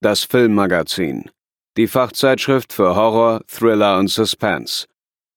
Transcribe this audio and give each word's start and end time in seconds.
das 0.00 0.24
Filmmagazin, 0.24 1.30
die 1.76 1.86
Fachzeitschrift 1.86 2.72
für 2.72 2.96
Horror, 2.96 3.42
Thriller 3.46 3.98
und 3.98 4.08
Suspense. 4.08 4.86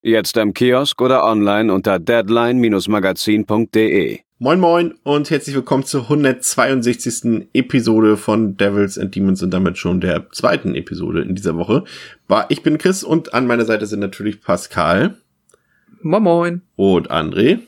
Jetzt 0.02 0.38
im 0.38 0.54
Kiosk 0.54 1.02
oder 1.02 1.26
online 1.26 1.74
unter 1.74 2.00
deadline-magazin.de. 2.00 4.20
Moin 4.40 4.62
Moin 4.62 4.94
und 5.04 5.30
herzlich 5.30 5.56
willkommen 5.56 5.84
zur 5.84 6.04
162. 6.04 7.50
Episode 7.54 8.16
von 8.16 8.56
Devils 8.56 8.98
and 8.98 9.14
Demons 9.14 9.44
und 9.44 9.54
damit 9.54 9.78
schon 9.78 10.00
der 10.00 10.30
zweiten 10.32 10.76
Episode 10.76 11.24
in 11.24 11.36
dieser 11.36 11.58
Woche. 11.58 11.84
Ich 12.48 12.64
bin 12.64 12.78
Chris 12.78 13.04
und 13.04 13.34
an 13.34 13.48
meiner 13.48 13.66
Seite 13.66 13.86
sind 13.86 14.00
natürlich 14.00 14.40
Pascal. 14.40 15.18
Moin 16.02 16.24
Moin. 16.24 16.62
Und 16.78 17.12
André. 17.12 17.60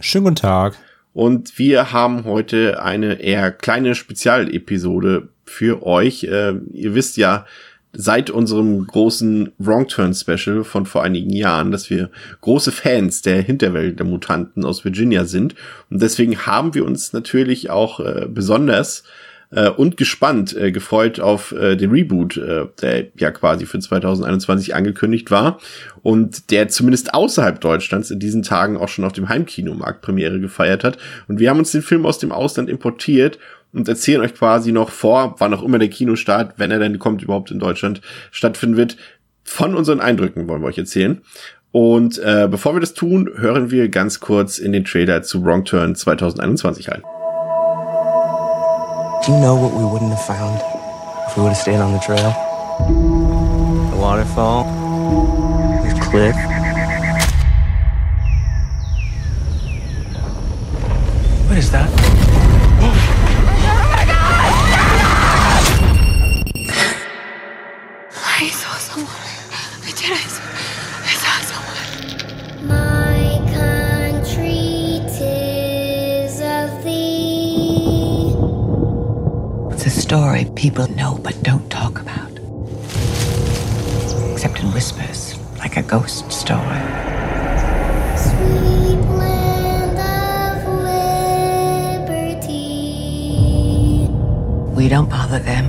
Schönen 0.00 0.24
guten 0.24 0.36
Tag. 0.36 0.76
Und 1.14 1.58
wir 1.58 1.92
haben 1.92 2.24
heute 2.24 2.82
eine 2.82 3.20
eher 3.20 3.52
kleine 3.52 3.94
Spezialepisode 3.94 5.28
für 5.44 5.84
euch. 5.86 6.24
Äh, 6.24 6.54
ihr 6.72 6.94
wisst 6.94 7.16
ja, 7.16 7.46
seit 7.92 8.30
unserem 8.30 8.86
großen 8.86 9.52
Wrong 9.58 9.86
Turn 9.86 10.14
Special 10.14 10.64
von 10.64 10.86
vor 10.86 11.02
einigen 11.02 11.30
Jahren, 11.30 11.70
dass 11.70 11.90
wir 11.90 12.10
große 12.40 12.72
Fans 12.72 13.22
der 13.22 13.42
Hinterwelt 13.42 13.98
der 13.98 14.06
Mutanten 14.06 14.64
aus 14.64 14.84
Virginia 14.84 15.24
sind. 15.24 15.54
Und 15.90 16.00
deswegen 16.00 16.46
haben 16.46 16.74
wir 16.74 16.84
uns 16.84 17.12
natürlich 17.12 17.70
auch 17.70 18.00
äh, 18.00 18.26
besonders 18.28 19.04
äh, 19.50 19.68
und 19.68 19.98
gespannt 19.98 20.56
äh, 20.56 20.72
gefreut 20.72 21.20
auf 21.20 21.52
äh, 21.52 21.76
den 21.76 21.90
Reboot, 21.90 22.38
äh, 22.38 22.66
der 22.80 23.08
ja 23.18 23.30
quasi 23.30 23.66
für 23.66 23.78
2021 23.78 24.74
angekündigt 24.74 25.30
war 25.30 25.58
und 26.02 26.50
der 26.50 26.68
zumindest 26.68 27.12
außerhalb 27.12 27.60
Deutschlands 27.60 28.10
in 28.10 28.18
diesen 28.18 28.42
Tagen 28.42 28.78
auch 28.78 28.88
schon 28.88 29.04
auf 29.04 29.12
dem 29.12 29.28
Heimkinomarkt 29.28 30.00
Premiere 30.00 30.40
gefeiert 30.40 30.82
hat. 30.82 30.96
Und 31.28 31.40
wir 31.40 31.50
haben 31.50 31.58
uns 31.58 31.72
den 31.72 31.82
Film 31.82 32.06
aus 32.06 32.18
dem 32.18 32.32
Ausland 32.32 32.70
importiert 32.70 33.38
und 33.72 33.88
erzählen 33.88 34.20
euch 34.20 34.34
quasi 34.34 34.72
noch 34.72 34.90
vor, 34.90 35.36
wann 35.38 35.54
auch 35.54 35.62
immer 35.62 35.78
der 35.78 35.88
Kinostart, 35.88 36.54
wenn 36.58 36.70
er 36.70 36.78
denn 36.78 36.98
kommt, 36.98 37.22
überhaupt 37.22 37.50
in 37.50 37.58
Deutschland 37.58 38.00
stattfinden 38.30 38.76
wird. 38.76 38.96
Von 39.44 39.74
unseren 39.74 40.00
Eindrücken 40.00 40.48
wollen 40.48 40.62
wir 40.62 40.68
euch 40.68 40.78
erzählen. 40.78 41.22
Und 41.72 42.18
äh, 42.18 42.48
bevor 42.50 42.74
wir 42.74 42.80
das 42.80 42.92
tun, 42.92 43.30
hören 43.34 43.70
wir 43.70 43.88
ganz 43.88 44.20
kurz 44.20 44.58
in 44.58 44.72
den 44.72 44.84
Trailer 44.84 45.22
zu 45.22 45.42
Wrong 45.42 45.64
Turn 45.64 45.94
2021 45.94 46.90
rein. 46.90 47.02
Do 49.24 49.32
you 49.32 49.38
know 49.38 49.54
what 49.54 49.72
we 49.72 49.84
wouldn't 49.84 50.10
have 50.10 50.26
found 50.26 50.60
if 51.28 51.36
we 51.36 51.42
would 51.42 51.52
have 51.52 51.56
stayed 51.56 51.80
on 51.80 51.92
the 51.92 52.00
trail? 52.00 52.34
A 53.92 53.96
waterfall, 53.96 54.66
a 55.86 56.00
cliff. 56.10 56.36
What 61.48 61.56
is 61.56 61.70
that? 61.70 62.11
Story 80.12 80.44
people 80.56 80.86
know 80.88 81.18
but 81.22 81.34
don't 81.42 81.70
talk 81.70 81.98
about. 81.98 82.30
Except 84.30 84.60
in 84.60 84.66
whispers, 84.74 85.38
like 85.56 85.78
a 85.78 85.82
ghost 85.82 86.30
story. 86.30 86.82
Sweet 88.26 89.00
land 89.22 89.96
of 89.98 90.68
liberty. 92.04 92.36
We 94.76 94.86
don't 94.90 95.08
bother 95.08 95.38
them. 95.38 95.64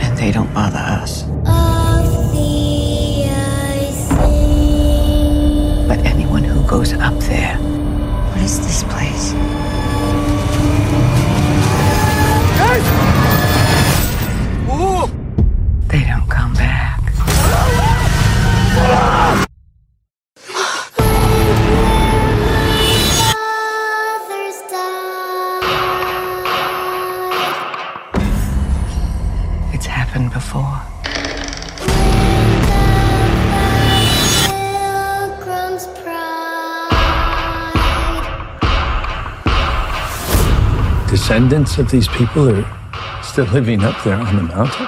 And 0.00 0.16
they 0.16 0.32
don't 0.32 0.54
bother 0.54 0.78
us. 0.78 1.24
Of 1.44 2.32
thee 2.32 3.28
I 3.28 3.92
sing. 4.08 5.88
But 5.88 5.98
anyone 6.06 6.42
who 6.42 6.66
goes 6.66 6.94
up 6.94 7.18
there. 7.28 7.58
What 7.58 8.40
is 8.40 8.60
this 8.60 8.82
place? 8.84 9.34
Descendants 41.48 41.76
of 41.78 41.90
these 41.90 42.06
people 42.06 42.48
are 42.48 43.22
still 43.24 43.46
living 43.46 43.82
up 43.82 44.00
there 44.04 44.14
on 44.14 44.36
the 44.36 44.42
mountain? 44.42 44.86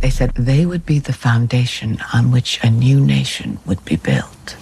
They 0.00 0.10
said 0.10 0.32
they 0.36 0.64
would 0.64 0.86
be 0.86 1.00
the 1.00 1.12
foundation 1.12 1.98
on 2.14 2.30
which 2.30 2.60
a 2.62 2.70
new 2.70 3.00
nation 3.00 3.58
would 3.66 3.84
be 3.84 3.96
built. 3.96 4.56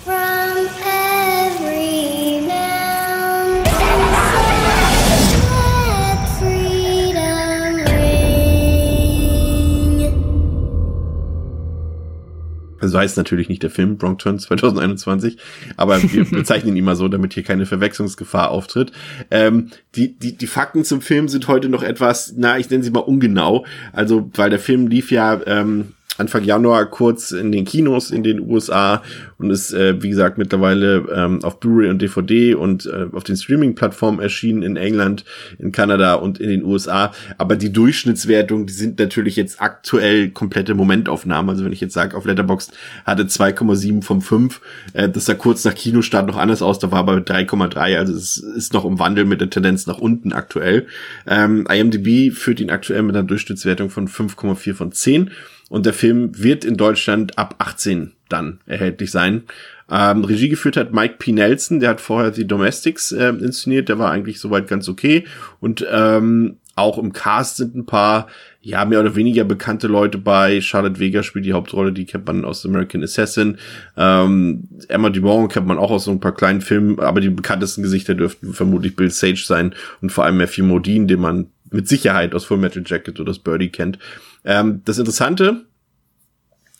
So 12.89 12.99
heißt 12.99 13.17
natürlich 13.17 13.49
nicht 13.49 13.63
der 13.63 13.71
Film 13.71 14.01
Wrong 14.01 14.19
Turn 14.19 14.39
2021, 14.39 15.39
aber 15.77 16.03
wir 16.03 16.25
bezeichnen 16.31 16.77
ihn 16.77 16.85
mal 16.85 16.97
so, 16.97 17.09
damit 17.09 17.35
hier 17.35 17.43
keine 17.43 17.67
Verwechslungsgefahr 17.67 18.51
auftritt. 18.51 18.93
Ähm, 19.31 19.71
die, 19.95 20.19
die, 20.19 20.37
die 20.37 20.47
Fakten 20.47 20.85
zum 20.85 21.01
Film 21.01 21.29
sind 21.29 21.49
heute 21.49 21.69
noch 21.69 21.83
etwas, 21.83 22.35
na, 22.37 22.59
ich 22.59 22.71
nenne 22.71 22.85
sie 22.85 22.91
mal 22.91 23.01
ungenau. 23.01 23.65
Also, 23.93 24.31
weil 24.35 24.51
der 24.51 24.59
Film 24.59 24.87
lief 24.87 25.11
ja 25.11 25.41
ähm, 25.47 25.95
Anfang 26.17 26.45
Januar 26.45 26.87
kurz 26.87 27.33
in 27.33 27.51
den 27.51 27.65
Kinos 27.65 28.11
in 28.11 28.23
den 28.23 28.41
USA 28.41 29.03
und 29.39 29.51
ist, 29.51 29.73
äh, 29.73 30.01
wie 30.01 30.11
gesagt, 30.11 30.39
mittlerweile 30.39 31.07
ähm, 31.13 31.43
auf 31.43 31.59
Blu-ray 31.59 31.91
und 31.91 32.01
DVD 32.01 32.55
und 32.55 32.87
äh, 32.87 33.07
auf 33.13 33.25
den 33.25 33.37
Streaming-Plattformen 33.37 34.21
erschienen 34.21 34.63
in 34.63 34.77
England, 34.77 35.25
in 35.59 35.73
Kanada 35.73 36.15
und 36.15 36.39
in 36.39 36.49
den 36.49 36.65
USA. 36.65 37.13
Aber 37.37 37.57
die 37.57 37.73
Durchschnittswertung, 37.73 38.67
die 38.67 38.73
sind 38.73 38.99
natürlich 38.99 39.35
jetzt 39.35 39.61
aktuell 39.61 40.31
komplette 40.31 40.75
Momentaufnahmen. 40.75 41.51
Also 41.51 41.65
wenn 41.65 41.73
ich 41.73 41.81
jetzt 41.81 41.95
sage, 41.95 42.17
auf 42.17 42.25
Letterboxd 42.27 42.73
hatte 43.05 43.25
2,7 43.25 44.03
von 44.03 44.21
5. 44.21 44.61
Äh, 44.93 45.09
das 45.09 45.25
sah 45.25 45.35
kurz 45.35 45.65
nach 45.65 45.75
Kinostart 45.75 46.29
noch 46.29 46.37
anders 46.37 46.63
aus, 46.63 46.79
da 46.79 46.93
war 46.93 47.01
aber 47.01 47.17
3,3. 47.17 47.99
Also 47.99 48.15
es 48.15 48.37
ist 48.37 48.73
noch 48.73 48.85
im 48.85 49.01
Wandel 49.01 49.25
mit 49.25 49.41
der 49.41 49.51
Tendenz 49.51 49.87
nach 49.87 49.99
unten 49.99 50.33
aktuell. 50.33 50.87
Ähm, 51.27 51.67
IMDb 51.69 52.33
führt 52.33 52.61
ihn 52.61 52.71
aktuell 52.71 53.03
mit 53.03 53.17
einer 53.17 53.27
Durchschnittswertung 53.27 53.91
von 53.91 54.07
5,4 54.07 54.75
von 54.75 54.93
10. 54.93 55.31
Und 55.75 55.87
der 55.87 55.93
Film 55.93 56.41
wird 56.41 56.65
in 56.65 56.77
Deutschland 56.77 57.37
ab 57.37 57.57
18 57.59 58.13
dann 58.29 58.61
erhältlich 58.65 59.11
sein. 59.11 59.43
Ähm, 59.91 60.23
Regie 60.23 60.49
geführt 60.49 60.77
hat 60.77 60.93
Mike 60.93 61.17
P. 61.19 61.33
Nelson, 61.33 61.81
der 61.81 61.91
hat 61.91 62.01
vorher 62.01 62.31
die 62.31 62.47
Domestics 62.47 63.11
äh, 63.11 63.31
inszeniert, 63.31 63.89
der 63.89 63.99
war 63.99 64.13
eigentlich 64.13 64.39
soweit 64.39 64.69
ganz 64.69 64.89
okay. 64.89 65.25
Und 65.59 65.85
ähm, 65.91 66.59
auch 66.77 66.97
im 66.97 67.13
Cast 67.13 67.57
sind 67.57 67.75
ein 67.75 67.87
paar, 67.87 68.29
ja, 68.61 68.85
mehr 68.85 69.01
oder 69.01 69.17
weniger 69.17 69.43
bekannte 69.43 69.89
Leute 69.89 70.17
bei. 70.17 70.61
Charlotte 70.61 71.01
Vega 71.01 71.25
spielt 71.25 71.45
die 71.45 71.55
Hauptrolle, 71.55 71.93
die 71.93 72.07
kennt 72.07 72.29
man 72.29 72.45
aus 72.45 72.65
American 72.65 73.03
Assassin. 73.03 73.59
Ähm, 73.97 74.69
Emma 74.87 75.11
Dumont 75.11 75.53
kennt 75.53 75.67
man 75.67 75.79
auch 75.79 75.91
aus 75.91 76.05
so 76.05 76.13
ein 76.13 76.21
paar 76.21 76.37
kleinen 76.37 76.61
Filmen, 76.61 77.01
aber 77.01 77.21
die 77.21 77.31
bekanntesten 77.31 77.83
Gesichter 77.83 78.15
dürften 78.15 78.55
vermutlich 78.55 78.95
Bill 78.95 79.11
Sage 79.11 79.43
sein 79.45 79.75
und 80.01 80.13
vor 80.13 80.25
allem 80.25 80.37
Matthew 80.37 80.67
Modine, 80.67 81.07
den 81.07 81.21
man 81.21 81.49
mit 81.73 81.89
Sicherheit 81.89 82.33
aus 82.33 82.45
Full 82.45 82.59
Metal 82.59 82.85
Jacket 82.87 83.19
oder 83.19 83.31
aus 83.31 83.41
Birdie 83.41 83.71
kennt. 83.71 83.99
Ähm, 84.45 84.83
das 84.85 84.99
Interessante 84.99 85.65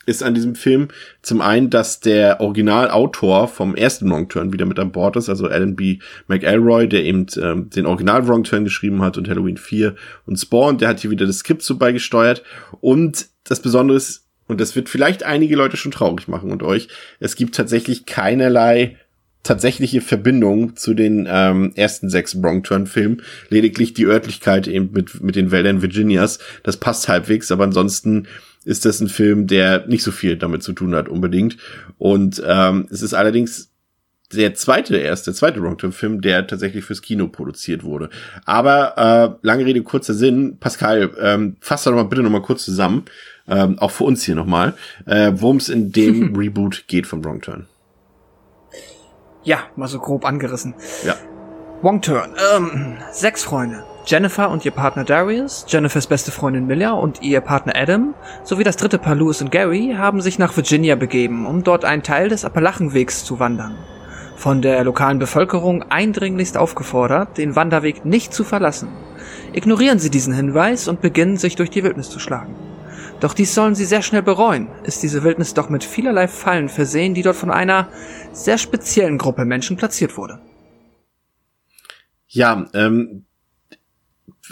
ist 0.07 0.23
an 0.23 0.35
diesem 0.35 0.55
Film 0.55 0.89
zum 1.23 1.41
einen, 1.41 1.71
dass 1.71 2.01
der 2.01 2.41
Originalautor 2.41 3.49
vom 3.49 3.75
ersten 3.75 4.11
Wrong 4.11 4.29
Turn 4.29 4.53
wieder 4.53 4.67
mit 4.67 4.79
an 4.79 4.93
Bord 4.93 5.17
ist, 5.17 5.29
also 5.29 5.47
Alan 5.47 5.77
B. 5.77 5.99
McElroy, 6.29 6.89
der 6.89 7.05
eben 7.05 7.27
ähm, 7.41 7.71
den 7.71 7.87
Original 7.87 8.27
Wrong 8.29 8.45
Turn 8.45 8.65
geschrieben 8.65 9.03
hat 9.03 9.17
und 9.17 9.29
Halloween 9.29 9.57
4 9.57 9.95
und 10.27 10.37
Spawn, 10.37 10.79
der 10.79 10.89
hat 10.89 11.01
hier 11.01 11.11
wieder 11.11 11.27
das 11.27 11.39
Skript 11.39 11.63
so 11.63 11.77
beigesteuert. 11.77 12.43
Und 12.81 13.29
das 13.45 13.61
Besondere 13.61 13.97
ist, 13.97 14.27
und 14.47 14.61
das 14.61 14.77
wird 14.77 14.89
vielleicht 14.89 15.23
einige 15.23 15.57
Leute 15.57 15.77
schon 15.77 15.93
traurig 15.93 16.29
machen 16.29 16.51
und 16.51 16.63
euch, 16.63 16.89
es 17.19 17.35
gibt 17.35 17.55
tatsächlich 17.55 18.05
keinerlei 18.05 18.99
tatsächliche 19.45 20.01
Verbindung 20.01 20.75
zu 20.75 20.95
den 20.95 21.29
ähm, 21.31 21.73
ersten 21.77 22.11
sechs 22.11 22.43
Wrong 22.43 22.65
Turn 22.65 22.87
Filmen. 22.87 23.23
Lediglich 23.51 23.95
die 23.95 24.07
Örtlichkeit 24.07 24.67
eben 24.67 24.91
mit, 24.93 25.23
mit 25.23 25.37
den 25.37 25.53
Wäldern 25.53 25.83
Virginias. 25.83 26.41
Das 26.65 26.79
passt 26.79 27.09
halbwegs, 27.09 27.53
aber 27.53 27.65
ansonsten 27.65 28.27
ist 28.65 28.85
das 28.85 29.01
ein 29.01 29.09
Film, 29.09 29.47
der 29.47 29.87
nicht 29.87 30.03
so 30.03 30.11
viel 30.11 30.37
damit 30.37 30.63
zu 30.63 30.73
tun 30.73 30.95
hat 30.95 31.09
unbedingt. 31.09 31.59
Und 31.99 32.43
ähm, 32.45 32.89
es 32.91 33.03
ist 33.03 33.15
allerdings 33.15 33.71
der 34.33 34.55
zweite 34.55 34.97
erst, 34.97 35.27
der 35.27 35.35
zweite 35.35 35.63
Wrongturn-Film, 35.63 36.21
der 36.23 36.47
tatsächlich 36.47 36.85
fürs 36.85 37.03
Kino 37.03 37.29
produziert 37.29 37.85
wurde. 37.85 38.09
Aber 38.47 39.39
äh, 39.43 39.47
lange 39.47 39.67
Rede, 39.67 39.83
kurzer 39.83 40.15
Sinn. 40.15 40.57
Pascal, 40.59 41.11
ähm, 41.21 41.57
fass 41.61 41.85
doch 41.85 41.93
mal 41.93 42.05
bitte 42.05 42.23
noch 42.23 42.31
mal 42.31 42.43
kurz 42.43 42.65
zusammen, 42.65 43.05
ähm, 43.47 43.79
auch 43.79 43.91
für 43.91 44.05
uns 44.05 44.25
hier 44.25 44.35
nochmal, 44.35 44.75
äh, 45.05 45.33
worum 45.35 45.59
es 45.59 45.69
in 45.69 45.93
dem 45.93 46.35
Reboot 46.37 46.85
geht 46.89 47.07
von 47.07 47.23
Wrongturn. 47.23 47.67
Ja, 49.45 49.59
mal 49.77 49.89
so 49.89 49.99
grob 49.99 50.25
angerissen. 50.25 50.75
Ja. 51.05 51.15
Wrong 51.83 52.01
Turn. 52.01 52.35
Ähm, 52.57 52.97
sechs 53.13 53.45
Freunde. 53.45 53.85
Jennifer 54.07 54.51
und 54.51 54.65
ihr 54.65 54.71
Partner 54.71 55.05
Darius, 55.05 55.65
Jennifers 55.69 56.07
beste 56.07 56.31
Freundin 56.31 56.67
Milla 56.67 56.93
und 56.93 57.23
ihr 57.23 57.41
Partner 57.41 57.75
Adam 57.77 58.15
sowie 58.43 58.65
das 58.65 58.77
dritte 58.77 58.99
Paar 58.99 59.15
Louis 59.15 59.41
und 59.41 59.51
Gary 59.51 59.95
haben 59.97 60.21
sich 60.21 60.39
nach 60.39 60.57
Virginia 60.57 60.95
begeben, 60.95 61.47
um 61.47 61.63
dort 61.63 61.85
einen 61.85 62.03
Teil 62.03 62.29
des 62.29 62.45
Appalachenwegs 62.45 63.25
zu 63.25 63.39
wandern. 63.39 63.77
Von 64.37 64.63
der 64.63 64.83
lokalen 64.85 65.19
Bevölkerung 65.19 65.85
eindringlichst 65.91 66.57
aufgefordert, 66.57 67.39
den 67.39 67.57
Wanderweg 67.57 68.05
nicht 68.05 68.35
zu 68.35 68.45
verlassen. 68.45 68.89
Ignorieren 69.53 69.99
sie 69.99 70.11
diesen 70.11 70.35
Hinweis 70.35 70.89
und 70.89 71.01
beginnen 71.01 71.37
sich 71.37 71.57
durch 71.57 71.71
die 71.71 71.85
Wildnis 71.85 72.11
zu 72.11 72.19
schlagen. 72.19 72.55
Doch 73.21 73.33
dies 73.35 73.55
sollen 73.55 73.75
sie 73.75 73.85
sehr 73.85 74.03
schnell 74.03 74.23
bereuen, 74.23 74.69
ist 74.83 75.03
diese 75.03 75.23
Wildnis 75.25 75.55
doch 75.55 75.69
mit 75.69 75.85
vielerlei 75.85 76.29
Fallen 76.29 76.69
versehen, 76.69 77.15
die 77.15 77.23
dort 77.23 77.37
von 77.37 77.51
einer 77.51 77.89
sehr 78.33 78.59
speziellen 78.59 79.19
Gruppe 79.19 79.45
Menschen 79.45 79.77
platziert 79.77 80.17
wurde. 80.17 80.41
Ja, 82.29 82.69
ähm, 82.75 83.25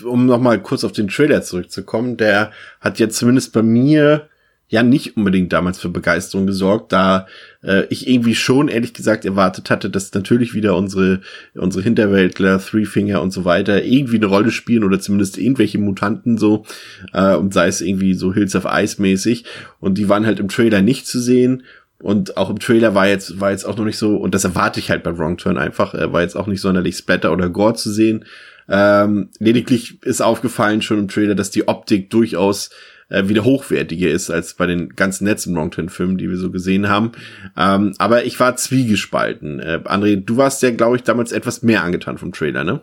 um 0.05 0.27
nochmal 0.27 0.63
kurz 0.63 0.85
auf 0.85 0.93
den 0.93 1.09
Trailer 1.09 1.43
zurückzukommen, 1.43 2.17
der 2.17 2.53
hat 2.81 2.99
jetzt 2.99 3.17
zumindest 3.17 3.53
bei 3.53 3.63
mir 3.63 4.29
ja 4.73 4.83
nicht 4.83 5.19
unbedingt 5.19 5.53
damals 5.53 5.79
für 5.79 5.91
Begeisterung 5.91 6.47
gesorgt, 6.47 6.95
da 6.95 7.27
äh, 7.63 7.85
ich 7.91 8.09
irgendwie 8.09 8.35
schon 8.35 8.69
ehrlich 8.69 8.95
gesagt 8.95 9.27
erwartet 9.27 9.69
hatte, 9.69 9.91
dass 9.91 10.15
natürlich 10.15 10.55
wieder 10.55 10.75
unsere 10.77 11.21
unsere 11.55 11.85
Hinterwäldler, 11.85 12.59
Three 12.59 12.87
Finger 12.87 13.21
und 13.21 13.33
so 13.33 13.45
weiter 13.45 13.85
irgendwie 13.85 14.17
eine 14.17 14.27
Rolle 14.27 14.51
spielen 14.51 14.83
oder 14.83 14.99
zumindest 14.99 15.37
irgendwelche 15.37 15.77
Mutanten 15.77 16.39
so 16.39 16.65
äh, 17.13 17.35
und 17.35 17.53
sei 17.53 17.69
es 17.69 17.83
irgendwie 17.83 18.15
so 18.15 18.33
Hills 18.33 18.57
of 18.57 18.65
Ice 18.67 19.01
mäßig. 19.01 19.45
Und 19.79 19.99
die 19.99 20.09
waren 20.09 20.25
halt 20.25 20.41
im 20.41 20.49
Trailer 20.49 20.81
nicht 20.81 21.07
zu 21.07 21.21
sehen. 21.21 21.65
Und 22.01 22.39
auch 22.39 22.49
im 22.49 22.59
Trailer 22.59 22.95
war 22.95 23.07
jetzt 23.07 23.41
war 23.41 23.51
jetzt 23.51 23.67
auch 23.67 23.77
noch 23.77 23.85
nicht 23.85 23.99
so 23.99 24.17
und 24.17 24.35
das 24.35 24.45
erwarte 24.45 24.81
ich 24.81 24.91
halt 24.91 25.03
bei 25.03 25.19
Wrong 25.19 25.37
Turn 25.37 25.59
einfach 25.59 25.93
äh, 25.93 26.11
war 26.15 26.23
jetzt 26.23 26.35
auch 26.35 26.47
nicht 26.47 26.63
sonderlich 26.63 26.97
Splatter 26.97 27.31
oder 27.31 27.51
Gore 27.51 27.75
zu 27.75 27.91
sehen. 27.93 28.25
Ähm, 28.71 29.29
lediglich 29.39 30.03
ist 30.03 30.23
aufgefallen 30.23 30.81
schon 30.81 30.99
im 30.99 31.09
Trailer, 31.09 31.35
dass 31.35 31.51
die 31.51 31.69
Optik 31.69 32.09
durchaus 32.09 32.71
äh, 33.13 33.29
wieder 33.29 33.45
hochwertiger 33.45 34.09
ist 34.09 34.31
als 34.31 34.55
bei 34.55 34.67
den 34.67 34.91
ganzen 34.97 35.27
letzten 35.27 35.55
Wrongturn-Filmen, 35.55 36.19
die 36.19 36.29
wir 36.29 36.39
so 36.39 36.51
gesehen 36.51 36.89
haben. 36.89 37.13
Ähm, 37.57 37.95
aber 37.99 38.25
ich 38.25 38.41
war 38.41 38.57
zwiegespalten. 38.57 39.61
Äh, 39.61 39.81
André, 39.85 40.17
du 40.17 40.37
warst 40.37 40.63
ja, 40.63 40.71
glaube 40.71 40.97
ich, 40.97 41.03
damals 41.03 41.33
etwas 41.33 41.63
mehr 41.63 41.83
angetan 41.85 42.19
vom 42.19 42.33
Trailer, 42.33 42.65
ne? 42.65 42.81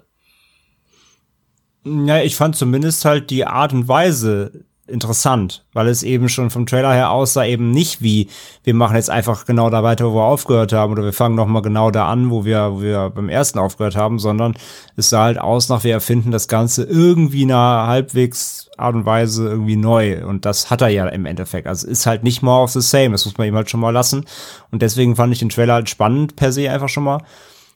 Ja, 1.85 2.21
ich 2.21 2.35
fand 2.35 2.55
zumindest 2.55 3.05
halt 3.05 3.29
die 3.29 3.45
Art 3.45 3.73
und 3.73 3.87
Weise 3.87 4.65
interessant, 4.89 5.65
weil 5.73 5.87
es 5.87 6.03
eben 6.03 6.29
schon 6.29 6.49
vom 6.49 6.65
Trailer 6.65 6.93
her 6.93 7.11
aussah 7.11 7.45
eben 7.45 7.71
nicht 7.71 8.01
wie, 8.01 8.27
wir 8.63 8.73
machen 8.73 8.95
jetzt 8.95 9.09
einfach 9.09 9.45
genau 9.45 9.69
da 9.69 9.83
weiter, 9.83 10.11
wo 10.11 10.15
wir 10.15 10.23
aufgehört 10.23 10.73
haben, 10.73 10.91
oder 10.91 11.03
wir 11.03 11.13
fangen 11.13 11.35
nochmal 11.35 11.61
genau 11.61 11.91
da 11.91 12.07
an, 12.07 12.29
wo 12.29 12.45
wir, 12.45 12.71
wo 12.73 12.81
wir 12.81 13.09
beim 13.09 13.29
ersten 13.29 13.59
aufgehört 13.59 13.95
haben, 13.95 14.19
sondern 14.19 14.55
es 14.95 15.09
sah 15.09 15.23
halt 15.23 15.39
aus 15.39 15.69
nach, 15.69 15.83
wir 15.83 15.93
erfinden 15.93 16.31
das 16.31 16.47
Ganze 16.47 16.83
irgendwie 16.83 17.43
in 17.43 17.51
einer 17.51 17.87
halbwegs 17.87 18.69
Art 18.77 18.95
und 18.95 19.05
Weise 19.05 19.47
irgendwie 19.47 19.75
neu. 19.75 20.25
Und 20.25 20.45
das 20.45 20.69
hat 20.69 20.81
er 20.81 20.89
ja 20.89 21.07
im 21.07 21.25
Endeffekt. 21.25 21.67
Also 21.67 21.87
ist 21.87 22.05
halt 22.05 22.23
nicht 22.23 22.41
more 22.41 22.63
of 22.63 22.71
the 22.71 22.81
same, 22.81 23.11
das 23.11 23.25
muss 23.25 23.37
man 23.37 23.47
ihm 23.47 23.55
halt 23.55 23.69
schon 23.69 23.79
mal 23.79 23.91
lassen. 23.91 24.25
Und 24.71 24.81
deswegen 24.81 25.15
fand 25.15 25.33
ich 25.33 25.39
den 25.39 25.49
Trailer 25.49 25.73
halt 25.73 25.89
spannend 25.89 26.35
per 26.35 26.51
se 26.51 26.71
einfach 26.71 26.89
schon 26.89 27.03
mal, 27.03 27.23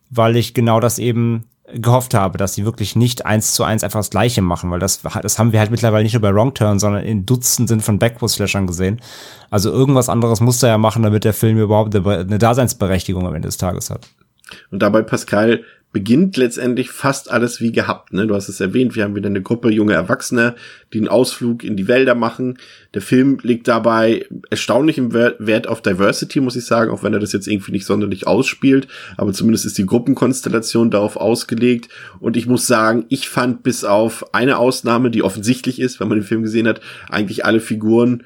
weil 0.09 0.35
ich 0.35 0.53
genau 0.53 0.79
das 0.79 0.99
eben 0.99 1.45
gehofft 1.73 2.13
habe, 2.13 2.37
dass 2.37 2.53
sie 2.53 2.65
wirklich 2.65 2.95
nicht 2.95 3.25
eins 3.25 3.53
zu 3.53 3.63
eins 3.63 3.83
einfach 3.83 3.99
das 3.99 4.09
Gleiche 4.09 4.41
machen, 4.41 4.71
weil 4.71 4.79
das, 4.79 5.01
das 5.01 5.39
haben 5.39 5.51
wir 5.51 5.59
halt 5.59 5.71
mittlerweile 5.71 6.03
nicht 6.03 6.13
nur 6.13 6.21
bei 6.21 6.33
Wrong 6.33 6.53
Turn, 6.53 6.79
sondern 6.79 7.03
in 7.03 7.25
Dutzenden 7.25 7.81
von 7.81 7.99
Backwards-Slashern 7.99 8.67
gesehen. 8.67 9.01
Also 9.49 9.71
irgendwas 9.71 10.09
anderes 10.09 10.39
muss 10.39 10.61
er 10.63 10.69
ja 10.69 10.77
machen, 10.77 11.03
damit 11.03 11.23
der 11.23 11.33
Film 11.33 11.57
überhaupt 11.57 11.95
eine 11.95 12.37
Daseinsberechtigung 12.37 13.27
am 13.27 13.35
Ende 13.35 13.47
des 13.47 13.57
Tages 13.57 13.89
hat. 13.89 14.07
Und 14.71 14.79
dabei, 14.79 15.01
Pascal, 15.01 15.63
beginnt 15.93 16.35
letztendlich 16.37 16.89
fast 16.89 17.31
alles 17.31 17.61
wie 17.61 17.71
gehabt. 17.71 18.13
Ne? 18.13 18.25
Du 18.25 18.33
hast 18.33 18.49
es 18.49 18.59
erwähnt, 18.59 18.95
wir 18.95 19.03
haben 19.03 19.15
wieder 19.15 19.29
eine 19.29 19.43
Gruppe 19.43 19.69
junge 19.69 19.93
Erwachsene, 19.93 20.55
die 20.91 20.97
einen 20.97 21.07
Ausflug 21.07 21.63
in 21.63 21.77
die 21.77 21.87
Wälder 21.87 22.15
machen. 22.15 22.57
Der 22.95 23.03
Film 23.03 23.37
liegt 23.43 23.67
dabei 23.67 24.25
erstaunlich 24.49 24.97
im 24.97 25.13
Wert 25.13 25.67
auf 25.67 25.83
Diversity, 25.83 26.41
muss 26.41 26.55
ich 26.55 26.65
sagen, 26.65 26.91
auch 26.91 27.03
wenn 27.03 27.13
er 27.13 27.19
das 27.19 27.31
jetzt 27.31 27.47
irgendwie 27.47 27.71
nicht 27.71 27.85
sonderlich 27.85 28.25
ausspielt. 28.25 28.87
Aber 29.17 29.33
zumindest 29.33 29.67
ist 29.67 29.77
die 29.77 29.85
Gruppenkonstellation 29.85 30.89
darauf 30.89 31.15
ausgelegt. 31.15 31.89
Und 32.19 32.37
ich 32.37 32.47
muss 32.47 32.65
sagen, 32.65 33.05
ich 33.09 33.29
fand 33.29 33.61
bis 33.61 33.83
auf 33.83 34.33
eine 34.33 34.57
Ausnahme, 34.57 35.11
die 35.11 35.21
offensichtlich 35.21 35.79
ist, 35.79 35.99
wenn 35.99 36.07
man 36.07 36.17
den 36.17 36.27
Film 36.27 36.41
gesehen 36.41 36.67
hat, 36.67 36.81
eigentlich 37.07 37.45
alle 37.45 37.59
Figuren 37.59 38.23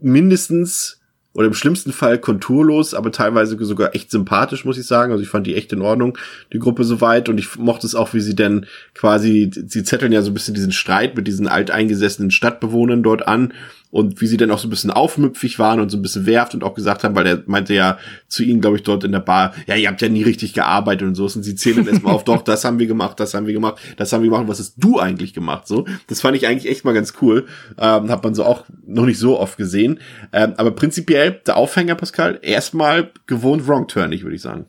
mindestens 0.00 1.00
oder 1.34 1.48
im 1.48 1.54
schlimmsten 1.54 1.92
Fall 1.92 2.18
konturlos, 2.18 2.94
aber 2.94 3.10
teilweise 3.10 3.62
sogar 3.64 3.94
echt 3.94 4.10
sympathisch, 4.10 4.64
muss 4.64 4.78
ich 4.78 4.86
sagen. 4.86 5.10
Also 5.10 5.22
ich 5.22 5.28
fand 5.28 5.46
die 5.48 5.56
echt 5.56 5.72
in 5.72 5.82
Ordnung, 5.82 6.16
die 6.52 6.60
Gruppe 6.60 6.84
soweit. 6.84 7.28
Und 7.28 7.38
ich 7.38 7.56
mochte 7.58 7.86
es 7.86 7.96
auch, 7.96 8.14
wie 8.14 8.20
sie 8.20 8.36
denn 8.36 8.66
quasi, 8.94 9.50
sie 9.52 9.82
zetteln 9.82 10.12
ja 10.12 10.22
so 10.22 10.30
ein 10.30 10.34
bisschen 10.34 10.54
diesen 10.54 10.72
Streit 10.72 11.16
mit 11.16 11.26
diesen 11.26 11.48
alteingesessenen 11.48 12.30
Stadtbewohnern 12.30 13.02
dort 13.02 13.26
an 13.26 13.52
und 13.94 14.20
wie 14.20 14.26
sie 14.26 14.36
dann 14.36 14.50
auch 14.50 14.58
so 14.58 14.66
ein 14.66 14.70
bisschen 14.70 14.90
aufmüpfig 14.90 15.60
waren 15.60 15.78
und 15.78 15.88
so 15.88 15.96
ein 15.96 16.02
bisschen 16.02 16.26
werft 16.26 16.52
und 16.52 16.64
auch 16.64 16.74
gesagt 16.74 17.04
haben, 17.04 17.14
weil 17.14 17.28
er 17.28 17.44
meinte 17.46 17.74
ja 17.74 17.96
zu 18.26 18.42
ihnen, 18.42 18.60
glaube 18.60 18.76
ich, 18.76 18.82
dort 18.82 19.04
in 19.04 19.12
der 19.12 19.20
Bar, 19.20 19.54
ja, 19.68 19.76
ihr 19.76 19.88
habt 19.88 20.02
ja 20.02 20.08
nie 20.08 20.24
richtig 20.24 20.52
gearbeitet 20.52 21.06
und 21.06 21.14
so. 21.14 21.26
Und 21.26 21.44
sie 21.44 21.54
zählen 21.54 21.86
erstmal 21.86 22.12
auf, 22.12 22.24
doch, 22.24 22.42
das 22.42 22.64
haben 22.64 22.80
wir 22.80 22.88
gemacht, 22.88 23.20
das 23.20 23.34
haben 23.34 23.46
wir 23.46 23.54
gemacht, 23.54 23.80
das 23.96 24.12
haben 24.12 24.24
wir 24.24 24.30
gemacht, 24.30 24.48
was 24.48 24.58
hast 24.58 24.74
du 24.78 24.98
eigentlich 24.98 25.32
gemacht? 25.32 25.68
So, 25.68 25.86
das 26.08 26.20
fand 26.20 26.36
ich 26.36 26.48
eigentlich 26.48 26.68
echt 26.68 26.84
mal 26.84 26.92
ganz 26.92 27.12
cool. 27.22 27.46
Ähm, 27.78 28.10
hat 28.10 28.24
man 28.24 28.34
so 28.34 28.44
auch 28.44 28.64
noch 28.84 29.06
nicht 29.06 29.20
so 29.20 29.38
oft 29.38 29.56
gesehen. 29.56 30.00
Ähm, 30.32 30.54
aber 30.56 30.72
prinzipiell, 30.72 31.40
der 31.46 31.56
Aufhänger, 31.56 31.94
Pascal, 31.94 32.40
erstmal 32.42 33.12
gewohnt 33.28 33.68
wrong-turnig, 33.68 34.24
würde 34.24 34.34
ich 34.34 34.42
sagen. 34.42 34.66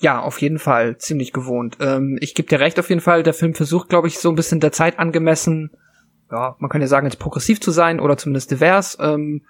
Ja, 0.00 0.20
auf 0.20 0.40
jeden 0.40 0.60
Fall, 0.60 0.98
ziemlich 0.98 1.32
gewohnt. 1.32 1.78
Ähm, 1.80 2.16
ich 2.20 2.36
gebe 2.36 2.48
dir 2.48 2.60
recht 2.60 2.78
auf 2.78 2.90
jeden 2.90 3.00
Fall, 3.00 3.24
der 3.24 3.34
Film 3.34 3.56
versucht, 3.56 3.88
glaube 3.88 4.06
ich, 4.06 4.20
so 4.20 4.28
ein 4.28 4.36
bisschen 4.36 4.60
der 4.60 4.70
Zeit 4.70 5.00
angemessen 5.00 5.72
ja, 6.30 6.56
man 6.58 6.68
kann 6.68 6.80
ja 6.80 6.86
sagen, 6.86 7.06
jetzt 7.06 7.18
progressiv 7.18 7.60
zu 7.60 7.70
sein 7.70 8.00
oder 8.00 8.16
zumindest 8.18 8.50
divers. 8.50 8.98
Ähm, 9.00 9.42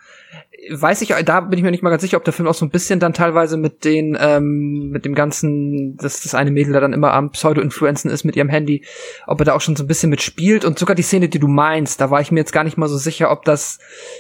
weiß 0.71 1.03
ich, 1.03 1.15
da 1.25 1.41
bin 1.41 1.59
ich 1.59 1.65
mir 1.65 1.71
nicht 1.71 1.83
mal 1.83 1.91
ganz 1.91 2.03
sicher, 2.03 2.17
ob 2.17 2.25
der 2.25 2.33
Film 2.33 2.49
auch 2.49 2.55
so 2.55 2.65
ein 2.65 2.71
bisschen 2.71 3.01
dann 3.01 3.13
teilweise 3.13 3.57
mit 3.57 3.85
den, 3.85 4.17
ähm, 4.21 4.91
mit 4.91 5.05
dem 5.05 5.15
ganzen, 5.15 5.97
dass 5.97 6.23
das 6.23 6.35
eine 6.35 6.51
Mädel 6.51 6.73
da 6.73 6.81
dann 6.81 6.93
immer 6.93 7.13
am 7.13 7.31
Pseudo-Influenzen 7.31 8.11
ist 8.11 8.25
mit 8.25 8.37
ihrem 8.37 8.49
Handy, 8.49 8.85
ob 9.27 9.41
er 9.41 9.47
da 9.47 9.53
auch 9.55 9.61
schon 9.61 9.77
so 9.77 9.85
ein 9.85 9.87
bisschen 9.89 10.11
mitspielt 10.11 10.65
und 10.65 10.79
sogar 10.79 10.95
die 10.95 11.03
Szene, 11.03 11.29
die 11.29 11.39
du 11.39 11.49
meinst, 11.49 12.01
da 12.01 12.11
war 12.11 12.21
ich 12.21 12.31
mir 12.31 12.41
jetzt 12.41 12.53
gar 12.53 12.65
nicht 12.65 12.77
mal 12.77 12.89
so 12.89 12.99
sicher, 12.99 13.31
ob 13.31 13.45
das 13.45 13.79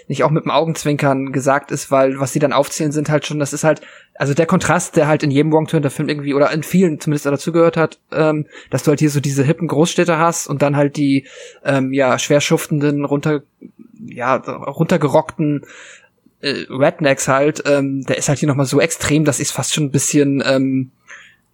nicht 0.09 0.25
auch 0.25 0.31
mit 0.31 0.45
dem 0.45 0.50
Augenzwinkern 0.50 1.33
gesagt 1.33 1.71
ist, 1.71 1.91
weil 1.91 2.19
was 2.19 2.33
sie 2.33 2.41
dann 2.41 2.53
aufzählen 2.53 2.93
sind 2.93 3.11
halt 3.11 3.27
schon, 3.27 3.38
das 3.38 3.53
ist 3.53 3.65
halt, 3.65 3.83
also 4.19 4.35
der 4.35 4.47
Kontrast, 4.47 4.97
der 4.97 5.07
halt 5.07 5.23
in 5.23 5.31
jedem 5.31 5.53
Wrong 5.53 5.67
Turn 5.67 5.83
der 5.83 5.91
Film 5.93 6.09
irgendwie, 6.09 6.35
oder 6.35 6.51
in 6.51 6.63
vielen 6.63 7.01
zumindest 7.01 7.27
dazugehört 7.27 7.77
hat, 7.77 8.01
ähm, 8.13 8.47
dass 8.69 8.83
du 8.83 8.91
halt 8.91 8.99
hier 8.99 9.11
so 9.11 9.21
diese 9.21 9.45
hippen 9.45 9.69
Großstädte 9.69 10.19
hast 10.19 10.49
und 10.49 10.61
dann 10.61 10.77
halt 10.77 10.97
die, 10.97 11.27
ähm, 11.65 11.93
ja, 11.93 12.19
schwer 12.19 12.41
schuftenden, 12.41 13.05
runter, 13.05 13.43
ja, 14.05 14.37
runtergerockten 14.37 15.65
äh, 16.41 16.67
Rednecks 16.69 17.29
halt, 17.29 17.63
ähm, 17.67 18.03
der 18.03 18.19
ist 18.19 18.29
halt 18.29 18.41
hier 18.41 18.49
nochmal 18.49 18.67
so 18.67 18.81
extrem, 18.81 19.25
dass 19.25 19.41
ich 19.41 19.49
es 19.49 19.53
fast 19.53 19.73
schon 19.73 19.85
ein 19.85 19.91
bisschen, 19.93 20.43
ähm, 20.45 20.91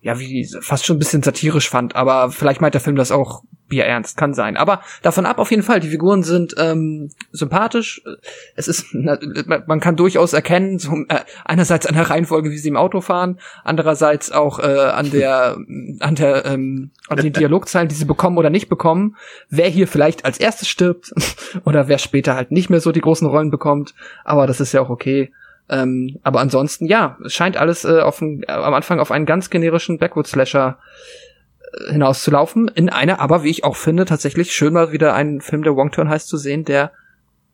ja, 0.04 0.18
wie, 0.18 0.46
fast 0.60 0.84
schon 0.84 0.96
ein 0.96 0.98
bisschen 0.98 1.22
satirisch 1.22 1.70
fand. 1.70 1.96
Aber 1.96 2.30
vielleicht 2.30 2.60
meint 2.60 2.74
der 2.74 2.82
Film 2.82 2.94
das 2.94 3.10
auch 3.10 3.42
bierernst, 3.68 4.18
kann 4.18 4.34
sein. 4.34 4.58
Aber 4.58 4.82
davon 5.00 5.24
ab 5.24 5.38
auf 5.38 5.50
jeden 5.50 5.62
Fall, 5.62 5.80
die 5.80 5.88
Figuren 5.88 6.22
sind 6.22 6.54
ähm, 6.58 7.08
sympathisch. 7.32 8.02
Es 8.54 8.68
ist, 8.68 8.92
man 8.92 9.80
kann 9.80 9.96
durchaus 9.96 10.34
erkennen, 10.34 10.78
so, 10.78 10.92
äh, 11.08 11.20
einerseits 11.46 11.86
an 11.86 11.94
der 11.94 12.10
Reihenfolge, 12.10 12.50
wie 12.50 12.58
sie 12.58 12.68
im 12.68 12.76
Auto 12.76 13.00
fahren, 13.00 13.40
andererseits 13.64 14.30
auch 14.30 14.58
äh, 14.58 14.64
an 14.64 15.10
der, 15.10 15.56
an 16.00 16.14
der, 16.14 16.44
ähm, 16.44 16.90
an 17.08 17.16
den 17.16 17.32
Dialogzeilen, 17.32 17.88
die 17.88 17.94
sie 17.94 18.04
bekommen 18.04 18.36
oder 18.36 18.50
nicht 18.50 18.68
bekommen, 18.68 19.16
wer 19.48 19.70
hier 19.70 19.88
vielleicht 19.88 20.26
als 20.26 20.36
erstes 20.36 20.68
stirbt 20.68 21.14
oder 21.64 21.88
wer 21.88 21.96
später 21.96 22.34
halt 22.34 22.50
nicht 22.50 22.68
mehr 22.68 22.80
so 22.80 22.92
die 22.92 23.00
großen 23.00 23.26
Rollen 23.26 23.50
bekommt. 23.50 23.94
Aber 24.22 24.46
das 24.46 24.60
ist 24.60 24.72
ja 24.72 24.82
auch 24.82 24.90
okay. 24.90 25.32
Ähm, 25.68 26.18
aber 26.22 26.40
ansonsten, 26.40 26.86
ja, 26.86 27.18
es 27.24 27.32
scheint 27.32 27.56
alles 27.56 27.84
äh, 27.84 28.00
auf 28.00 28.20
ein, 28.20 28.42
äh, 28.42 28.52
am 28.52 28.74
Anfang 28.74 29.00
auf 29.00 29.10
einen 29.10 29.26
ganz 29.26 29.50
generischen 29.50 29.98
Backwoods-Slasher 29.98 30.78
äh, 31.72 31.92
hinauszulaufen. 31.92 32.68
In 32.68 32.90
einer, 32.90 33.20
aber 33.20 33.44
wie 33.44 33.50
ich 33.50 33.64
auch 33.64 33.76
finde, 33.76 34.04
tatsächlich 34.04 34.52
schön 34.52 34.74
mal 34.74 34.92
wieder 34.92 35.14
einen 35.14 35.40
Film, 35.40 35.62
der 35.62 35.76
Wong 35.76 35.90
Turn 35.90 36.08
heißt, 36.08 36.28
zu 36.28 36.36
sehen, 36.36 36.64
der 36.64 36.92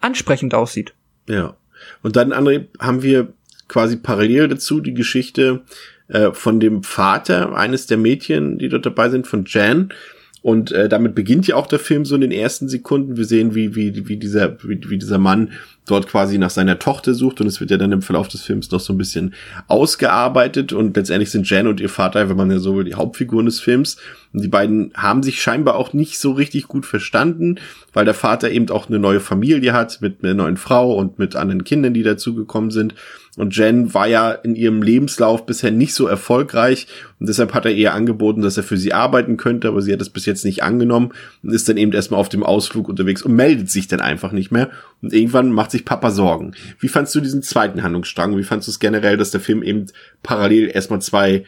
ansprechend 0.00 0.54
aussieht. 0.54 0.94
Ja. 1.28 1.56
Und 2.02 2.16
dann, 2.16 2.32
André, 2.32 2.66
haben 2.78 3.02
wir 3.02 3.32
quasi 3.68 3.96
parallel 3.96 4.48
dazu 4.48 4.80
die 4.80 4.94
Geschichte 4.94 5.62
äh, 6.08 6.32
von 6.32 6.58
dem 6.58 6.82
Vater 6.82 7.54
eines 7.54 7.86
der 7.86 7.96
Mädchen, 7.96 8.58
die 8.58 8.68
dort 8.68 8.84
dabei 8.84 9.08
sind, 9.08 9.28
von 9.28 9.44
Jan. 9.46 9.92
Und 10.42 10.72
äh, 10.72 10.88
damit 10.88 11.14
beginnt 11.14 11.46
ja 11.46 11.56
auch 11.56 11.66
der 11.66 11.78
Film 11.78 12.04
so 12.04 12.14
in 12.14 12.22
den 12.22 12.32
ersten 12.32 12.68
Sekunden. 12.68 13.16
Wir 13.16 13.26
sehen, 13.26 13.54
wie, 13.54 13.74
wie, 13.74 14.08
wie, 14.08 14.16
dieser, 14.16 14.56
wie, 14.62 14.80
wie 14.88 14.98
dieser 14.98 15.18
Mann 15.18 15.52
dort 15.86 16.06
quasi 16.06 16.38
nach 16.38 16.50
seiner 16.50 16.78
Tochter 16.78 17.12
sucht. 17.12 17.40
Und 17.40 17.46
es 17.46 17.60
wird 17.60 17.70
ja 17.70 17.76
dann 17.76 17.92
im 17.92 18.00
Verlauf 18.00 18.28
des 18.28 18.42
Films 18.42 18.70
noch 18.70 18.80
so 18.80 18.94
ein 18.94 18.98
bisschen 18.98 19.34
ausgearbeitet. 19.68 20.72
Und 20.72 20.96
letztendlich 20.96 21.30
sind 21.30 21.48
Jan 21.50 21.66
und 21.66 21.80
ihr 21.80 21.90
Vater, 21.90 22.30
wenn 22.30 22.36
man 22.36 22.50
ja 22.50 22.58
so 22.58 22.76
will, 22.76 22.84
die 22.84 22.94
Hauptfiguren 22.94 23.46
des 23.46 23.60
Films. 23.60 23.98
Und 24.32 24.42
die 24.42 24.48
beiden 24.48 24.92
haben 24.94 25.22
sich 25.22 25.42
scheinbar 25.42 25.76
auch 25.76 25.92
nicht 25.92 26.18
so 26.18 26.32
richtig 26.32 26.68
gut 26.68 26.86
verstanden, 26.86 27.56
weil 27.92 28.06
der 28.06 28.14
Vater 28.14 28.50
eben 28.50 28.70
auch 28.70 28.88
eine 28.88 28.98
neue 28.98 29.20
Familie 29.20 29.74
hat 29.74 30.00
mit 30.00 30.24
einer 30.24 30.34
neuen 30.34 30.56
Frau 30.56 30.94
und 30.94 31.18
mit 31.18 31.36
anderen 31.36 31.64
Kindern, 31.64 31.92
die 31.92 32.02
dazugekommen 32.02 32.70
sind 32.70 32.94
und 33.36 33.56
Jen 33.56 33.94
war 33.94 34.06
ja 34.06 34.32
in 34.32 34.54
ihrem 34.54 34.82
Lebenslauf 34.82 35.46
bisher 35.46 35.70
nicht 35.70 35.94
so 35.94 36.06
erfolgreich 36.06 36.86
und 37.18 37.28
deshalb 37.28 37.54
hat 37.54 37.64
er 37.64 37.72
ihr 37.72 37.94
angeboten, 37.94 38.42
dass 38.42 38.56
er 38.56 38.62
für 38.62 38.76
sie 38.76 38.92
arbeiten 38.92 39.36
könnte, 39.36 39.68
aber 39.68 39.82
sie 39.82 39.92
hat 39.92 40.00
es 40.00 40.10
bis 40.10 40.26
jetzt 40.26 40.44
nicht 40.44 40.62
angenommen 40.62 41.12
und 41.42 41.52
ist 41.52 41.68
dann 41.68 41.76
eben 41.76 41.92
erstmal 41.92 42.20
auf 42.20 42.28
dem 42.28 42.42
Ausflug 42.42 42.88
unterwegs 42.88 43.22
und 43.22 43.34
meldet 43.34 43.70
sich 43.70 43.88
dann 43.88 44.00
einfach 44.00 44.32
nicht 44.32 44.50
mehr 44.50 44.70
und 45.02 45.12
irgendwann 45.12 45.52
macht 45.52 45.70
sich 45.70 45.84
Papa 45.84 46.10
Sorgen. 46.10 46.52
Wie 46.78 46.88
fandst 46.88 47.14
du 47.14 47.20
diesen 47.20 47.42
zweiten 47.42 47.82
Handlungsstrang? 47.82 48.36
Wie 48.36 48.42
fandst 48.42 48.68
du 48.68 48.72
es 48.72 48.80
generell, 48.80 49.16
dass 49.16 49.30
der 49.30 49.40
Film 49.40 49.62
eben 49.62 49.86
parallel 50.22 50.70
erstmal 50.72 51.00
zwei 51.00 51.44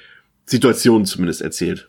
Situationen 0.46 1.06
zumindest 1.06 1.42
erzählt? 1.42 1.88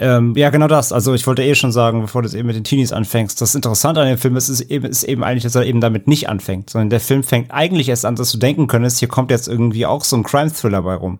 Ähm, 0.00 0.34
ja, 0.36 0.50
genau 0.50 0.68
das. 0.68 0.92
Also 0.92 1.12
ich 1.14 1.26
wollte 1.26 1.42
eh 1.42 1.56
schon 1.56 1.72
sagen, 1.72 2.02
bevor 2.02 2.22
du 2.22 2.28
es 2.28 2.34
eben 2.34 2.46
mit 2.46 2.54
den 2.54 2.62
Teenies 2.62 2.92
anfängst, 2.92 3.40
das 3.40 3.56
Interessante 3.56 4.00
an 4.00 4.06
dem 4.06 4.16
Film 4.16 4.36
ist, 4.36 4.48
ist, 4.48 4.60
eben, 4.60 4.86
ist 4.86 5.02
eben 5.02 5.24
eigentlich, 5.24 5.42
dass 5.42 5.56
er 5.56 5.66
eben 5.66 5.80
damit 5.80 6.06
nicht 6.06 6.28
anfängt, 6.28 6.70
sondern 6.70 6.90
der 6.90 7.00
Film 7.00 7.24
fängt 7.24 7.50
eigentlich 7.50 7.88
erst 7.88 8.04
an, 8.04 8.14
dass 8.14 8.30
du 8.30 8.38
denken 8.38 8.68
könntest, 8.68 9.00
hier 9.00 9.08
kommt 9.08 9.32
jetzt 9.32 9.48
irgendwie 9.48 9.86
auch 9.86 10.04
so 10.04 10.16
ein 10.16 10.22
Crime-Thriller 10.22 10.82
bei 10.82 10.94
rum. 10.94 11.18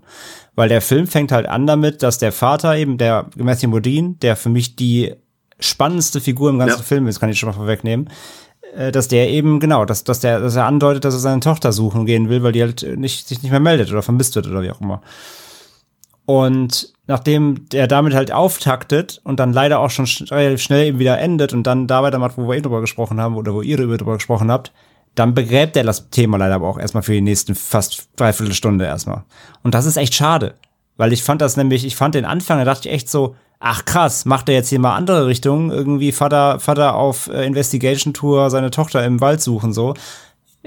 Weil 0.54 0.68
der 0.68 0.80
Film 0.80 1.08
fängt 1.08 1.32
halt 1.32 1.48
an 1.48 1.66
damit, 1.66 2.04
dass 2.04 2.18
der 2.18 2.30
Vater 2.30 2.76
eben, 2.76 2.98
der 2.98 3.26
Matthew 3.36 3.68
Modine, 3.68 4.14
der 4.22 4.36
für 4.36 4.48
mich 4.48 4.76
die 4.76 5.12
spannendste 5.58 6.20
Figur 6.20 6.50
im 6.50 6.60
ganzen 6.60 6.78
Ja. 6.78 6.84
Film 6.84 7.08
ist, 7.08 7.18
kann 7.18 7.30
ich 7.30 7.38
schon 7.38 7.48
mal 7.48 7.56
vorwegnehmen, 7.56 8.08
äh, 8.76 8.92
dass 8.92 9.08
der 9.08 9.28
eben, 9.28 9.58
genau, 9.58 9.86
dass, 9.86 10.04
dass 10.04 10.20
der, 10.20 10.38
dass 10.38 10.54
er 10.54 10.66
andeutet, 10.66 11.04
dass 11.04 11.14
er 11.14 11.20
seine 11.20 11.40
Tochter 11.40 11.72
suchen 11.72 12.06
gehen 12.06 12.28
will, 12.28 12.44
weil 12.44 12.52
die 12.52 12.62
halt 12.62 12.86
nicht, 12.96 13.26
sich 13.26 13.42
nicht 13.42 13.50
mehr 13.50 13.58
meldet 13.58 13.90
oder 13.90 14.02
vermisst 14.02 14.36
wird 14.36 14.46
oder 14.46 14.62
wie 14.62 14.70
auch 14.70 14.80
immer. 14.80 15.02
Und 16.28 16.92
nachdem 17.06 17.70
der 17.70 17.86
damit 17.86 18.12
halt 18.12 18.32
auftaktet 18.32 19.18
und 19.24 19.40
dann 19.40 19.54
leider 19.54 19.78
auch 19.78 19.88
schon 19.88 20.06
sch 20.06 20.30
relativ 20.30 20.60
schnell 20.60 20.88
eben 20.88 20.98
wieder 20.98 21.18
endet 21.18 21.54
und 21.54 21.62
dann 21.62 21.86
da 21.86 22.02
weitermacht, 22.02 22.36
wo 22.36 22.46
wir 22.46 22.54
eben 22.54 22.64
drüber 22.64 22.82
gesprochen 22.82 23.18
haben 23.18 23.34
oder 23.34 23.54
wo 23.54 23.62
ihr 23.62 23.78
drüber 23.78 24.12
gesprochen 24.12 24.52
habt, 24.52 24.70
dann 25.14 25.32
begräbt 25.32 25.74
er 25.74 25.84
das 25.84 26.10
Thema 26.10 26.36
leider 26.36 26.56
aber 26.56 26.68
auch 26.68 26.78
erstmal 26.78 27.02
für 27.02 27.14
die 27.14 27.22
nächsten 27.22 27.54
fast 27.54 28.10
dreiviertel 28.16 28.52
Stunde 28.52 28.84
erstmal. 28.84 29.24
Und 29.62 29.74
das 29.74 29.86
ist 29.86 29.96
echt 29.96 30.14
schade. 30.14 30.56
Weil 30.98 31.14
ich 31.14 31.22
fand 31.22 31.40
das 31.40 31.56
nämlich, 31.56 31.86
ich 31.86 31.96
fand 31.96 32.14
den 32.14 32.26
Anfang, 32.26 32.58
da 32.58 32.66
dachte 32.66 32.90
ich 32.90 32.94
echt 32.94 33.08
so, 33.08 33.34
ach 33.58 33.86
krass, 33.86 34.26
macht 34.26 34.50
er 34.50 34.56
jetzt 34.56 34.68
hier 34.68 34.80
mal 34.80 34.96
andere 34.96 35.26
Richtungen, 35.26 35.70
irgendwie 35.70 36.12
Vater, 36.12 36.60
Vater 36.60 36.94
auf 36.94 37.28
äh, 37.28 37.46
Investigation 37.46 38.12
Tour, 38.12 38.50
seine 38.50 38.70
Tochter 38.70 39.02
im 39.02 39.22
Wald 39.22 39.40
suchen, 39.40 39.72
so. 39.72 39.94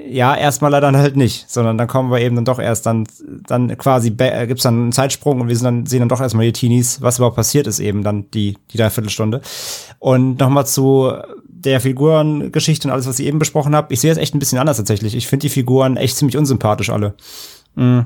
Ja, 0.07 0.35
erstmal 0.35 0.71
leider 0.71 0.91
halt 0.91 1.15
nicht, 1.15 1.49
sondern 1.49 1.77
dann 1.77 1.87
kommen 1.87 2.11
wir 2.11 2.19
eben 2.19 2.35
dann 2.35 2.45
doch 2.45 2.59
erst 2.59 2.85
dann, 2.85 3.05
dann 3.47 3.77
quasi, 3.77 4.13
äh, 4.17 4.47
gibt's 4.47 4.63
dann 4.63 4.75
einen 4.75 4.91
Zeitsprung 4.91 5.41
und 5.41 5.47
wir 5.47 5.55
sind 5.55 5.65
dann, 5.65 5.85
sehen 5.85 5.99
dann 5.99 6.09
doch 6.09 6.21
erstmal 6.21 6.45
die 6.45 6.53
Teenies, 6.53 7.01
was 7.01 7.17
überhaupt 7.17 7.35
passiert 7.35 7.67
ist 7.67 7.79
eben 7.79 8.03
dann 8.03 8.29
die, 8.31 8.57
die 8.71 8.77
Dreiviertelstunde. 8.77 9.41
Und 9.99 10.39
nochmal 10.39 10.65
zu 10.65 11.13
der 11.47 11.79
Figurengeschichte 11.79 12.87
und 12.87 12.91
alles, 12.91 13.07
was 13.07 13.19
ich 13.19 13.27
eben 13.27 13.39
besprochen 13.39 13.75
habe. 13.75 13.93
Ich 13.93 14.01
sehe 14.01 14.11
es 14.11 14.17
echt 14.17 14.33
ein 14.33 14.39
bisschen 14.39 14.57
anders 14.57 14.77
tatsächlich. 14.77 15.15
Ich 15.15 15.27
finde 15.27 15.43
die 15.43 15.49
Figuren 15.49 15.97
echt 15.97 16.17
ziemlich 16.17 16.37
unsympathisch 16.37 16.89
alle. 16.89 17.13
Mm. 17.75 18.01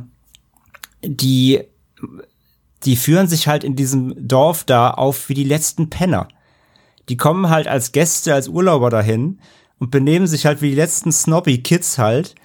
Die, 1.03 1.61
die 2.83 2.95
führen 2.95 3.27
sich 3.27 3.47
halt 3.47 3.63
in 3.63 3.75
diesem 3.75 4.27
Dorf 4.27 4.63
da 4.63 4.91
auf 4.91 5.29
wie 5.29 5.33
die 5.33 5.43
letzten 5.43 5.89
Penner. 5.89 6.27
Die 7.07 7.17
kommen 7.17 7.49
halt 7.49 7.67
als 7.67 7.91
Gäste, 7.91 8.33
als 8.33 8.47
Urlauber 8.47 8.89
dahin 8.89 9.39
und 9.79 9.91
benehmen 9.91 10.27
sich 10.27 10.45
halt 10.45 10.61
wie 10.61 10.69
die 10.69 10.75
letzten 10.75 11.11
snobby 11.11 11.59
Kids 11.59 11.97
halt, 11.97 12.35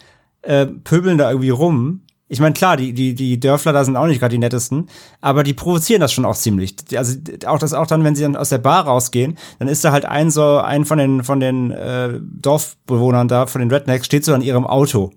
äh, 0.43 0.67
pöbeln 0.67 1.19
da 1.19 1.31
irgendwie 1.31 1.51
rum. 1.51 2.03
Ich 2.29 2.41
meine, 2.41 2.53
klar, 2.53 2.77
die, 2.77 2.93
die, 2.93 3.15
die 3.15 3.41
Dörfler 3.41 3.73
da 3.73 3.85
sind 3.85 3.97
auch 3.97 4.07
nicht 4.07 4.21
gerade 4.21 4.33
die 4.33 4.39
nettesten, 4.39 4.89
aber 5.21 5.43
die 5.43 5.53
provozieren 5.53 6.01
das 6.01 6.13
schon 6.13 6.25
auch 6.25 6.37
ziemlich. 6.37 6.77
Also 6.95 7.17
auch 7.47 7.59
das 7.59 7.73
auch 7.73 7.89
dann, 7.89 8.05
wenn 8.05 8.15
sie 8.15 8.23
dann 8.23 8.37
aus 8.37 8.51
der 8.51 8.59
Bar 8.59 8.85
rausgehen, 8.85 9.37
dann 9.59 9.67
ist 9.67 9.85
da 9.85 9.91
halt 9.91 10.05
ein 10.05 10.31
so, 10.31 10.59
ein 10.59 10.85
von 10.85 10.99
den, 10.99 11.25
von 11.25 11.41
den 11.41 11.73
äh, 11.73 12.21
Dorfbewohnern 12.21 13.27
da, 13.27 13.47
von 13.47 13.61
den 13.61 13.71
Rednecks, 13.71 14.07
steht 14.07 14.25
so 14.25 14.33
an 14.33 14.43
ihrem 14.43 14.65
Auto. 14.65 15.11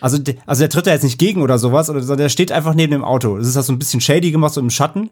Also, 0.00 0.18
also 0.46 0.60
der 0.60 0.70
tritt 0.70 0.86
da 0.86 0.92
jetzt 0.92 1.02
nicht 1.02 1.18
gegen 1.18 1.42
oder 1.42 1.58
sowas, 1.58 1.90
oder 1.90 2.00
sondern 2.00 2.24
der 2.24 2.28
steht 2.28 2.52
einfach 2.52 2.74
neben 2.74 2.92
dem 2.92 3.04
Auto. 3.04 3.36
Das 3.36 3.48
ist 3.48 3.56
halt 3.56 3.66
so 3.66 3.72
ein 3.72 3.78
bisschen 3.78 4.00
shady 4.00 4.30
gemacht, 4.30 4.54
so 4.54 4.60
im 4.60 4.70
Schatten. 4.70 5.10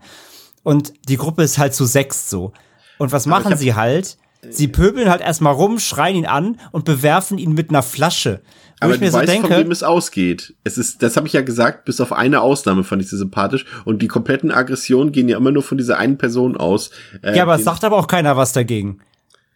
Und 0.63 0.93
die 1.09 1.17
Gruppe 1.17 1.43
ist 1.43 1.59
halt 1.59 1.75
zu 1.75 1.87
sechst 1.87 2.31
so. 2.31 2.53
Und 2.99 3.11
was 3.11 3.27
machen 3.27 3.57
sie 3.57 3.75
halt? 3.75 4.17
Sie 4.49 4.67
pöbeln 4.69 5.09
halt 5.09 5.21
erstmal 5.21 5.53
rum, 5.55 5.79
schreien 5.79 6.17
ihn 6.17 6.27
an 6.27 6.59
und 6.73 6.85
bewerfen 6.85 7.39
ihn 7.39 7.53
mit 7.53 7.71
einer 7.71 7.83
Flasche. 7.83 8.41
Wo 8.81 8.87
Aber 8.87 8.95
ich 8.95 9.01
mir 9.01 9.07
du 9.07 9.13
so 9.13 9.19
weißt, 9.19 9.33
von 9.33 9.43
denke, 9.43 9.57
wem 9.65 9.71
es 9.71 9.85
ausgeht. 9.85 10.55
Es 10.65 10.79
ist, 10.79 11.03
das 11.03 11.17
habe 11.17 11.29
ich 11.29 11.33
ja 11.33 11.43
gesagt, 11.43 11.85
bis 11.85 12.01
auf 12.01 12.13
eine 12.13 12.41
Ausnahme 12.41 12.83
fand 12.83 13.01
ich 13.03 13.09
sie 13.09 13.17
sympathisch. 13.17 13.65
Und 13.85 14.03
die 14.03 14.09
kompletten 14.09 14.51
Aggressionen 14.51 15.13
gehen 15.13 15.29
ja 15.29 15.37
immer 15.37 15.53
nur 15.53 15.63
von 15.63 15.79
dieser 15.79 15.99
einen 15.99 16.19
Person 16.19 16.57
aus. 16.57 16.91
Äh, 17.23 17.37
ja, 17.37 17.45
aber 17.45 17.55
es 17.55 17.63
sagt 17.65 17.85
aber 17.85 17.97
auch 17.97 18.09
keiner 18.09 18.37
was 18.37 18.53
dagegen. 18.53 18.99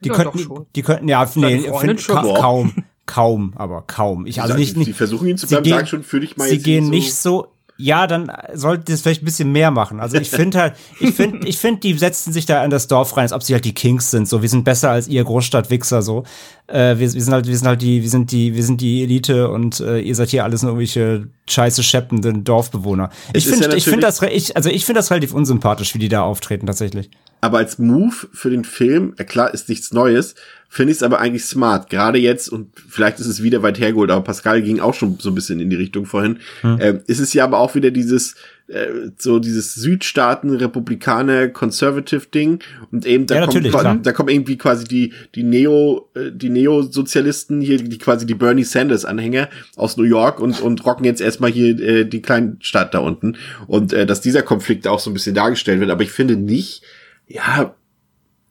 Die 0.05 0.09
Ja, 0.11 0.15
könnten, 0.15 0.39
doch 0.39 0.45
schon. 0.45 0.67
die 0.77 0.83
könnten, 0.83 1.09
ja, 1.09 1.29
nee, 1.35 1.69
find, 1.81 2.01
schon. 2.01 2.15
ka 2.15 2.23
kaum, 2.35 2.85
kaum, 3.07 3.55
aber 3.57 3.83
kaum. 3.89 4.27
Ich, 4.27 4.41
also 4.41 4.55
die, 4.55 4.61
nicht, 4.61 4.77
nicht, 4.77 4.87
die 4.89 4.93
versuchen 4.93 5.27
ihn 5.27 5.37
zu 5.39 5.47
sie 5.47 5.55
bleiben, 5.55 5.65
gehen- 5.65 5.73
sagen 5.75 5.87
schon, 5.89 6.03
für 6.05 6.21
dich 6.21 6.37
mal 6.37 6.47
sie 6.49 6.55
jetzt 6.57 6.65
gehen 6.65 6.85
so. 6.85 6.91
nicht 6.91 7.15
so, 7.15 7.49
ja, 7.79 8.07
dann 8.07 8.33
sollte 8.55 8.93
das 8.93 9.03
vielleicht 9.03 9.23
ein 9.23 9.27
bisschen 9.27 9.53
mehr 9.53 9.71
machen. 9.71 10.01
Also 10.01 10.17
ich 10.17 10.31
finde 10.31 10.59
halt, 10.59 10.75
ich 11.01 11.15
finde, 11.15 11.47
ich 11.47 11.59
finde, 11.59 11.81
die 11.81 11.95
setzen 11.95 12.33
sich 12.33 12.47
da 12.47 12.65
in 12.65 12.71
das 12.71 12.89
Dorf 12.89 13.17
rein, 13.17 13.23
als 13.23 13.33
ob 13.33 13.43
sie 13.43 13.53
halt 13.53 13.65
die 13.65 13.75
Kings 13.75 14.11
sind. 14.11 14.29
So, 14.29 14.41
wir 14.41 14.49
sind 14.49 14.65
besser 14.65 14.91
als 14.91 15.09
ihr 15.09 15.23
Großstadtwichser. 15.25 16.01
So, 16.01 16.25
äh, 16.69 16.99
wir, 16.99 17.13
wir 17.13 17.23
sind 17.23 17.33
halt, 17.33 17.47
wir 17.47 17.57
sind 17.57 17.69
halt 17.69 17.83
die, 17.83 18.03
wir 18.03 18.11
sind 18.11 18.33
die, 18.33 18.55
wir 18.55 18.65
sind 18.65 18.81
die 18.81 19.03
Elite 19.03 19.51
und 19.51 19.81
äh, 19.81 20.01
ihr 20.01 20.15
seid 20.15 20.31
hier 20.31 20.45
alles 20.45 20.63
nur 20.63 20.73
irgendwelche 20.73 21.29
scheiße 21.49 21.83
scheppenden 21.83 22.45
Dorfbewohner. 22.45 23.11
Es 23.33 23.45
Ich 23.45 23.51
finde, 23.51 23.69
ja 23.69 23.75
ich 23.75 23.85
finde 23.85 24.01
das, 24.01 24.23
ich, 24.23 24.57
also 24.57 24.71
ich 24.71 24.85
finde 24.85 25.01
das 25.01 25.11
relativ 25.11 25.35
unsympathisch, 25.35 25.95
wie 25.95 25.99
die 25.99 26.09
da 26.09 26.23
auftreten 26.23 26.67
tatsächlich. 26.67 27.11
Aber 27.47 27.59
als 27.59 27.79
Move 27.79 28.27
für 28.33 28.51
den 28.51 28.65
Film, 28.65 29.15
äh, 29.19 29.25
klar, 29.25 29.55
ist 29.55 29.69
nichts 29.69 29.93
Neues, 29.93 30.35
finde 30.69 30.91
ich 30.91 30.99
es 30.99 31.05
aber 31.05 31.21
eigentlich 31.21 31.45
smart. 31.45 31.91
Gerade 31.91 32.19
jetzt, 32.19 32.49
und 32.49 32.73
vielleicht 32.89 33.21
ist 33.21 33.29
es 33.29 33.41
wieder 33.41 33.63
weit 33.63 33.79
hergeholt, 33.79 34.11
aber 34.11 34.25
Pascal 34.25 34.63
ging 34.63 34.81
auch 34.81 34.95
schon 34.95 35.17
so 35.21 35.31
ein 35.31 35.35
bisschen 35.37 35.61
in 35.61 35.71
die 35.71 35.77
Richtung 35.77 36.07
vorhin, 36.07 36.41
Hm. 36.63 36.81
äh, 36.81 36.99
ist 37.07 37.21
es 37.21 37.33
ja 37.35 37.45
aber 37.45 37.59
auch 37.59 37.77
wieder 37.77 37.93
dieses, 37.93 38.35
äh, 38.67 38.89
so 39.17 39.39
dieses 39.39 39.75
Südstaaten, 39.75 40.51
Republikaner, 40.51 41.47
Conservative 41.47 42.27
Ding 42.35 42.59
und 42.91 43.07
eben 43.07 43.27
da 43.27 43.37
Ja, 43.37 43.47
kommt, 43.47 44.05
da 44.05 44.11
kommen 44.11 44.29
irgendwie 44.29 44.59
quasi 44.59 44.85
die, 44.85 45.13
die 45.37 45.45
Neo, 45.45 46.09
äh, 46.15 46.33
die 46.33 46.49
Neo-Sozialisten 46.49 47.61
hier, 47.61 47.77
die 47.77 47.99
quasi 47.99 48.27
die 48.27 48.35
Bernie 48.35 48.65
Sanders-Anhänger 48.65 49.49
aus 49.77 49.97
New 49.97 50.03
York 50.03 50.41
und, 50.41 50.61
und 50.61 50.85
rocken 50.85 51.05
jetzt 51.05 51.21
erstmal 51.21 51.53
hier 51.53 51.79
äh, 51.79 52.05
die 52.07 52.23
Kleinstadt 52.23 52.93
da 52.93 52.99
unten. 52.99 53.37
Und 53.69 53.93
äh, 53.93 54.05
dass 54.05 54.21
dieser 54.21 54.43
Konflikt 54.43 54.89
auch 54.89 54.99
so 54.99 55.11
ein 55.11 55.15
bisschen 55.15 55.37
dargestellt 55.37 55.79
wird, 55.79 55.91
aber 55.93 56.03
ich 56.03 56.11
finde 56.11 56.35
nicht, 56.35 56.83
ja, 57.27 57.75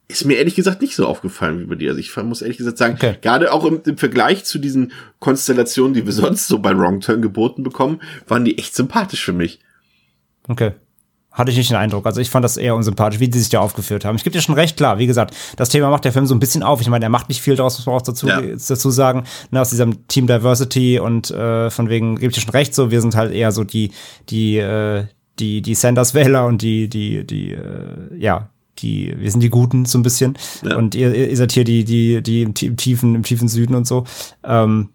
ist 0.08 0.24
mir 0.24 0.34
ehrlich 0.34 0.54
gesagt 0.54 0.82
nicht 0.82 0.94
so 0.94 1.06
aufgefallen 1.06 1.58
wie 1.60 1.64
bei 1.64 1.74
dir. 1.74 1.88
Also 1.90 1.98
ich 2.00 2.14
muss 2.16 2.40
ehrlich 2.42 2.58
gesagt 2.58 2.78
sagen, 2.78 2.94
Okay. 2.94 3.16
gerade 3.20 3.52
auch 3.52 3.64
im, 3.64 3.80
im 3.84 3.98
Vergleich 3.98 4.44
zu 4.44 4.58
diesen 4.58 4.92
Konstellationen, 5.18 5.94
die 5.94 6.04
wir 6.06 6.12
sonst 6.12 6.46
so 6.46 6.58
bei 6.60 6.76
Wrong 6.76 7.00
Turn 7.00 7.22
geboten 7.22 7.62
bekommen, 7.64 8.00
waren 8.28 8.44
die 8.44 8.56
echt 8.58 8.74
sympathisch 8.76 9.24
für 9.24 9.32
mich. 9.32 9.58
Okay. 10.48 10.72
Hatte 11.32 11.50
ich 11.50 11.56
nicht 11.58 11.68
den 11.70 11.76
Eindruck. 11.76 12.06
Also 12.06 12.20
ich 12.20 12.30
fand 12.30 12.44
das 12.44 12.56
eher 12.56 12.74
unsympathisch, 12.76 13.20
wie 13.20 13.28
die 13.28 13.38
sich 13.38 13.50
da 13.50 13.58
aufgeführt 13.60 14.04
haben. 14.06 14.16
Ich 14.16 14.24
gebe 14.24 14.32
dir 14.32 14.40
schon 14.40 14.54
recht, 14.54 14.76
klar. 14.78 14.98
Wie 14.98 15.06
gesagt, 15.06 15.34
das 15.56 15.68
Thema 15.68 15.90
macht 15.90 16.04
der 16.04 16.12
Film 16.12 16.24
so 16.26 16.34
ein 16.34 16.38
bisschen 16.40 16.62
auf. 16.62 16.80
Ich 16.80 16.88
meine, 16.88 17.04
er 17.04 17.10
macht 17.10 17.28
nicht 17.28 17.42
viel 17.42 17.56
daraus, 17.56 17.76
muss 17.76 17.84
man 17.86 17.96
auch 17.96 18.02
dazu, 18.02 18.26
Ja. 18.28 18.40
dazu 18.40 18.90
sagen. 18.90 19.24
Ne, 19.50 19.60
aus 19.60 19.68
diesem 19.70 20.06
Team 20.06 20.26
Diversity 20.28 20.98
und 20.98 21.30
äh, 21.32 21.68
von 21.68 21.90
wegen, 21.90 22.14
gebe 22.14 22.28
ich 22.30 22.36
dir 22.36 22.40
schon 22.42 22.52
recht, 22.52 22.74
so, 22.74 22.90
wir 22.90 23.00
sind 23.02 23.16
halt 23.16 23.34
eher 23.34 23.52
so 23.52 23.64
die, 23.64 23.90
die, 24.30 24.56
äh, 24.58 25.04
die, 25.38 25.60
die 25.60 25.74
Sanders-Wähler 25.74 26.46
und 26.46 26.62
die, 26.62 26.88
die, 26.88 27.26
die, 27.26 27.52
äh, 27.52 28.16
ja, 28.16 28.48
die, 28.78 29.14
wir 29.18 29.30
sind 29.30 29.40
die 29.42 29.50
Guten 29.50 29.84
so 29.84 29.98
ein 29.98 30.02
bisschen. 30.02 30.36
Ja. 30.64 30.76
Und 30.76 30.94
ihr, 30.94 31.14
ihr 31.14 31.36
seid 31.36 31.52
hier 31.52 31.64
die, 31.64 31.84
die, 31.84 32.22
die 32.22 32.42
im, 32.42 32.54
tie- 32.54 32.66
im 32.66 32.76
tiefen, 32.76 33.14
im 33.14 33.22
tiefen 33.22 33.48
Süden 33.48 33.74
und 33.74 33.86
so. 33.86 34.04
Ähm, 34.44 34.90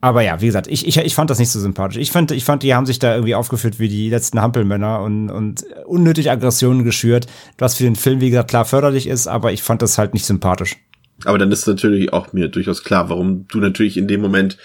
aber 0.00 0.22
ja, 0.22 0.40
wie 0.40 0.46
gesagt, 0.46 0.66
ich, 0.66 0.86
ich, 0.86 0.98
ich 0.98 1.14
fand 1.14 1.30
das 1.30 1.38
nicht 1.38 1.50
so 1.50 1.60
sympathisch. 1.60 1.96
Ich 1.96 2.10
fand, 2.10 2.32
ich 2.32 2.44
fand, 2.44 2.64
die 2.64 2.74
haben 2.74 2.86
sich 2.86 2.98
da 2.98 3.14
irgendwie 3.14 3.36
aufgeführt 3.36 3.78
wie 3.78 3.88
die 3.88 4.08
letzten 4.10 4.40
Hampelmänner 4.40 5.00
und, 5.00 5.30
und 5.30 5.64
unnötig 5.86 6.28
Aggressionen 6.30 6.82
geschürt, 6.82 7.28
was 7.58 7.76
für 7.76 7.84
den 7.84 7.94
Film, 7.94 8.20
wie 8.20 8.30
gesagt, 8.30 8.50
klar 8.50 8.64
förderlich 8.64 9.06
ist, 9.06 9.28
aber 9.28 9.52
ich 9.52 9.62
fand 9.62 9.80
das 9.80 9.98
halt 9.98 10.12
nicht 10.12 10.24
sympathisch. 10.24 10.76
Aber 11.24 11.38
dann 11.38 11.52
ist 11.52 11.68
natürlich 11.68 12.12
auch 12.12 12.32
mir 12.32 12.48
durchaus 12.48 12.82
klar, 12.82 13.10
warum 13.10 13.46
du 13.46 13.58
natürlich 13.60 13.96
in 13.96 14.08
dem 14.08 14.20
Moment 14.20 14.58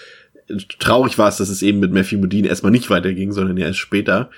traurig 0.80 1.18
warst, 1.18 1.38
dass 1.38 1.50
es 1.50 1.62
eben 1.62 1.78
mit 1.78 1.92
Matthew 1.92 2.18
Modine 2.18 2.48
erstmal 2.48 2.72
nicht 2.72 2.90
weiterging, 2.90 3.30
sondern 3.30 3.58
erst 3.58 3.78
später. 3.78 4.30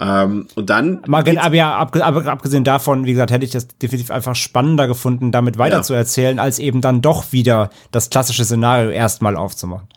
Ähm, 0.00 0.46
und 0.54 0.70
dann 0.70 1.02
geht's- 1.24 1.38
aber 1.42 1.54
ja, 1.56 1.76
abgesehen 1.76 2.62
davon, 2.64 3.04
wie 3.04 3.12
gesagt, 3.12 3.30
hätte 3.32 3.44
ich 3.44 3.50
das 3.50 3.66
definitiv 3.68 4.10
einfach 4.12 4.36
spannender 4.36 4.86
gefunden, 4.86 5.32
damit 5.32 5.58
weiter 5.58 5.76
Ja. 5.78 5.82
zu 5.82 5.94
erzählen, 5.94 6.38
als 6.38 6.58
eben 6.60 6.80
dann 6.80 7.00
doch 7.02 7.32
wieder 7.32 7.70
das 7.90 8.08
klassische 8.10 8.44
Szenario 8.44 8.90
erstmal 8.90 9.34
aufzumachen. 9.36 9.88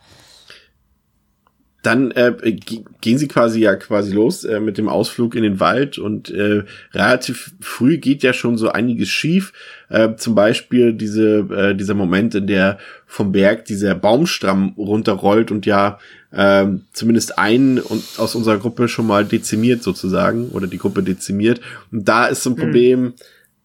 dann 1.84 2.12
äh, 2.12 2.32
ge- 2.52 2.84
gehen 3.00 3.18
sie 3.18 3.26
quasi 3.26 3.58
ja 3.60 3.74
quasi 3.74 4.12
los 4.12 4.44
äh, 4.44 4.60
mit 4.60 4.78
dem 4.78 4.88
Ausflug 4.88 5.34
in 5.34 5.42
den 5.42 5.58
Wald 5.58 5.98
und 5.98 6.30
äh, 6.30 6.62
relativ 6.94 7.54
früh 7.60 7.98
geht 7.98 8.22
ja 8.22 8.32
schon 8.32 8.56
so 8.56 8.70
einiges 8.70 9.08
schief. 9.08 9.52
Äh, 9.88 10.14
zum 10.14 10.36
Beispiel 10.36 10.92
diese 10.92 11.38
äh, 11.40 11.74
dieser 11.74 11.94
Moment, 11.94 12.36
in 12.36 12.46
der 12.46 12.78
vom 13.04 13.32
Berg 13.32 13.64
dieser 13.64 13.96
Baumstamm 13.96 14.74
runterrollt 14.76 15.50
und 15.50 15.66
ja 15.66 15.98
äh, 16.32 16.66
zumindest 16.92 17.38
einen 17.38 17.78
und 17.78 18.02
aus 18.18 18.34
unserer 18.34 18.58
Gruppe 18.58 18.88
schon 18.88 19.06
mal 19.06 19.24
dezimiert 19.24 19.82
sozusagen 19.82 20.48
oder 20.48 20.66
die 20.66 20.78
Gruppe 20.78 21.02
dezimiert. 21.02 21.60
Und 21.90 22.08
da 22.08 22.26
ist 22.26 22.42
so 22.42 22.50
ein 22.50 22.56
Problem. 22.56 23.14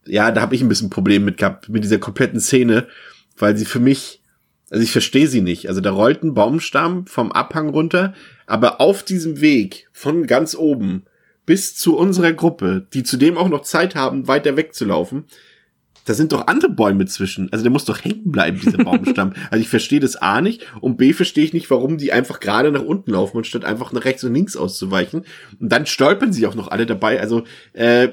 Ja, 0.06 0.32
da 0.32 0.42
habe 0.42 0.56
ich 0.56 0.62
ein 0.62 0.70
bisschen 0.70 0.90
Problem 0.90 1.26
mit 1.26 1.38
gehabt 1.38 1.70
mit 1.70 1.84
dieser 1.84 2.00
kompletten 2.00 2.40
Szene, 2.40 2.88
weil 3.38 3.58
sie 3.58 3.66
für 3.66 3.80
mich 3.80 4.22
also 4.70 4.84
ich 4.84 4.92
verstehe 4.92 5.28
sie 5.28 5.42
nicht. 5.42 5.70
Also 5.70 5.82
da 5.82 5.92
rollt 5.92 6.24
ein 6.24 6.34
Baumstamm 6.34 7.08
vom 7.08 7.32
Abhang 7.32 7.70
runter, 7.70 8.14
aber 8.46 8.82
auf 8.82 9.04
diesem 9.04 9.40
Weg 9.40 9.88
von 9.94 10.28
ganz 10.28 10.56
oben 10.56 11.04
bis 11.46 11.76
zu 11.76 11.98
unserer 11.98 12.34
Gruppe, 12.34 12.86
die 12.94 13.04
zudem 13.04 13.38
auch 13.38 13.48
noch 13.48 13.62
Zeit 13.62 13.96
haben, 13.96 14.28
weiter 14.28 14.58
wegzulaufen, 14.58 15.26
da 16.08 16.14
sind 16.14 16.32
doch 16.32 16.48
andere 16.48 16.72
Bäume 16.72 17.06
zwischen. 17.06 17.52
Also 17.52 17.64
der 17.64 17.72
muss 17.72 17.84
doch 17.84 18.02
hängen 18.04 18.32
bleiben, 18.32 18.62
dieser 18.64 18.78
Baumstamm. 18.78 19.34
also 19.52 19.62
ich 19.62 19.68
verstehe 19.68 20.00
das 20.00 20.16
A 20.16 20.40
nicht 20.40 20.66
und 20.80 20.96
B 20.96 21.12
verstehe 21.12 21.44
ich 21.44 21.52
nicht, 21.52 21.70
warum 21.70 21.98
die 21.98 22.14
einfach 22.14 22.40
gerade 22.40 22.72
nach 22.72 22.82
unten 22.82 23.12
laufen, 23.12 23.38
anstatt 23.38 23.66
einfach 23.66 23.92
nach 23.92 24.06
rechts 24.06 24.24
und 24.24 24.34
links 24.34 24.56
auszuweichen. 24.56 25.26
Und 25.60 25.70
dann 25.70 25.86
stolpern 25.86 26.32
sie 26.32 26.48
auch 26.48 26.56
noch 26.56 26.70
alle 26.70 26.86
dabei. 26.86 27.20
Also, 27.20 27.44
äh, 27.74 28.10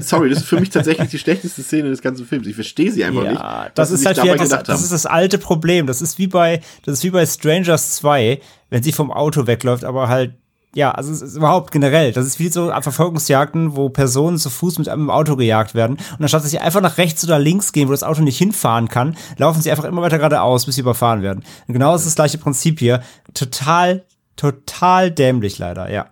sorry, 0.00 0.30
das 0.30 0.38
ist 0.38 0.48
für 0.48 0.58
mich 0.58 0.70
tatsächlich 0.70 1.10
die 1.10 1.18
schlechteste 1.18 1.62
Szene 1.62 1.90
des 1.90 2.02
ganzen 2.02 2.26
Films. 2.26 2.48
Ich 2.48 2.56
verstehe 2.56 2.90
sie 2.90 3.04
einfach 3.04 3.22
nicht. 3.22 3.34
Ja, 3.34 3.66
was 3.66 3.90
das 3.90 3.90
ist 3.92 4.04
halt 4.04 4.18
dabei 4.18 4.34
das, 4.34 4.50
gedacht 4.50 4.68
das 4.68 4.82
ist 4.82 4.90
das 4.90 5.06
alte 5.06 5.38
Problem. 5.38 5.86
Das 5.86 6.02
ist 6.02 6.18
wie 6.18 6.26
bei, 6.26 6.60
das 6.84 6.94
ist 6.94 7.04
wie 7.04 7.10
bei 7.10 7.24
Strangers 7.24 7.94
2, 7.96 8.40
wenn 8.70 8.82
sie 8.82 8.90
vom 8.90 9.12
Auto 9.12 9.46
wegläuft, 9.46 9.84
aber 9.84 10.08
halt, 10.08 10.34
ja, 10.74 10.90
also 10.92 11.12
es 11.12 11.20
ist 11.20 11.36
überhaupt 11.36 11.70
generell. 11.70 12.12
Das 12.12 12.26
ist 12.26 12.38
wie 12.38 12.48
so 12.48 12.72
Verfolgungsjagden, 12.80 13.76
wo 13.76 13.90
Personen 13.90 14.38
zu 14.38 14.48
Fuß 14.50 14.78
mit 14.78 14.88
einem 14.88 15.10
Auto 15.10 15.36
gejagt 15.36 15.74
werden. 15.74 15.96
Und 15.96 16.22
anstatt 16.22 16.42
dass 16.44 16.50
sie 16.50 16.58
einfach 16.58 16.80
nach 16.80 16.96
rechts 16.98 17.22
oder 17.24 17.38
links 17.38 17.72
gehen, 17.72 17.88
wo 17.88 17.92
das 17.92 18.02
Auto 18.02 18.22
nicht 18.22 18.38
hinfahren 18.38 18.88
kann, 18.88 19.16
laufen 19.36 19.60
sie 19.60 19.70
einfach 19.70 19.84
immer 19.84 20.00
weiter 20.02 20.16
geradeaus, 20.18 20.66
bis 20.66 20.76
sie 20.76 20.80
überfahren 20.80 21.22
werden. 21.22 21.44
Und 21.66 21.74
genau 21.74 21.92
das 21.92 22.02
ist 22.02 22.08
das 22.08 22.14
gleiche 22.16 22.38
Prinzip 22.38 22.78
hier. 22.78 23.02
Total, 23.34 24.04
total 24.36 25.10
dämlich 25.10 25.58
leider, 25.58 25.90
ja. 25.90 26.06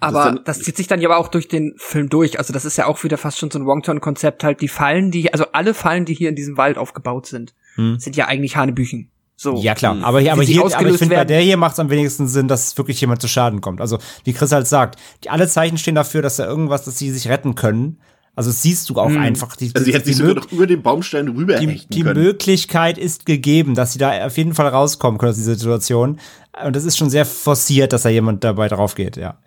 Aber 0.00 0.24
dann- 0.24 0.40
das 0.44 0.58
zieht 0.60 0.76
sich 0.76 0.86
dann 0.88 1.00
ja 1.00 1.08
aber 1.08 1.18
auch 1.18 1.28
durch 1.28 1.48
den 1.48 1.74
Film 1.78 2.10
durch. 2.10 2.38
Also 2.38 2.52
das 2.52 2.64
ist 2.66 2.76
ja 2.76 2.86
auch 2.86 3.02
wieder 3.02 3.16
fast 3.16 3.38
schon 3.38 3.50
so 3.50 3.58
ein 3.58 3.64
Wong-Ton-Konzept 3.66 4.44
halt. 4.44 4.60
Die 4.60 4.68
Fallen, 4.68 5.10
die, 5.10 5.32
also 5.32 5.46
alle 5.52 5.72
Fallen, 5.72 6.04
die 6.04 6.12
hier 6.14 6.28
in 6.28 6.36
diesem 6.36 6.58
Wald 6.58 6.76
aufgebaut 6.76 7.26
sind, 7.26 7.54
sind 7.98 8.14
ja 8.16 8.26
eigentlich 8.26 8.56
Hanebüchen. 8.56 9.10
So. 9.42 9.56
Ja, 9.56 9.74
klar. 9.74 9.96
Aber, 10.02 10.20
hier- 10.20 10.26
Wie 10.26 10.30
aber 10.32 10.42
hier, 10.42 10.60
aber 10.60 10.68
ich 10.68 10.74
ausgelöst 10.74 10.98
finde, 10.98 11.14
bei 11.14 11.24
der 11.24 11.40
hier 11.40 11.56
macht 11.56 11.72
es 11.72 11.78
am 11.78 11.88
wenigsten 11.88 12.28
Sinn, 12.28 12.46
dass 12.46 12.76
wirklich 12.76 13.00
jemand 13.00 13.22
zu 13.22 13.28
Schaden 13.28 13.62
kommt. 13.62 13.80
Also, 13.80 13.96
wie 14.24 14.34
Chris 14.34 14.52
halt 14.52 14.66
sagt, 14.66 14.98
die, 15.24 15.30
alle 15.30 15.48
Zeichen 15.48 15.78
stehen 15.78 15.94
dafür, 15.94 16.20
dass 16.20 16.36
da 16.36 16.44
irgendwas, 16.46 16.84
dass 16.84 16.98
sie 16.98 17.10
sich 17.10 17.26
retten 17.26 17.54
können. 17.54 18.00
Also, 18.36 18.50
siehst 18.50 18.90
du 18.90 18.96
auch 18.96 19.08
einfach. 19.08 19.56
Die, 19.56 19.70
Also 19.74 19.82
sie 19.86 19.92
die, 19.92 20.04
sich 20.04 20.16
sogar 20.18 20.34
noch 20.34 20.52
über 20.52 20.66
den 20.66 20.82
Baumstein 20.82 21.26
rüber 21.28 21.54
die, 21.56 21.86
die 21.88 22.02
können. 22.02 22.22
Möglichkeit 22.22 22.98
ist 22.98 23.24
gegeben, 23.24 23.74
dass 23.74 23.94
sie 23.94 23.98
da 23.98 24.26
auf 24.26 24.36
jeden 24.36 24.52
Fall 24.52 24.68
rauskommen 24.68 25.16
können 25.18 25.30
aus 25.30 25.36
dieser 25.38 25.54
Situation. 25.54 26.20
Und 26.62 26.76
das 26.76 26.84
ist 26.84 26.98
schon 26.98 27.08
sehr 27.08 27.24
forciert, 27.24 27.94
dass 27.94 28.02
da 28.02 28.10
jemand 28.10 28.44
dabei 28.44 28.68
drauf 28.68 28.94
geht, 28.94 29.16
ja. 29.16 29.38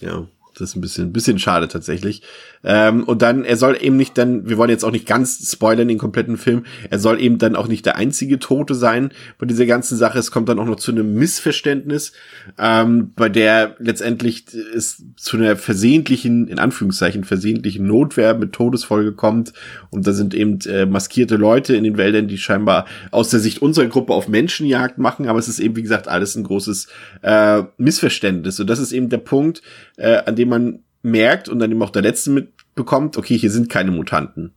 Ja, 0.00 0.26
das 0.54 0.70
ist 0.70 0.76
ein 0.76 0.80
bisschen, 0.80 1.12
bisschen 1.12 1.38
schade 1.38 1.68
tatsächlich. 1.68 2.22
Ähm, 2.64 3.04
und 3.04 3.22
dann, 3.22 3.44
er 3.44 3.56
soll 3.56 3.76
eben 3.80 3.96
nicht 3.96 4.16
dann, 4.16 4.48
wir 4.48 4.56
wollen 4.56 4.70
jetzt 4.70 4.84
auch 4.84 4.92
nicht 4.92 5.06
ganz 5.06 5.50
spoilern 5.50 5.88
den 5.88 5.98
kompletten 5.98 6.36
Film, 6.36 6.64
er 6.90 6.98
soll 6.98 7.20
eben 7.20 7.38
dann 7.38 7.56
auch 7.56 7.66
nicht 7.66 7.86
der 7.86 7.96
einzige 7.96 8.38
Tote 8.38 8.74
sein 8.74 9.10
bei 9.38 9.46
dieser 9.46 9.66
ganzen 9.66 9.96
Sache. 9.96 10.18
Es 10.18 10.30
kommt 10.30 10.48
dann 10.48 10.58
auch 10.58 10.66
noch 10.66 10.76
zu 10.76 10.92
einem 10.92 11.14
Missverständnis, 11.14 12.12
ähm, 12.58 13.12
bei 13.16 13.28
der 13.28 13.76
letztendlich 13.78 14.44
es 14.74 15.02
zu 15.16 15.36
einer 15.36 15.56
versehentlichen, 15.56 16.46
in 16.48 16.58
Anführungszeichen, 16.58 17.24
versehentlichen 17.24 17.86
Notwehr 17.86 18.34
mit 18.34 18.52
Todesfolge 18.52 19.12
kommt. 19.12 19.52
Und 19.90 20.06
da 20.06 20.12
sind 20.12 20.34
eben 20.34 20.60
äh, 20.66 20.86
maskierte 20.86 21.36
Leute 21.36 21.74
in 21.74 21.84
den 21.84 21.96
Wäldern, 21.96 22.28
die 22.28 22.38
scheinbar 22.38 22.86
aus 23.10 23.30
der 23.30 23.40
Sicht 23.40 23.60
unserer 23.60 23.86
Gruppe 23.86 24.12
auf 24.12 24.28
Menschenjagd 24.28 24.98
machen. 24.98 25.28
Aber 25.28 25.38
es 25.38 25.48
ist 25.48 25.58
eben, 25.58 25.76
wie 25.76 25.82
gesagt, 25.82 26.06
alles 26.08 26.36
ein 26.36 26.44
großes 26.44 26.86
äh, 27.22 27.62
Missverständnis. 27.76 28.60
Und 28.60 28.68
das 28.68 28.78
ist 28.78 28.92
eben 28.92 29.08
der 29.08 29.18
Punkt, 29.18 29.62
äh, 29.96 30.22
an 30.24 30.36
dem 30.36 30.41
man 30.44 30.80
merkt 31.02 31.48
und 31.48 31.58
dann 31.58 31.70
eben 31.70 31.82
auch 31.82 31.90
der 31.90 32.02
Letzte 32.02 32.30
mitbekommt, 32.30 33.16
okay, 33.16 33.36
hier 33.36 33.50
sind 33.50 33.68
keine 33.68 33.90
Mutanten. 33.90 34.52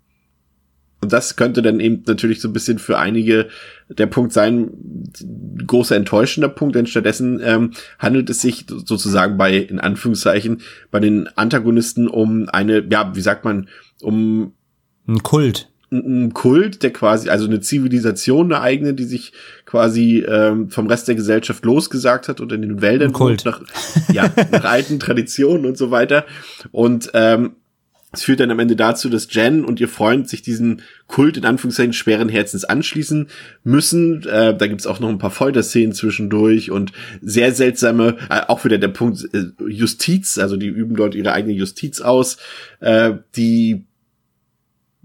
Und 1.01 1.13
das 1.13 1.35
könnte 1.35 1.61
dann 1.61 1.79
eben 1.79 2.03
natürlich 2.07 2.41
so 2.41 2.47
ein 2.47 2.53
bisschen 2.53 2.79
für 2.79 2.97
einige 2.97 3.49
der 3.89 4.07
Punkt 4.07 4.33
sein, 4.33 4.71
ein 5.21 5.67
großer 5.67 5.95
enttäuschender 5.95 6.49
Punkt, 6.49 6.75
denn 6.75 6.87
stattdessen 6.87 7.39
ähm, 7.43 7.71
handelt 7.99 8.29
es 8.29 8.41
sich 8.41 8.65
sozusagen 8.67 9.37
bei, 9.37 9.55
in 9.57 9.79
Anführungszeichen, 9.79 10.61
bei 10.89 10.99
den 10.99 11.27
Antagonisten 11.35 12.07
um 12.07 12.49
eine, 12.49 12.83
ja, 12.89 13.15
wie 13.15 13.21
sagt 13.21 13.45
man, 13.45 13.69
um 14.01 14.53
Ein 15.07 15.21
Kult. 15.21 15.69
Ein 15.99 16.33
Kult, 16.33 16.83
der 16.83 16.91
quasi, 16.91 17.29
also 17.29 17.45
eine 17.45 17.59
Zivilisation, 17.59 18.51
eine 18.51 18.61
eigene, 18.61 18.93
die 18.93 19.03
sich 19.03 19.33
quasi 19.65 20.25
ähm, 20.27 20.69
vom 20.69 20.87
Rest 20.87 21.07
der 21.07 21.15
Gesellschaft 21.15 21.65
losgesagt 21.65 22.27
hat 22.27 22.41
und 22.41 22.51
in 22.51 22.61
den 22.61 22.81
Wäldern 22.81 23.13
Kult. 23.13 23.45
nach, 23.45 23.61
ja, 24.11 24.31
nach 24.51 24.65
alten 24.65 24.99
Traditionen 24.99 25.65
und 25.65 25.77
so 25.77 25.91
weiter. 25.91 26.25
Und 26.71 27.11
ähm, 27.13 27.55
es 28.15 28.23
führt 28.23 28.39
dann 28.39 28.51
am 28.51 28.59
Ende 28.59 28.75
dazu, 28.75 29.09
dass 29.09 29.27
Jen 29.29 29.65
und 29.65 29.79
ihr 29.79 29.89
Freund 29.89 30.29
sich 30.29 30.41
diesen 30.41 30.81
Kult 31.07 31.37
in 31.37 31.45
Anführungszeichen 31.45 31.93
schweren 31.93 32.29
Herzens 32.29 32.63
anschließen 32.63 33.27
müssen. 33.63 34.23
Äh, 34.23 34.55
da 34.55 34.67
gibt's 34.67 34.87
auch 34.87 34.99
noch 34.99 35.09
ein 35.09 35.17
paar 35.17 35.31
Folterszenen 35.31 35.93
zwischendurch 35.93 36.71
und 36.71 36.93
sehr 37.21 37.53
seltsame, 37.53 38.17
äh, 38.29 38.41
auch 38.47 38.63
wieder 38.63 38.77
der 38.77 38.87
Punkt 38.87 39.27
äh, 39.33 39.47
Justiz, 39.67 40.37
also 40.37 40.55
die 40.55 40.67
üben 40.67 40.95
dort 40.95 41.13
ihre 41.13 41.33
eigene 41.33 41.53
Justiz 41.53 42.01
aus, 42.01 42.37
äh, 42.79 43.13
die 43.35 43.83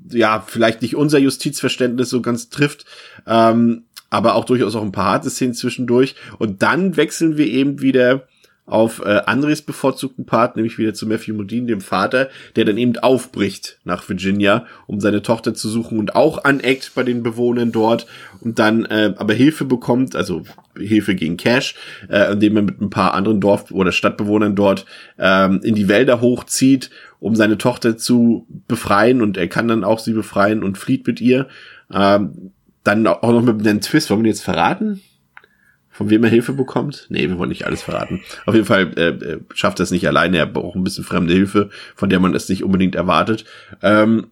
ja, 0.08 0.44
vielleicht 0.46 0.82
nicht 0.82 0.96
unser 0.96 1.18
Justizverständnis 1.18 2.10
so 2.10 2.22
ganz 2.22 2.48
trifft, 2.48 2.84
ähm, 3.26 3.84
aber 4.08 4.34
auch 4.34 4.44
durchaus 4.44 4.74
auch 4.74 4.82
ein 4.82 4.92
paar 4.92 5.12
harte 5.12 5.30
Szenen 5.30 5.54
zwischendurch. 5.54 6.14
Und 6.38 6.62
dann 6.62 6.96
wechseln 6.96 7.36
wir 7.36 7.46
eben 7.46 7.80
wieder 7.80 8.26
auf 8.70 9.00
äh, 9.04 9.20
Andres 9.26 9.62
bevorzugten 9.62 10.24
Part, 10.24 10.56
nämlich 10.56 10.78
wieder 10.78 10.94
zu 10.94 11.06
Matthew 11.06 11.35
Modine, 11.35 11.66
dem 11.66 11.80
Vater, 11.80 12.28
der 12.56 12.64
dann 12.64 12.78
eben 12.78 12.96
aufbricht 12.98 13.78
nach 13.85 14.09
Virginia, 14.09 14.66
um 14.87 15.00
seine 15.00 15.22
Tochter 15.22 15.54
zu 15.54 15.68
suchen 15.68 15.98
und 15.98 16.14
auch 16.14 16.44
aneckt 16.44 16.92
bei 16.94 17.02
den 17.02 17.22
Bewohnern 17.22 17.72
dort 17.72 18.06
und 18.40 18.59
dann 18.59 18.85
äh, 18.85 19.14
aber 19.16 19.35
Hilfe 19.35 19.64
bekommt, 19.64 20.14
also 20.14 20.42
Hilfe 20.76 21.14
gegen 21.14 21.37
Cash, 21.37 21.74
äh, 22.09 22.33
indem 22.33 22.56
er 22.56 22.62
mit 22.62 22.80
ein 22.80 22.90
paar 22.90 23.14
anderen 23.14 23.40
Dorf- 23.40 23.70
oder 23.70 23.92
Stadtbewohnern 23.92 24.54
dort 24.54 24.87
ähm, 25.18 25.61
in 25.62 25.74
die 25.74 25.88
Wälder 25.88 26.20
hochzieht, 26.20 26.90
um 27.18 27.37
seine 27.37 27.59
Tochter 27.59 27.96
zu 27.96 28.46
befreien 28.68 29.20
und 29.20 29.37
er 29.37 29.48
kann 29.48 29.68
dann 29.68 29.85
auch 29.85 29.98
sie 29.98 30.12
befreien 30.12 30.62
und 30.62 30.78
flieht 30.78 31.06
mit 31.06 31.20
ihr. 31.20 31.48
Ähm, 31.92 32.52
dann 32.85 33.06
auch 33.06 33.33
noch 33.33 33.42
mit 33.42 33.66
einem 33.66 33.80
Twist, 33.80 34.11
wollen 34.11 34.22
wir 34.22 34.30
jetzt 34.30 34.42
verraten? 34.42 35.02
Von 36.00 36.08
wem 36.08 36.24
er 36.24 36.30
Hilfe 36.30 36.54
bekommt? 36.54 37.04
Nee, 37.10 37.28
wir 37.28 37.36
wollen 37.36 37.50
nicht 37.50 37.66
alles 37.66 37.82
verraten. 37.82 38.22
Auf 38.46 38.54
jeden 38.54 38.64
Fall 38.64 38.90
äh, 38.96 39.08
äh, 39.08 39.40
schafft 39.52 39.80
er 39.80 39.82
es 39.82 39.90
nicht 39.90 40.08
alleine, 40.08 40.38
er 40.38 40.46
braucht 40.46 40.74
ein 40.74 40.82
bisschen 40.82 41.04
fremde 41.04 41.34
Hilfe, 41.34 41.68
von 41.94 42.08
der 42.08 42.20
man 42.20 42.34
es 42.34 42.48
nicht 42.48 42.64
unbedingt 42.64 42.94
erwartet. 42.94 43.44
Ähm, 43.82 44.28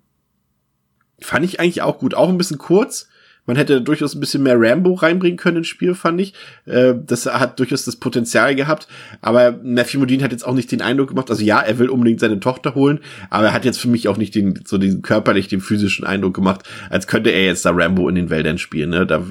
fand 1.20 1.44
ich 1.44 1.60
eigentlich 1.60 1.82
auch 1.82 1.98
gut, 1.98 2.14
auch 2.14 2.30
ein 2.30 2.38
bisschen 2.38 2.56
kurz. 2.56 3.10
Man 3.44 3.56
hätte 3.56 3.82
durchaus 3.82 4.14
ein 4.14 4.20
bisschen 4.20 4.42
mehr 4.42 4.56
Rambo 4.58 4.94
reinbringen 4.94 5.36
können 5.36 5.58
ins 5.58 5.68
Spiel, 5.68 5.94
fand 5.94 6.22
ich. 6.22 6.32
Äh, 6.64 6.94
das 7.04 7.26
hat 7.26 7.58
durchaus 7.58 7.84
das 7.84 7.96
Potenzial 7.96 8.54
gehabt. 8.54 8.88
Aber 9.20 9.52
Matthew 9.62 9.98
Modine 9.98 10.24
hat 10.24 10.32
jetzt 10.32 10.46
auch 10.46 10.54
nicht 10.54 10.72
den 10.72 10.80
Eindruck 10.80 11.08
gemacht, 11.08 11.28
also 11.28 11.42
ja, 11.42 11.60
er 11.60 11.78
will 11.78 11.90
unbedingt 11.90 12.20
seine 12.20 12.40
Tochter 12.40 12.74
holen, 12.76 13.00
aber 13.28 13.48
er 13.48 13.52
hat 13.52 13.66
jetzt 13.66 13.78
für 13.78 13.88
mich 13.88 14.08
auch 14.08 14.16
nicht 14.16 14.34
den, 14.34 14.60
so 14.64 14.78
den 14.78 15.02
körperlich, 15.02 15.48
den 15.48 15.60
physischen 15.60 16.06
Eindruck 16.06 16.32
gemacht, 16.32 16.62
als 16.88 17.06
könnte 17.06 17.28
er 17.28 17.44
jetzt 17.44 17.66
da 17.66 17.72
Rambo 17.72 18.08
in 18.08 18.14
den 18.14 18.30
Wäldern 18.30 18.56
spielen. 18.56 18.88
Ne? 18.88 19.06
Da 19.06 19.26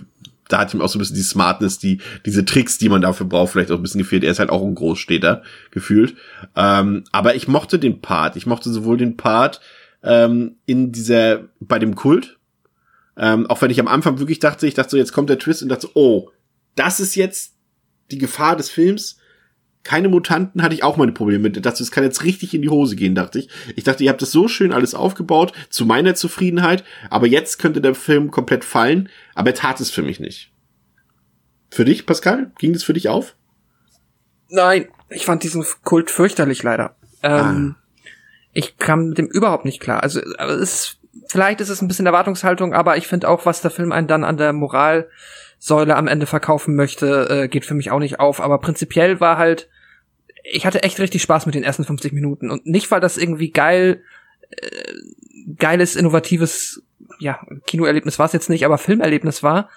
da 0.50 0.60
hat 0.60 0.74
ihm 0.74 0.82
auch 0.82 0.90
so 0.90 0.98
ein 0.98 1.00
bisschen 1.00 1.16
die 1.16 1.22
Smartness, 1.22 1.80
die, 1.80 2.00
diese 2.26 2.46
Tricks, 2.46 2.78
die 2.78 2.90
man 2.90 3.02
dafür 3.02 3.26
braucht, 3.26 3.52
vielleicht 3.52 3.72
auch 3.72 3.78
ein 3.78 3.82
bisschen 3.82 4.02
gefehlt. 4.02 4.24
Er 4.24 4.32
ist 4.32 4.40
halt 4.40 4.50
auch 4.50 4.64
ein 4.64 4.76
Großstädter 4.76 5.44
gefühlt. 5.72 6.16
Ähm, 6.56 7.04
aber 7.12 7.36
ich 7.36 7.48
mochte 7.48 7.80
den 7.80 8.02
Part. 8.02 8.36
Ich 8.36 8.46
mochte 8.46 8.70
sowohl 8.70 8.98
den 8.98 9.18
Part, 9.18 9.62
ähm, 10.04 10.58
in 10.66 10.92
dieser, 10.92 11.50
bei 11.60 11.80
dem 11.80 11.96
Kult. 11.96 12.38
Ähm, 13.18 13.48
auch 13.48 13.62
wenn 13.62 13.72
ich 13.72 13.80
am 13.80 13.88
Anfang 13.88 14.20
wirklich 14.20 14.40
dachte, 14.40 14.68
ich 14.68 14.76
dachte 14.76 14.92
so, 14.92 14.98
jetzt 14.98 15.12
kommt 15.12 15.30
der 15.30 15.40
Twist 15.40 15.64
und 15.64 15.70
dachte 15.70 15.88
so, 15.88 15.92
oh, 15.96 16.30
das 16.76 17.00
ist 17.00 17.16
jetzt 17.16 17.56
die 18.12 18.20
Gefahr 18.20 18.56
des 18.56 18.70
Films. 18.70 19.17
Keine 19.88 20.10
Mutanten 20.10 20.64
hatte 20.64 20.76
ich 20.76 20.84
auch 20.84 20.98
meine 20.98 21.14
Probleme 21.14 21.44
mit. 21.44 21.66
Das, 21.66 21.78
das 21.78 21.92
kann 21.92 22.04
jetzt 22.04 22.26
richtig 22.26 22.54
in 22.54 22.62
die 22.62 22.68
Hose 22.70 22.98
gehen, 22.98 23.16
dachte 23.16 23.40
ich. 23.40 23.48
Ich 23.78 23.86
dachte, 23.86 24.04
ihr 24.04 24.10
habt 24.10 24.22
das 24.22 24.32
so 24.32 24.50
schön 24.50 24.74
alles 24.74 24.94
aufgebaut, 24.94 25.54
zu 25.70 25.86
meiner 25.86 26.14
Zufriedenheit, 26.14 26.84
aber 27.10 27.26
jetzt 27.26 27.58
könnte 27.58 27.80
der 27.80 27.96
Film 27.96 28.30
komplett 28.30 28.66
fallen, 28.66 29.08
aber 29.34 29.52
er 29.52 29.56
tat 29.56 29.80
es 29.80 29.90
für 29.90 30.02
mich 30.04 30.20
nicht. 30.20 30.52
Für 31.72 31.86
dich, 31.86 32.06
Pascal? 32.06 32.52
Ging 32.60 32.74
das 32.74 32.84
für 32.84 32.92
dich 32.92 33.08
auf? 33.08 33.36
Nein, 34.50 34.90
ich 35.10 35.24
fand 35.24 35.44
diesen 35.44 35.66
Kult 35.86 36.12
fürchterlich 36.12 36.64
leider. 36.64 36.98
Ähm, 37.24 37.76
Ich 38.52 38.78
kam 38.78 39.10
mit 39.10 39.18
dem 39.18 39.28
überhaupt 39.28 39.64
nicht 39.64 39.80
klar. 39.80 40.04
Also 40.04 40.20
es 40.20 40.98
vielleicht 41.30 41.62
ist 41.62 41.70
es 41.70 41.82
ein 41.82 41.88
bisschen 41.88 42.08
Erwartungshaltung, 42.08 42.74
aber 42.74 42.98
ich 42.98 43.08
finde 43.08 43.30
auch, 43.30 43.46
was 43.46 43.62
der 43.62 43.72
Film 43.72 43.94
einen 43.94 44.08
dann 44.08 44.26
an 44.26 44.36
der 44.36 44.52
Moralsäule 44.52 45.96
am 45.96 46.08
Ende 46.08 46.26
verkaufen 46.26 46.76
möchte, 46.76 47.30
äh, 47.30 47.48
geht 47.48 47.66
für 47.66 47.74
mich 47.74 47.90
auch 47.90 48.00
nicht 48.00 48.20
auf. 48.20 48.42
Aber 48.42 48.60
prinzipiell 48.60 49.22
war 49.22 49.38
halt, 49.38 49.70
ich 50.50 50.66
hatte 50.66 50.84
echt 50.84 51.00
richtig 51.00 51.22
Spaß 51.22 51.46
mit 51.46 51.56
den 51.56 51.64
ersten 51.64 51.84
50 51.84 52.14
Minuten 52.14 52.50
und 52.50 52.66
nicht, 52.66 52.90
weil 52.92 53.02
das 53.02 53.18
irgendwie 53.18 53.52
geil, 53.52 54.04
äh, 54.50 54.94
geiles, 55.58 55.96
innovatives, 55.96 56.84
ja, 57.20 57.40
Kinoerlebnis 57.66 58.20
war 58.20 58.28
es 58.28 58.34
jetzt 58.34 58.50
nicht, 58.50 58.66
aber 58.66 58.78
Filmerlebnis 58.78 59.44
war, 59.44 59.70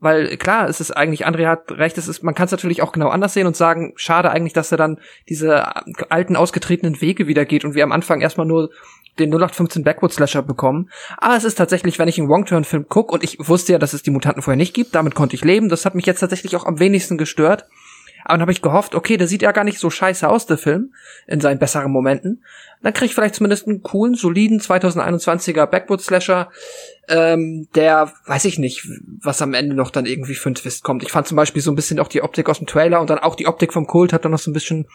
weil 0.00 0.36
klar, 0.36 0.68
es 0.68 0.80
ist 0.80 0.92
eigentlich, 0.92 1.26
André 1.26 1.46
hat 1.46 1.72
recht, 1.72 1.98
es 1.98 2.08
ist, 2.08 2.22
man 2.22 2.34
kann 2.34 2.46
es 2.46 2.52
natürlich 2.52 2.82
auch 2.82 2.92
genau 2.92 3.08
anders 3.08 3.34
sehen 3.34 3.46
und 3.46 3.56
sagen, 3.56 3.94
schade 3.96 4.30
eigentlich, 4.30 4.52
dass 4.52 4.70
er 4.70 4.78
dann 4.78 4.98
diese 5.28 5.64
alten, 6.10 6.36
ausgetretenen 6.36 7.00
Wege 7.00 7.26
wieder 7.26 7.44
geht 7.44 7.64
und 7.64 7.74
wir 7.74 7.84
am 7.84 7.92
Anfang 7.92 8.20
erstmal 8.20 8.46
nur 8.46 8.70
den 9.18 9.30
0815 9.30 9.82
Backward 9.82 10.12
Slasher 10.12 10.42
bekommen. 10.42 10.90
Aber 11.16 11.36
es 11.36 11.42
ist 11.42 11.56
tatsächlich, 11.56 11.98
wenn 11.98 12.06
ich 12.06 12.18
einen 12.18 12.28
Wrong-Turn-Film 12.28 12.88
gucke 12.88 13.12
und 13.12 13.24
ich 13.24 13.38
wusste 13.40 13.72
ja, 13.72 13.78
dass 13.78 13.92
es 13.92 14.04
die 14.04 14.10
Mutanten 14.10 14.42
vorher 14.42 14.56
nicht 14.56 14.74
gibt, 14.74 14.94
damit 14.94 15.16
konnte 15.16 15.34
ich 15.34 15.44
leben, 15.44 15.68
das 15.68 15.84
hat 15.84 15.96
mich 15.96 16.06
jetzt 16.06 16.20
tatsächlich 16.20 16.54
auch 16.54 16.66
am 16.66 16.78
wenigsten 16.78 17.18
gestört. 17.18 17.66
Aber 18.28 18.36
dann 18.36 18.42
habe 18.42 18.52
ich 18.52 18.60
gehofft, 18.60 18.94
okay, 18.94 19.16
der 19.16 19.26
sieht 19.26 19.40
ja 19.40 19.52
gar 19.52 19.64
nicht 19.64 19.78
so 19.78 19.88
scheiße 19.88 20.28
aus, 20.28 20.44
der 20.44 20.58
Film, 20.58 20.92
in 21.26 21.40
seinen 21.40 21.58
besseren 21.58 21.90
Momenten. 21.90 22.44
Dann 22.82 22.92
krieg 22.92 23.06
ich 23.06 23.14
vielleicht 23.14 23.36
zumindest 23.36 23.66
einen 23.66 23.82
coolen, 23.82 24.14
soliden 24.14 24.60
2021er 24.60 25.64
Backwood 25.64 26.02
Slasher, 26.02 26.50
ähm, 27.08 27.68
der, 27.74 28.12
weiß 28.26 28.44
ich 28.44 28.58
nicht, 28.58 28.86
was 29.22 29.40
am 29.40 29.54
Ende 29.54 29.74
noch 29.74 29.90
dann 29.90 30.04
irgendwie 30.04 30.34
für 30.34 30.50
ein 30.50 30.54
Twist 30.54 30.84
kommt. 30.84 31.02
Ich 31.02 31.10
fand 31.10 31.26
zum 31.26 31.36
Beispiel 31.36 31.62
so 31.62 31.72
ein 31.72 31.74
bisschen 31.74 31.98
auch 32.00 32.08
die 32.08 32.20
Optik 32.20 32.50
aus 32.50 32.58
dem 32.58 32.66
Trailer 32.66 33.00
und 33.00 33.08
dann 33.08 33.18
auch 33.18 33.34
die 33.34 33.46
Optik 33.46 33.72
vom 33.72 33.86
Kult 33.86 34.12
hat 34.12 34.26
dann 34.26 34.32
noch 34.32 34.38
so 34.38 34.50
ein 34.50 34.54
bisschen 34.54 34.86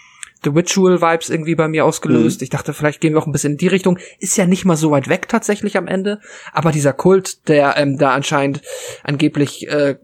The 0.43 0.49
Ritual 0.49 1.01
Vibes 1.01 1.29
irgendwie 1.29 1.55
bei 1.55 1.67
mir 1.67 1.85
ausgelöst. 1.85 2.41
Ich 2.41 2.49
dachte, 2.49 2.73
vielleicht 2.73 3.01
gehen 3.01 3.13
wir 3.13 3.21
auch 3.21 3.27
ein 3.27 3.31
bisschen 3.31 3.53
in 3.53 3.57
die 3.57 3.67
Richtung. 3.67 3.97
Ist 4.19 4.37
ja 4.37 4.45
nicht 4.45 4.65
mal 4.65 4.75
so 4.75 4.91
weit 4.91 5.07
weg 5.07 5.29
tatsächlich 5.29 5.77
am 5.77 5.87
Ende. 5.87 6.19
Aber 6.51 6.71
dieser 6.71 6.93
Kult, 6.93 7.47
der 7.47 7.75
ähm, 7.77 7.97
da 7.97 8.11
anscheinend 8.11 8.61
angeblich 9.03 9.67
äh, 9.69 9.95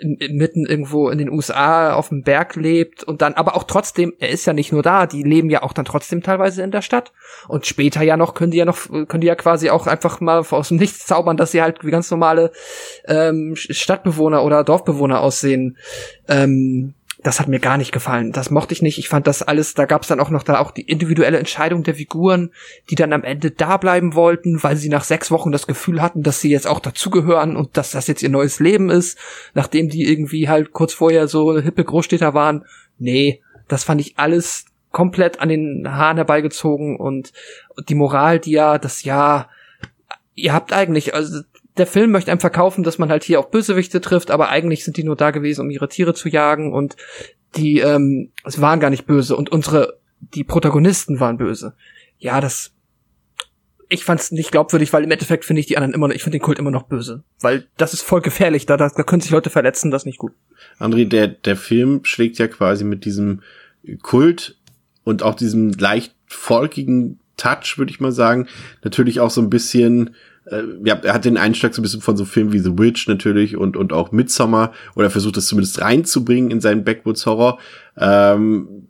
in, 0.00 0.18
mitten 0.36 0.66
irgendwo 0.66 1.08
in 1.08 1.18
den 1.18 1.30
USA 1.30 1.94
auf 1.94 2.08
dem 2.08 2.22
Berg 2.22 2.56
lebt 2.56 3.04
und 3.04 3.22
dann, 3.22 3.34
aber 3.34 3.56
auch 3.56 3.64
trotzdem, 3.64 4.12
er 4.18 4.30
ist 4.30 4.46
ja 4.46 4.52
nicht 4.52 4.72
nur 4.72 4.82
da, 4.82 5.06
die 5.06 5.22
leben 5.22 5.50
ja 5.50 5.62
auch 5.62 5.72
dann 5.72 5.84
trotzdem 5.84 6.22
teilweise 6.22 6.62
in 6.62 6.70
der 6.70 6.82
Stadt. 6.82 7.12
Und 7.48 7.66
später 7.66 8.02
ja 8.02 8.16
noch, 8.16 8.34
können 8.34 8.52
die 8.52 8.58
ja 8.58 8.64
noch, 8.64 8.88
können 8.88 9.20
die 9.20 9.26
ja 9.26 9.34
quasi 9.34 9.70
auch 9.70 9.86
einfach 9.86 10.20
mal 10.20 10.38
aus 10.38 10.68
dem 10.68 10.78
Nichts 10.78 11.06
zaubern, 11.06 11.36
dass 11.36 11.52
sie 11.52 11.62
halt 11.62 11.84
wie 11.84 11.90
ganz 11.90 12.10
normale 12.10 12.52
ähm, 13.06 13.54
Stadtbewohner 13.54 14.44
oder 14.44 14.64
Dorfbewohner 14.64 15.20
aussehen. 15.20 15.76
Ähm, 16.28 16.94
das 17.22 17.38
hat 17.38 17.46
mir 17.46 17.60
gar 17.60 17.76
nicht 17.76 17.92
gefallen. 17.92 18.32
Das 18.32 18.50
mochte 18.50 18.74
ich 18.74 18.82
nicht. 18.82 18.98
Ich 18.98 19.08
fand 19.08 19.26
das 19.26 19.42
alles, 19.42 19.74
da 19.74 19.84
gab 19.84 20.02
es 20.02 20.08
dann 20.08 20.18
auch 20.18 20.30
noch 20.30 20.42
da 20.42 20.58
auch 20.58 20.72
die 20.72 20.82
individuelle 20.82 21.38
Entscheidung 21.38 21.84
der 21.84 21.94
Figuren, 21.94 22.50
die 22.90 22.96
dann 22.96 23.12
am 23.12 23.22
Ende 23.22 23.52
da 23.52 23.76
bleiben 23.76 24.14
wollten, 24.14 24.62
weil 24.62 24.76
sie 24.76 24.88
nach 24.88 25.04
sechs 25.04 25.30
Wochen 25.30 25.52
das 25.52 25.68
Gefühl 25.68 26.02
hatten, 26.02 26.22
dass 26.22 26.40
sie 26.40 26.50
jetzt 26.50 26.66
auch 26.66 26.80
dazugehören 26.80 27.56
und 27.56 27.76
dass 27.76 27.92
das 27.92 28.08
jetzt 28.08 28.22
ihr 28.22 28.28
neues 28.28 28.58
Leben 28.58 28.90
ist, 28.90 29.18
nachdem 29.54 29.88
die 29.88 30.10
irgendwie 30.10 30.48
halt 30.48 30.72
kurz 30.72 30.94
vorher 30.94 31.28
so 31.28 31.58
hippe 31.60 31.84
Großstädter 31.84 32.34
waren. 32.34 32.64
Nee, 32.98 33.40
das 33.68 33.84
fand 33.84 34.00
ich 34.00 34.18
alles 34.18 34.66
komplett 34.90 35.40
an 35.40 35.48
den 35.48 35.88
Haaren 35.90 36.16
herbeigezogen 36.16 36.96
und 36.96 37.32
die 37.88 37.94
Moral, 37.94 38.40
die 38.40 38.52
ja, 38.52 38.78
das 38.78 39.04
ja, 39.04 39.48
ihr 40.34 40.52
habt 40.52 40.72
eigentlich, 40.72 41.14
also 41.14 41.42
der 41.76 41.86
Film 41.86 42.10
möchte 42.10 42.30
einem 42.30 42.40
verkaufen, 42.40 42.84
dass 42.84 42.98
man 42.98 43.10
halt 43.10 43.24
hier 43.24 43.40
auch 43.40 43.46
Bösewichte 43.46 44.00
trifft, 44.00 44.30
aber 44.30 44.48
eigentlich 44.50 44.84
sind 44.84 44.96
die 44.96 45.04
nur 45.04 45.16
da 45.16 45.30
gewesen, 45.30 45.62
um 45.62 45.70
ihre 45.70 45.88
Tiere 45.88 46.14
zu 46.14 46.28
jagen 46.28 46.72
und 46.72 46.96
die 47.56 47.80
ähm, 47.80 48.30
es 48.44 48.60
waren 48.60 48.80
gar 48.80 48.90
nicht 48.90 49.06
böse 49.06 49.36
und 49.36 49.50
unsere 49.50 49.98
die 50.20 50.44
Protagonisten 50.44 51.20
waren 51.20 51.38
böse. 51.38 51.74
Ja, 52.18 52.40
das 52.40 52.72
ich 53.88 54.04
fand's 54.04 54.32
nicht 54.32 54.52
glaubwürdig, 54.52 54.92
weil 54.94 55.04
im 55.04 55.10
Endeffekt 55.10 55.44
finde 55.44 55.60
ich 55.60 55.66
die 55.66 55.76
anderen 55.76 55.92
immer 55.92 56.08
noch, 56.08 56.14
ich 56.14 56.22
finde 56.22 56.38
den 56.38 56.42
Kult 56.42 56.58
immer 56.58 56.70
noch 56.70 56.84
böse, 56.84 57.24
weil 57.40 57.66
das 57.76 57.92
ist 57.92 58.02
voll 58.02 58.22
gefährlich, 58.22 58.64
da, 58.64 58.76
da, 58.76 58.88
da 58.88 59.02
können 59.02 59.20
sich 59.20 59.30
Leute 59.30 59.50
verletzen, 59.50 59.90
das 59.90 60.02
ist 60.02 60.06
nicht 60.06 60.18
gut. 60.18 60.32
André, 60.78 61.06
der 61.06 61.28
der 61.28 61.56
Film 61.56 62.00
schlägt 62.04 62.38
ja 62.38 62.48
quasi 62.48 62.84
mit 62.84 63.04
diesem 63.04 63.42
Kult 64.02 64.58
und 65.04 65.22
auch 65.22 65.34
diesem 65.34 65.72
leicht 65.72 66.14
folkigen 66.26 67.18
Touch, 67.36 67.76
würde 67.76 67.90
ich 67.90 68.00
mal 68.00 68.12
sagen, 68.12 68.46
natürlich 68.82 69.20
auch 69.20 69.30
so 69.30 69.40
ein 69.40 69.50
bisschen 69.50 70.14
äh, 70.46 70.62
ja, 70.84 70.96
er 70.96 71.14
hat 71.14 71.24
den 71.24 71.36
Einschlag 71.36 71.74
so 71.74 71.80
ein 71.80 71.84
bisschen 71.84 72.00
von 72.00 72.16
so 72.16 72.24
Filmen 72.24 72.52
wie 72.52 72.58
The 72.58 72.78
Witch 72.78 73.08
natürlich 73.08 73.56
und, 73.56 73.76
und 73.76 73.92
auch 73.92 74.12
Midsommar 74.12 74.72
oder 74.96 75.10
versucht 75.10 75.36
das 75.36 75.46
zumindest 75.46 75.80
reinzubringen 75.80 76.50
in 76.50 76.60
seinen 76.60 76.84
Backwoods 76.84 77.26
Horror. 77.26 77.58
Ähm, 77.96 78.88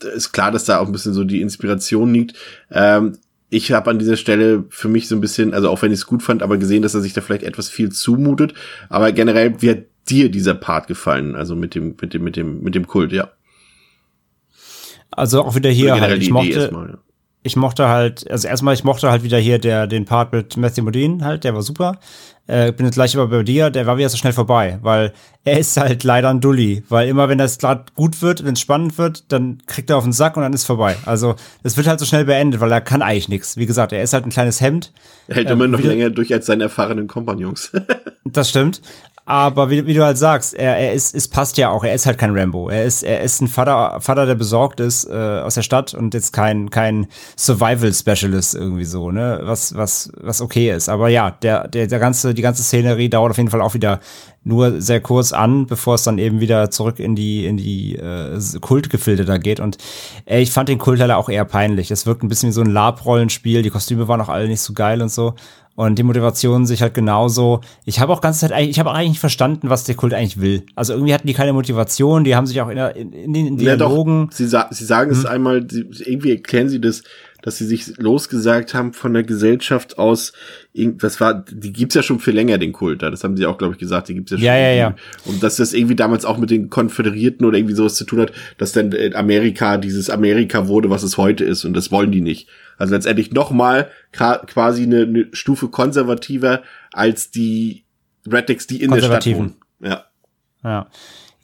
ist 0.00 0.32
klar, 0.32 0.50
dass 0.50 0.64
da 0.64 0.78
auch 0.78 0.86
ein 0.86 0.92
bisschen 0.92 1.14
so 1.14 1.24
die 1.24 1.40
Inspiration 1.40 2.12
liegt. 2.12 2.36
Ähm, 2.70 3.16
ich 3.48 3.72
habe 3.72 3.90
an 3.90 3.98
dieser 3.98 4.16
Stelle 4.16 4.64
für 4.68 4.88
mich 4.88 5.08
so 5.08 5.14
ein 5.14 5.20
bisschen, 5.20 5.54
also 5.54 5.70
auch 5.70 5.80
wenn 5.82 5.92
ich 5.92 6.00
es 6.00 6.06
gut 6.06 6.22
fand, 6.22 6.42
aber 6.42 6.58
gesehen, 6.58 6.82
dass 6.82 6.94
er 6.94 7.00
sich 7.00 7.12
da 7.12 7.20
vielleicht 7.20 7.44
etwas 7.44 7.68
viel 7.68 7.90
zumutet. 7.90 8.52
Aber 8.88 9.12
generell, 9.12 9.62
wie 9.62 9.70
hat 9.70 9.84
dir 10.08 10.28
dieser 10.28 10.54
Part 10.54 10.88
gefallen? 10.88 11.36
Also 11.36 11.54
mit 11.54 11.74
dem, 11.74 11.94
mit 12.00 12.12
dem, 12.12 12.24
mit 12.24 12.36
dem, 12.36 12.62
mit 12.62 12.74
dem 12.74 12.86
Kult, 12.86 13.12
ja. 13.12 13.30
Also 15.10 15.42
auch 15.42 15.54
wieder 15.54 15.70
hier 15.70 16.00
halt, 16.00 16.20
ich 16.20 16.30
mochte, 16.30 16.50
erstmal, 16.50 16.88
ja 16.88 16.98
ich 17.44 17.56
mochte 17.56 17.88
halt, 17.88 18.28
also 18.30 18.48
erstmal, 18.48 18.74
ich 18.74 18.84
mochte 18.84 19.10
halt 19.10 19.22
wieder 19.22 19.38
hier 19.38 19.58
der, 19.58 19.86
den 19.86 20.06
Part 20.06 20.32
mit 20.32 20.56
Matthew 20.56 20.82
Modine 20.82 21.22
halt, 21.24 21.44
der 21.44 21.54
war 21.54 21.62
super. 21.62 21.98
Äh, 22.46 22.72
bin 22.72 22.86
jetzt 22.86 22.94
gleich 22.94 23.14
aber 23.16 23.28
bei 23.28 23.42
dir, 23.42 23.70
der 23.70 23.86
war 23.86 23.98
wieder 23.98 24.08
so 24.08 24.16
schnell 24.16 24.32
vorbei, 24.32 24.78
weil 24.82 25.12
er 25.44 25.58
ist 25.58 25.76
halt 25.76 26.04
leider 26.04 26.30
ein 26.30 26.40
Dulli, 26.40 26.84
weil 26.88 27.08
immer 27.08 27.28
wenn 27.28 27.36
das 27.38 27.58
gerade 27.58 27.84
gut 27.94 28.22
wird, 28.22 28.44
wenn 28.44 28.54
es 28.54 28.60
spannend 28.60 28.96
wird, 28.96 29.30
dann 29.30 29.58
kriegt 29.66 29.90
er 29.90 29.98
auf 29.98 30.04
den 30.04 30.12
Sack 30.12 30.36
und 30.36 30.42
dann 30.42 30.54
ist 30.54 30.64
vorbei. 30.64 30.96
Also 31.04 31.36
das 31.62 31.76
wird 31.76 31.86
halt 31.86 32.00
so 32.00 32.06
schnell 32.06 32.24
beendet, 32.24 32.60
weil 32.60 32.72
er 32.72 32.80
kann 32.80 33.02
eigentlich 33.02 33.28
nichts. 33.28 33.58
Wie 33.58 33.66
gesagt, 33.66 33.92
er 33.92 34.02
ist 34.02 34.14
halt 34.14 34.26
ein 34.26 34.30
kleines 34.30 34.62
Hemd. 34.62 34.92
Er 35.28 35.36
hält 35.36 35.48
ähm, 35.48 35.52
immer 35.52 35.68
noch 35.68 35.80
länger 35.80 36.08
durch 36.10 36.32
als 36.32 36.46
seine 36.46 36.64
erfahrenen 36.64 37.08
Kompagnons. 37.08 37.72
das 38.24 38.48
stimmt. 38.48 38.80
Aber 39.26 39.70
wie, 39.70 39.86
wie, 39.86 39.94
du 39.94 40.04
halt 40.04 40.18
sagst, 40.18 40.52
er, 40.52 40.76
er 40.76 40.92
ist, 40.92 41.14
es 41.14 41.28
passt 41.28 41.56
ja 41.56 41.70
auch, 41.70 41.82
er 41.82 41.94
ist 41.94 42.04
halt 42.04 42.18
kein 42.18 42.36
Rambo. 42.36 42.68
Er 42.68 42.84
ist, 42.84 43.02
er 43.02 43.22
ist 43.22 43.40
ein 43.40 43.48
Vater, 43.48 43.98
Vater, 44.00 44.26
der 44.26 44.34
besorgt 44.34 44.80
ist 44.80 45.08
äh, 45.08 45.14
aus 45.14 45.54
der 45.54 45.62
Stadt 45.62 45.94
und 45.94 46.12
jetzt 46.12 46.34
kein, 46.34 46.68
kein 46.68 47.06
Survival-Specialist 47.38 48.54
irgendwie 48.54 48.84
so, 48.84 49.10
ne? 49.10 49.40
Was, 49.44 49.74
was, 49.74 50.12
was 50.20 50.42
okay 50.42 50.70
ist. 50.70 50.90
Aber 50.90 51.08
ja, 51.08 51.30
der, 51.30 51.68
der, 51.68 51.86
der 51.86 51.98
ganze, 51.98 52.34
die 52.34 52.42
ganze 52.42 52.62
Szenerie 52.62 53.08
dauert 53.08 53.30
auf 53.30 53.38
jeden 53.38 53.48
Fall 53.48 53.62
auch 53.62 53.72
wieder 53.72 54.00
nur 54.44 54.82
sehr 54.82 55.00
kurz 55.00 55.32
an, 55.32 55.66
bevor 55.66 55.94
es 55.94 56.02
dann 56.02 56.18
eben 56.18 56.40
wieder 56.40 56.70
zurück 56.70 56.98
in 56.98 57.16
die, 57.16 57.46
in 57.46 57.56
die 57.56 57.96
äh, 57.96 58.38
Kultgefilde 58.60 59.24
da 59.24 59.38
geht. 59.38 59.58
Und 59.58 59.78
äh, 60.26 60.40
ich 60.40 60.52
fand 60.52 60.68
den 60.68 60.78
Kult 60.78 60.98
leider 60.98 61.16
auch 61.16 61.30
eher 61.30 61.46
peinlich. 61.46 61.90
Es 61.90 62.04
wirkt 62.04 62.22
ein 62.22 62.28
bisschen 62.28 62.50
wie 62.50 62.54
so 62.54 62.60
ein 62.60 62.70
Lab-Rollenspiel, 62.70 63.62
die 63.62 63.70
Kostüme 63.70 64.06
waren 64.06 64.20
auch 64.20 64.28
alle 64.28 64.48
nicht 64.48 64.60
so 64.60 64.74
geil 64.74 65.00
und 65.00 65.10
so. 65.10 65.34
Und 65.76 65.98
die 65.98 66.04
Motivation 66.04 66.66
sich 66.66 66.82
halt 66.82 66.94
genauso. 66.94 67.60
Ich 67.84 67.98
habe 67.98 68.12
auch 68.12 68.20
ganze 68.20 68.40
Zeit 68.40 68.52
eigentlich, 68.52 68.70
ich 68.70 68.78
habe 68.78 68.92
eigentlich 68.92 69.10
nicht 69.10 69.20
verstanden, 69.20 69.70
was 69.70 69.82
der 69.82 69.96
Kult 69.96 70.14
eigentlich 70.14 70.40
will. 70.40 70.64
Also 70.76 70.92
irgendwie 70.92 71.12
hatten 71.12 71.26
die 71.26 71.34
keine 71.34 71.52
Motivation, 71.52 72.22
die 72.22 72.36
haben 72.36 72.46
sich 72.46 72.60
auch 72.60 72.68
in, 72.68 72.76
der, 72.76 72.94
in, 72.94 73.12
in 73.12 73.32
den 73.32 73.56
Dialogen. 73.56 74.20
Ja, 74.20 74.24
doch. 74.26 74.32
Sie, 74.32 74.46
sa 74.46 74.68
sie 74.70 74.84
sagen 74.84 75.10
hm. 75.10 75.18
es 75.18 75.26
einmal, 75.26 75.66
sie, 75.68 75.84
irgendwie 76.04 76.30
erklären 76.30 76.68
sie 76.68 76.80
das, 76.80 77.02
dass 77.44 77.58
sie 77.58 77.66
sich 77.66 77.98
losgesagt 77.98 78.72
haben 78.72 78.94
von 78.94 79.12
der 79.12 79.22
Gesellschaft 79.22 79.98
aus, 79.98 80.32
das 80.72 81.20
war, 81.20 81.44
die 81.46 81.74
gibt's 81.74 81.94
ja 81.94 82.02
schon 82.02 82.18
viel 82.18 82.32
länger, 82.34 82.56
den 82.56 82.72
Kult 82.72 83.02
da. 83.02 83.10
Das 83.10 83.22
haben 83.22 83.36
sie 83.36 83.44
auch, 83.44 83.58
glaube 83.58 83.74
ich, 83.74 83.78
gesagt, 83.78 84.08
die 84.08 84.14
gibt's 84.14 84.32
ja 84.32 84.38
schon. 84.38 84.46
Ja, 84.46 84.56
ja, 84.56 84.72
ja. 84.72 84.94
Und 85.26 85.42
dass 85.42 85.56
das 85.56 85.74
irgendwie 85.74 85.94
damals 85.94 86.24
auch 86.24 86.38
mit 86.38 86.48
den 86.48 86.70
Konföderierten 86.70 87.44
oder 87.46 87.58
irgendwie 87.58 87.74
sowas 87.74 87.96
zu 87.96 88.06
tun 88.06 88.22
hat, 88.22 88.32
dass 88.56 88.72
dann 88.72 88.94
Amerika 89.12 89.76
dieses 89.76 90.08
Amerika 90.08 90.68
wurde, 90.68 90.88
was 90.88 91.02
es 91.02 91.18
heute 91.18 91.44
ist. 91.44 91.66
Und 91.66 91.74
das 91.74 91.92
wollen 91.92 92.12
die 92.12 92.22
nicht. 92.22 92.48
Also 92.78 92.94
letztendlich 92.94 93.30
nochmal 93.30 93.90
quasi 94.12 94.84
eine, 94.84 95.02
eine 95.02 95.26
Stufe 95.32 95.68
konservativer 95.68 96.62
als 96.92 97.30
die 97.30 97.84
Rednecks, 98.26 98.66
die 98.66 98.80
in 98.80 98.90
der 98.90 99.02
Stadt 99.02 99.26
wohnen. 99.26 99.56
Ja. 99.80 100.06
Ja. 100.62 100.86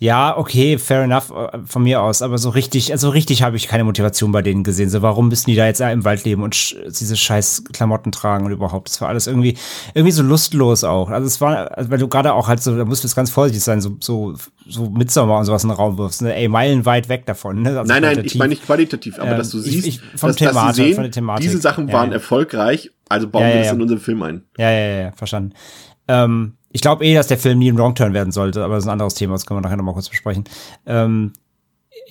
Ja, 0.02 0.38
okay, 0.38 0.78
fair 0.78 1.02
enough 1.02 1.30
äh, 1.30 1.58
von 1.66 1.82
mir 1.82 2.00
aus, 2.00 2.22
aber 2.22 2.38
so 2.38 2.48
richtig, 2.48 2.90
also 2.90 3.10
richtig 3.10 3.42
habe 3.42 3.56
ich 3.58 3.68
keine 3.68 3.84
Motivation 3.84 4.32
bei 4.32 4.40
denen 4.40 4.64
gesehen. 4.64 4.88
So, 4.88 5.02
warum 5.02 5.28
müssen 5.28 5.50
die 5.50 5.56
da 5.56 5.66
jetzt 5.66 5.82
im 5.82 6.06
Wald 6.06 6.24
leben 6.24 6.42
und 6.42 6.54
sch 6.54 6.74
diese 6.88 7.18
scheiß 7.18 7.64
Klamotten 7.74 8.10
tragen 8.10 8.46
und 8.46 8.52
überhaupt? 8.52 8.88
Das 8.88 8.98
war 9.02 9.10
alles 9.10 9.26
irgendwie, 9.26 9.58
irgendwie 9.92 10.12
so 10.12 10.22
lustlos 10.22 10.84
auch. 10.84 11.10
Also 11.10 11.26
es 11.26 11.38
war, 11.42 11.76
also 11.76 11.90
weil 11.90 11.98
du 11.98 12.08
gerade 12.08 12.32
auch 12.32 12.48
halt 12.48 12.62
so, 12.62 12.74
da 12.78 12.86
musst 12.86 13.04
du 13.04 13.08
jetzt 13.08 13.14
ganz 13.14 13.28
vorsichtig 13.28 13.62
sein, 13.62 13.82
so, 13.82 13.98
so, 14.00 14.36
so 14.66 14.88
Midsommar 14.88 15.38
und 15.40 15.44
sowas 15.44 15.64
in 15.64 15.68
den 15.68 15.76
Raum 15.76 15.98
wirfst, 15.98 16.22
ne? 16.22 16.34
Ey, 16.34 16.48
meilenweit 16.48 17.10
weg 17.10 17.26
davon, 17.26 17.60
ne? 17.60 17.78
Also 17.78 17.92
nein, 17.92 18.00
nein, 18.00 18.22
ich 18.24 18.36
meine 18.36 18.48
nicht 18.48 18.64
qualitativ, 18.64 19.18
aber 19.18 19.32
Ähm, 19.32 19.36
dass 19.36 19.50
du 19.50 19.58
ich- 19.58 19.64
siehst, 19.64 19.86
ich- 19.86 20.00
vom 20.16 20.30
dass, 20.30 20.36
dass 20.36 20.76
sie 20.76 20.82
sehen, 20.82 20.94
von 20.94 21.02
der 21.04 21.12
Thematik. 21.12 21.42
diese 21.46 21.60
Sachen 21.60 21.88
Ja, 21.88 21.92
waren 21.92 22.08
ja. 22.08 22.14
erfolgreich, 22.14 22.90
also 23.10 23.28
bauen 23.28 23.42
Ja, 23.42 23.48
wir 23.48 23.54
ja, 23.56 23.58
das 23.58 23.66
ja. 23.66 23.72
in 23.74 23.82
unseren 23.82 24.00
Film 24.00 24.22
ein. 24.22 24.44
Ja, 24.56 24.70
ja, 24.70 25.00
ja, 25.02 25.12
verstanden. 25.12 25.52
Ähm, 26.08 26.54
ich 26.72 26.80
glaube 26.80 27.04
eh, 27.04 27.14
dass 27.14 27.26
der 27.26 27.38
Film 27.38 27.58
nie 27.58 27.70
ein 27.70 27.78
Wrong-Turn 27.78 28.14
werden 28.14 28.32
sollte, 28.32 28.64
aber 28.64 28.74
das 28.74 28.84
ist 28.84 28.88
ein 28.88 28.92
anderes 28.92 29.14
Thema, 29.14 29.34
das 29.34 29.46
können 29.46 29.58
wir 29.58 29.62
nachher 29.62 29.76
nochmal 29.76 29.94
kurz 29.94 30.08
besprechen. 30.08 30.44
Ähm, 30.86 31.32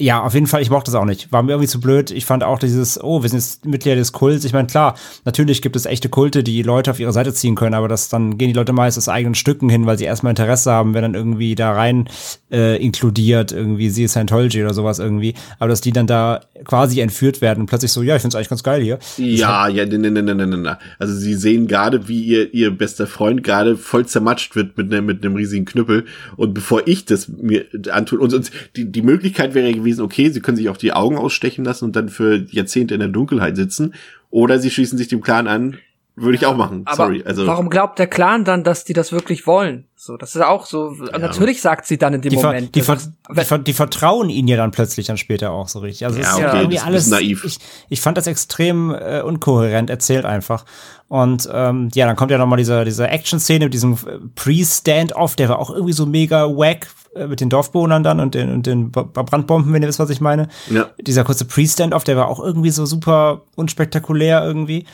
ja, 0.01 0.23
auf 0.23 0.33
jeden 0.33 0.47
Fall, 0.47 0.61
ich 0.61 0.69
mochte 0.69 0.91
das 0.91 0.95
auch 0.99 1.05
nicht. 1.05 1.29
War 1.33 1.43
mir 1.43 1.51
irgendwie 1.51 1.67
zu 1.67 1.81
blöd. 1.81 2.09
Ich 2.11 2.25
fand 2.25 2.41
auch 2.41 2.57
dieses, 2.57 3.03
oh, 3.03 3.21
wir 3.21 3.29
sind 3.29 3.39
jetzt 3.39 3.65
Mitglieder 3.65 3.97
des 3.97 4.13
Kults. 4.13 4.45
Ich 4.45 4.53
meine, 4.53 4.67
klar, 4.67 4.95
natürlich 5.25 5.61
gibt 5.61 5.75
es 5.75 5.85
echte 5.85 6.07
Kulte, 6.07 6.41
die 6.41 6.63
Leute 6.63 6.91
auf 6.91 7.01
ihre 7.01 7.11
Seite 7.11 7.33
ziehen 7.33 7.55
können, 7.55 7.73
aber 7.73 7.89
das 7.89 8.07
dann 8.07 8.37
gehen 8.37 8.47
die 8.47 8.53
Leute 8.53 8.71
meist 8.71 8.97
aus 8.97 9.09
eigenen 9.09 9.35
Stücken 9.35 9.67
hin, 9.67 9.85
weil 9.85 9.97
sie 9.97 10.05
erstmal 10.05 10.31
Interesse 10.31 10.71
haben, 10.71 10.93
wenn 10.93 11.01
dann 11.01 11.15
irgendwie 11.15 11.53
da 11.53 11.73
rein 11.73 12.07
äh, 12.49 12.81
inkludiert, 12.81 13.51
irgendwie 13.51 13.89
sie 13.89 14.07
Scientology 14.07 14.63
oder 14.63 14.73
sowas 14.73 14.99
irgendwie. 14.99 15.33
Aber 15.59 15.67
dass 15.67 15.81
die 15.81 15.91
dann 15.91 16.07
da 16.07 16.39
quasi 16.63 17.01
entführt 17.01 17.41
werden 17.41 17.61
und 17.61 17.65
plötzlich 17.65 17.91
so, 17.91 18.01
ja, 18.01 18.15
ich 18.15 18.21
find's 18.21 18.35
eigentlich 18.35 18.49
ganz 18.49 18.63
geil 18.63 18.81
hier. 18.81 18.99
Ja, 19.17 19.67
ja, 19.67 19.85
ne, 19.85 19.97
ne, 19.97 20.11
ne, 20.11 20.23
ne, 20.23 20.35
ne, 20.35 20.47
ne, 20.47 20.57
ne. 20.57 20.77
Also 20.97 21.13
sie 21.13 21.33
sehen 21.33 21.67
gerade, 21.67 22.07
wie 22.07 22.23
ihr, 22.23 22.53
ihr 22.53 22.71
bester 22.71 23.05
Freund 23.05 23.43
gerade 23.43 23.75
voll 23.75 24.05
zermatscht 24.05 24.55
wird 24.55 24.77
mit 24.77 24.93
einem 24.93 25.05
mit 25.05 25.25
einem 25.25 25.35
riesigen 25.35 25.65
Knüppel. 25.65 26.05
Und 26.37 26.53
bevor 26.53 26.83
ich 26.87 27.03
das 27.03 27.27
mir 27.27 27.65
antue, 27.91 28.19
und, 28.19 28.33
und 28.33 28.49
die, 28.77 28.89
die 28.89 29.01
Möglichkeit 29.01 29.53
wäre 29.53 29.67
gewesen, 29.89 30.03
okay, 30.03 30.29
sie 30.29 30.41
können 30.41 30.57
sich 30.57 30.69
auch 30.69 30.77
die 30.77 30.93
Augen 30.93 31.17
ausstechen 31.17 31.65
lassen 31.65 31.85
und 31.85 31.95
dann 31.95 32.09
für 32.09 32.45
Jahrzehnte 32.49 32.93
in 32.93 32.99
der 32.99 33.09
Dunkelheit 33.09 33.55
sitzen. 33.55 33.93
Oder 34.29 34.59
sie 34.59 34.69
schließen 34.69 34.97
sich 34.97 35.07
dem 35.07 35.21
Clan 35.21 35.47
an. 35.47 35.77
Würde 36.21 36.35
ich 36.35 36.45
auch 36.45 36.57
machen. 36.57 36.81
Aber 36.85 36.95
Sorry. 36.97 37.23
Also 37.25 37.47
warum 37.47 37.69
glaubt 37.69 37.97
der 37.97 38.07
Clan 38.07 38.43
dann, 38.43 38.65
dass 38.65 38.83
die 38.83 38.91
das 38.91 39.13
wirklich 39.13 39.47
wollen? 39.47 39.85
So, 39.95 40.17
das 40.17 40.35
ist 40.35 40.41
auch 40.41 40.65
so. 40.65 40.91
Natürlich 41.17 41.61
sagt 41.61 41.85
sie 41.85 41.97
dann 41.97 42.13
in 42.13 42.21
dem 42.21 42.31
Die, 42.31 42.35
ver 42.37 42.47
Moment. 42.47 42.75
die, 42.75 42.81
ver 42.81 42.97
die, 42.97 43.45
ver 43.45 43.57
die 43.57 43.73
vertrauen 43.73 44.29
ihnen 44.29 44.49
ja 44.49 44.57
dann 44.57 44.71
plötzlich 44.71 45.07
dann 45.07 45.15
später 45.15 45.51
auch 45.51 45.69
so 45.69 45.79
richtig. 45.79 46.05
Also 46.05 46.19
Ja, 46.19 46.27
ist 46.27 46.33
okay, 46.33 46.41
ja 46.41 46.53
irgendwie 46.55 46.75
das 46.75 46.83
ist 46.83 46.87
alles 46.87 47.07
naiv. 47.07 47.45
Ich, 47.45 47.59
ich 47.87 48.01
fand 48.01 48.17
das 48.17 48.27
extrem 48.27 48.93
äh, 48.93 49.21
unkohärent 49.21 49.89
erzählt 49.89 50.25
einfach. 50.25 50.65
Und 51.07 51.47
ähm, 51.53 51.87
ja, 51.93 52.05
dann 52.05 52.17
kommt 52.17 52.31
ja 52.31 52.37
noch 52.37 52.47
mal 52.47 52.57
diese 52.57 52.83
diese 52.83 53.07
Action-Szene 53.07 53.65
mit 53.65 53.73
diesem 53.73 53.93
äh, 53.93 54.19
Pre-Stand-off, 54.35 55.37
der 55.37 55.47
war 55.47 55.59
auch 55.59 55.69
irgendwie 55.69 55.93
so 55.93 56.05
mega 56.05 56.45
wack 56.47 56.87
mit 57.27 57.41
den 57.41 57.49
Dorfbewohnern 57.49 58.03
dann 58.03 58.19
und 58.19 58.35
den 58.35 58.51
und 58.53 58.65
den 58.65 58.91
Brandbomben, 58.91 59.73
wenn 59.73 59.81
ihr 59.81 59.87
wisst, 59.89 59.99
was 59.99 60.09
ich 60.09 60.21
meine. 60.21 60.47
Ja. 60.69 60.89
Dieser 61.01 61.23
kurze 61.23 61.45
Pre-Stand-off, 61.45 62.03
der 62.03 62.17
war 62.17 62.27
auch 62.27 62.39
irgendwie 62.39 62.69
so 62.69 62.85
super 62.85 63.41
unspektakulär 63.55 64.43
irgendwie. 64.43 64.85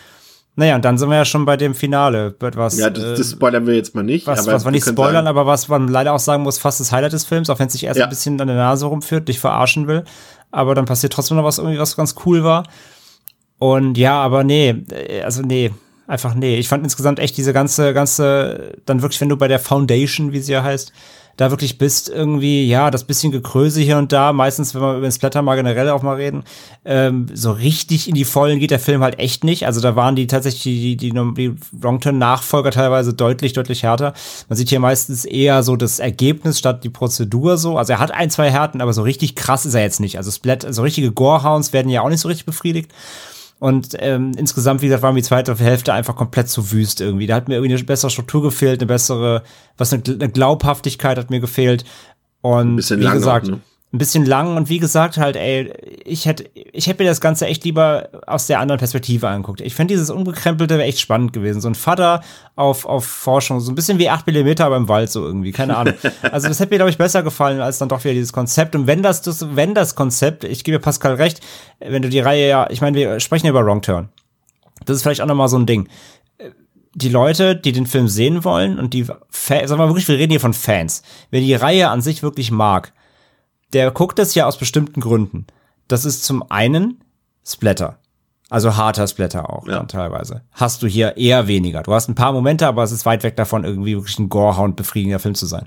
Naja, 0.57 0.75
und 0.75 0.85
dann 0.85 0.97
sind 0.97 1.09
wir 1.09 1.17
ja 1.17 1.25
schon 1.25 1.43
bei 1.43 1.57
dem 1.57 1.75
Finale. 1.75 2.33
Was, 2.39 2.77
ja, 2.77 2.89
das, 2.89 3.03
äh, 3.03 3.15
das 3.17 3.31
spoilern 3.31 3.67
wir 3.67 3.75
jetzt 3.75 3.93
mal 3.93 4.03
nicht. 4.03 4.25
was, 4.25 4.47
was 4.47 4.63
wir 4.63 4.71
nicht 4.71 4.87
spoilern, 4.87 5.13
sagen- 5.15 5.27
aber 5.27 5.45
was 5.45 5.67
man 5.67 5.89
leider 5.89 6.13
auch 6.13 6.19
sagen 6.19 6.43
muss, 6.43 6.57
fast 6.57 6.79
das 6.79 6.93
Highlight 6.93 7.11
des 7.11 7.25
Films, 7.25 7.49
auch 7.49 7.59
wenn 7.59 7.67
es 7.67 7.73
sich 7.73 7.83
erst 7.83 7.99
Ja. 7.99 8.05
ein 8.05 8.09
bisschen 8.09 8.39
an 8.39 8.47
der 8.47 8.55
Nase 8.55 8.85
rumführt, 8.85 9.27
dich 9.27 9.39
verarschen 9.39 9.87
will. 9.87 10.05
Aber 10.51 10.73
dann 10.73 10.85
passiert 10.85 11.11
trotzdem 11.11 11.35
noch 11.35 11.43
was 11.43 11.57
irgendwie, 11.57 11.77
was 11.79 11.97
ganz 11.97 12.15
cool 12.25 12.45
war. 12.45 12.63
Und 13.59 13.97
ja, 13.97 14.21
aber 14.21 14.45
nee, 14.45 14.69
äh, 14.91 15.21
also 15.23 15.41
nee, 15.41 15.71
einfach 16.07 16.35
nee. 16.35 16.57
Ich 16.57 16.67
fand 16.67 16.83
insgesamt 16.83 17.19
echt 17.19 17.37
diese 17.37 17.53
ganze, 17.53 17.93
ganze, 17.93 18.73
dann 18.85 19.01
wirklich, 19.01 19.21
wenn 19.21 19.29
du 19.29 19.37
bei 19.37 19.47
der 19.47 19.59
Foundation, 19.59 20.31
wie 20.31 20.39
sie 20.39 20.53
ja 20.53 20.63
heißt, 20.63 20.91
da 21.37 21.51
wirklich 21.51 21.77
bist, 21.77 22.07
irgendwie, 22.07 22.65
ja, 22.65 22.91
das 22.91 23.03
bisschen 23.03 23.31
Gekröse 23.31 23.81
hier 23.81 23.97
und 23.97 24.13
da, 24.13 24.31
meistens, 24.31 24.73
wenn 24.73 24.81
wir 24.81 24.93
über 24.93 25.07
den 25.07 25.11
Splatter 25.11 25.41
mal 25.41 25.55
generell 25.55 25.89
auch 25.89 26.01
mal 26.01 26.15
reden, 26.15 26.43
ähm, 26.85 27.25
so 27.33 27.51
richtig 27.51 28.07
in 28.07 28.15
die 28.15 28.23
Vollen 28.23 28.59
geht 28.59 28.71
der 28.71 28.79
Film 28.79 29.03
halt 29.03 29.19
echt 29.19 29.43
nicht. 29.43 29.65
Also 29.65 29.81
da 29.81 29.97
waren 29.97 30.15
die 30.15 30.27
tatsächlich 30.27 30.63
die, 30.63 30.95
die, 30.95 31.11
die, 31.11 31.55
Wrongturn-Nachfolger 31.73 32.71
teilweise 32.71 33.13
deutlich, 33.13 33.51
deutlich 33.51 33.83
härter. 33.83 34.13
Man 34.47 34.55
sieht 34.55 34.69
hier 34.69 34.79
meistens 34.79 35.25
eher 35.25 35.61
so 35.63 35.75
das 35.75 35.99
Ergebnis 35.99 36.57
statt 36.57 36.85
die 36.85 36.89
Prozedur 36.89 37.57
so. 37.57 37.77
Also 37.77 37.93
er 37.93 37.99
hat 37.99 38.11
ein, 38.11 38.29
zwei 38.29 38.49
Härten, 38.49 38.79
aber 38.79 38.93
so 38.93 39.01
richtig 39.01 39.35
krass 39.35 39.65
ist 39.65 39.73
er 39.73 39.81
jetzt 39.81 39.99
nicht. 39.99 40.17
Also 40.17 40.31
Splat, 40.31 40.65
so 40.69 40.83
richtige 40.83 41.11
Gorehounds 41.11 41.73
werden 41.73 41.89
ja 41.89 42.01
auch 42.01 42.09
nicht 42.09 42.21
so 42.21 42.29
richtig 42.29 42.45
befriedigt. 42.45 42.91
Und 43.59 43.95
ähm, 43.99 44.33
insgesamt, 44.37 44.81
wie 44.81 44.87
gesagt, 44.87 45.03
war 45.03 45.13
mir 45.13 45.21
die 45.21 45.27
zweite 45.27 45.55
Hälfte 45.55 45.93
einfach 45.93 46.15
komplett 46.15 46.49
zu 46.49 46.71
wüst 46.71 46.99
irgendwie. 46.99 47.25
Da 47.25 47.35
hat 47.35 47.47
mir 47.47 47.55
irgendwie 47.55 47.73
eine 47.73 47.83
bessere 47.83 48.11
Struktur 48.11 48.41
gefehlt, 48.41 48.81
eine 48.81 48.87
bessere, 48.87 49.43
was 49.77 49.93
eine, 49.93 50.03
eine 50.05 50.29
Glaubhaftigkeit 50.29 51.17
hat 51.17 51.29
mir 51.29 51.39
gefehlt. 51.39 51.85
Und 52.41 52.89
wie 52.89 52.95
lang 52.95 53.13
auch, 53.13 53.17
gesagt, 53.17 53.47
ne? 53.47 53.61
Ein 53.95 53.97
bisschen 53.97 54.25
lang 54.25 54.57
und 54.57 54.69
wie 54.69 54.79
gesagt 54.79 55.17
halt, 55.17 55.37
ey, 55.37 55.73
ich 56.03 56.25
hätte, 56.25 56.49
ich 56.53 56.87
hätte 56.87 57.01
mir 57.01 57.09
das 57.09 57.21
Ganze 57.21 57.47
echt 57.47 57.63
lieber 57.63 58.09
aus 58.27 58.47
der 58.47 58.59
anderen 58.59 58.77
Perspektive 58.77 59.27
angeguckt. 59.29 59.61
Ich 59.61 59.73
fände 59.73 59.93
dieses 59.93 60.09
Ungekrempelte 60.09 60.81
echt 60.83 60.99
spannend 60.99 61.31
gewesen. 61.31 61.61
So 61.61 61.69
ein 61.69 61.75
Vater 61.75 62.21
auf, 62.55 62.85
auf 62.85 63.05
Forschung, 63.05 63.61
so 63.61 63.71
ein 63.71 63.75
bisschen 63.75 63.97
wie 63.97 64.09
8 64.09 64.27
mm, 64.27 64.61
aber 64.61 64.75
im 64.75 64.89
Wald 64.89 65.09
so 65.09 65.25
irgendwie, 65.25 65.51
keine 65.51 65.77
Ahnung. 65.77 65.95
Also 66.31 66.47
das 66.47 66.59
hätte 66.59 66.71
mir, 66.73 66.77
glaube 66.77 66.89
ich, 66.89 66.97
besser 66.97 67.23
gefallen, 67.23 67.61
als 67.61 67.77
dann 67.77 67.87
doch 67.87 68.03
wieder 68.03 68.13
dieses 68.13 68.33
Konzept. 68.33 68.75
Und 68.75 68.87
wenn 68.87 69.01
das, 69.01 69.21
das 69.21 69.55
wenn 69.55 69.73
das 69.73 69.95
Konzept, 69.95 70.43
ich 70.43 70.63
gebe 70.63 70.79
Pascal 70.79 71.15
recht, 71.15 71.39
wenn 71.79 72.01
du 72.01 72.09
die 72.09 72.19
Reihe 72.19 72.47
ja, 72.47 72.69
ich 72.69 72.81
meine, 72.81 72.97
wir 72.97 73.19
sprechen 73.19 73.45
ja 73.45 73.51
über 73.51 73.65
Wrong 73.65 73.81
Turn. 73.81 74.09
Das 74.85 74.97
ist 74.97 75.03
vielleicht 75.03 75.21
auch 75.21 75.27
nochmal 75.27 75.47
so 75.47 75.57
ein 75.57 75.65
Ding 75.65 75.87
die 76.95 77.09
Leute, 77.09 77.57
die 77.57 77.73
den 77.73 77.87
Film 77.87 78.07
sehen 78.07 78.45
wollen 78.45 78.79
und 78.79 78.93
die 78.93 79.05
Fans, 79.29 79.69
sagen 79.69 79.81
wir 79.81 79.89
wirklich, 79.89 80.07
wir 80.07 80.17
reden 80.17 80.31
hier 80.31 80.39
von 80.39 80.53
Fans. 80.53 81.03
Wer 81.29 81.41
die 81.41 81.53
Reihe 81.53 81.89
an 81.89 82.01
sich 82.01 82.23
wirklich 82.23 82.51
mag, 82.51 82.93
der 83.75 83.91
guckt 83.91 84.17
das 84.17 84.33
ja 84.33 84.47
aus 84.47 84.57
bestimmten 84.57 85.01
Gründen. 85.01 85.45
Das 85.87 86.05
ist 86.05 86.23
zum 86.25 86.49
einen 86.49 87.01
Splatter. 87.45 87.99
Also 88.49 88.75
harter 88.77 89.07
Splatter 89.07 89.49
auch 89.51 89.67
Ja. 89.67 89.77
dann 89.77 89.87
teilweise. 89.87 90.41
Hast 90.51 90.81
du 90.83 90.87
hier 90.87 91.17
eher 91.17 91.47
weniger. 91.47 91.81
Du 91.83 91.93
hast 91.93 92.07
ein 92.07 92.15
paar 92.15 92.31
Momente, 92.31 92.67
aber 92.67 92.83
es 92.83 92.91
ist 92.91 93.05
weit 93.05 93.23
weg 93.23 93.35
davon, 93.35 93.63
irgendwie 93.63 93.95
wirklich 93.95 94.17
ein 94.19 94.29
Gorehound 94.29 94.75
befriedigender 94.75 95.19
Film 95.19 95.33
zu 95.35 95.45
sein. 95.47 95.65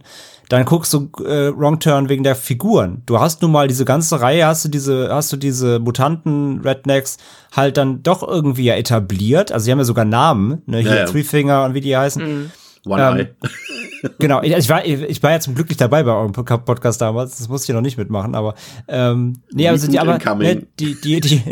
Dann 0.49 0.65
guckst 0.65 0.95
du 0.95 1.11
äh, 1.25 1.53
Wrong 1.57 1.81
Turn 1.81 2.09
wegen 2.09 2.23
der 2.23 2.37
Figuren. 2.37 3.03
Du 3.05 3.19
hast 3.21 3.43
nun 3.43 3.53
mal 3.53 3.69
diese 3.69 3.85
ganze 3.85 4.21
Reihe, 4.21 4.47
hast 4.47 4.65
du 4.65 4.69
diese, 4.69 5.09
hast 5.13 5.33
du 5.33 5.37
diese 5.37 5.81
Mutanten, 5.81 6.61
Rednecks 6.61 7.19
halt 7.55 7.77
dann 7.77 8.03
doch 8.03 8.23
irgendwie 8.27 8.65
ja 8.65 8.75
etabliert. 8.75 9.53
Also 9.53 9.65
sie 9.65 9.73
haben 9.73 9.79
ja 9.79 9.85
sogar 9.85 10.05
Namen, 10.07 10.63
ne? 10.67 10.79
Hier 10.79 10.91
Ja, 10.91 10.97
ja. 10.99 11.05
Three 11.07 11.25
Finger 11.25 11.65
und 11.65 11.75
wie 11.75 11.81
die 11.83 11.97
heißen. 11.97 12.51
One 12.89 13.03
Ähm, 13.03 13.17
Eye. 13.19 13.29
Genau, 14.21 14.43
ich, 14.43 14.53
ich, 14.53 14.69
war, 14.69 14.85
ich 14.85 15.23
war 15.25 15.33
ja 15.33 15.41
zum 15.41 15.57
Glück 15.57 15.69
nicht 15.69 15.81
dabei 15.81 16.05
bei 16.05 16.13
eurem 16.13 16.31
Podca- 16.31 16.59
Podcast 16.59 17.01
damals, 17.01 17.39
das 17.39 17.49
musste 17.49 17.73
ich 17.73 17.75
noch 17.75 17.83
nicht 17.83 17.99
mitmachen, 17.99 18.37
aber 18.37 18.55
ähm, 18.87 19.33
nee, 19.53 19.69
also 19.69 19.91
die, 19.91 19.99
aber 19.99 20.19
ne, 20.37 20.67
die, 20.79 20.95
die, 21.01 21.21
die, 21.21 21.43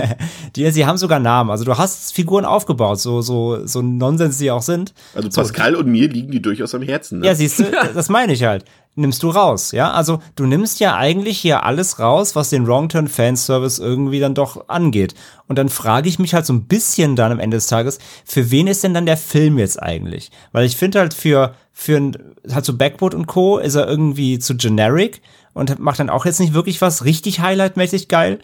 die, 0.56 0.70
sie 0.70 0.84
haben 0.84 0.98
sogar 0.98 1.18
Namen. 1.18 1.50
Also 1.50 1.64
du 1.64 1.78
hast 1.78 2.12
Figuren 2.14 2.44
aufgebaut, 2.44 3.00
so, 3.00 3.22
so, 3.22 3.66
so 3.66 3.80
Nonsens 3.80 4.36
sie 4.36 4.50
auch 4.50 4.60
sind. 4.60 4.92
Also 5.14 5.30
Pascal 5.30 5.74
und 5.76 5.86
mir 5.86 6.08
liegen 6.08 6.30
die 6.30 6.42
durchaus 6.42 6.74
am 6.74 6.82
Herzen. 6.82 7.20
Ne? 7.20 7.26
Ja, 7.26 7.34
siehst 7.34 7.60
du, 7.60 7.64
das 7.94 8.10
meine 8.10 8.34
ich 8.34 8.44
halt. 8.44 8.66
Nimmst 8.96 9.24
du 9.24 9.30
raus, 9.30 9.72
ja? 9.72 9.90
Also 9.90 10.20
du 10.36 10.46
nimmst 10.46 10.78
ja 10.78 10.96
eigentlich 10.96 11.38
hier 11.38 11.64
alles 11.64 11.98
raus, 11.98 12.36
was 12.36 12.50
den 12.50 12.66
Wrong 12.66 12.88
Turn 12.88 13.08
Fanservice 13.08 13.80
irgendwie 13.80 14.20
dann 14.20 14.34
doch 14.34 14.68
angeht. 14.68 15.14
Und 15.48 15.58
dann 15.58 15.68
frage 15.68 16.08
ich 16.08 16.20
mich 16.20 16.32
halt 16.32 16.46
so 16.46 16.52
ein 16.52 16.66
bisschen 16.66 17.16
dann 17.16 17.32
am 17.32 17.40
Ende 17.40 17.56
des 17.56 17.66
Tages, 17.66 17.98
für 18.24 18.52
wen 18.52 18.68
ist 18.68 18.84
denn 18.84 18.94
dann 18.94 19.06
der 19.06 19.16
Film 19.16 19.58
jetzt 19.58 19.82
eigentlich? 19.82 20.30
Weil 20.52 20.64
ich 20.64 20.76
finde 20.76 21.00
halt 21.00 21.12
für, 21.12 21.54
für 21.72 22.12
halt 22.52 22.64
so 22.64 22.76
Backwood 22.76 23.14
und 23.14 23.26
Co. 23.26 23.58
ist 23.58 23.74
er 23.74 23.88
irgendwie 23.88 24.38
zu 24.38 24.56
generic 24.56 25.22
und 25.54 25.76
macht 25.80 25.98
dann 25.98 26.10
auch 26.10 26.24
jetzt 26.24 26.38
nicht 26.38 26.54
wirklich 26.54 26.80
was 26.80 27.04
richtig 27.04 27.40
highlightmäßig 27.40 28.06
geil. 28.06 28.38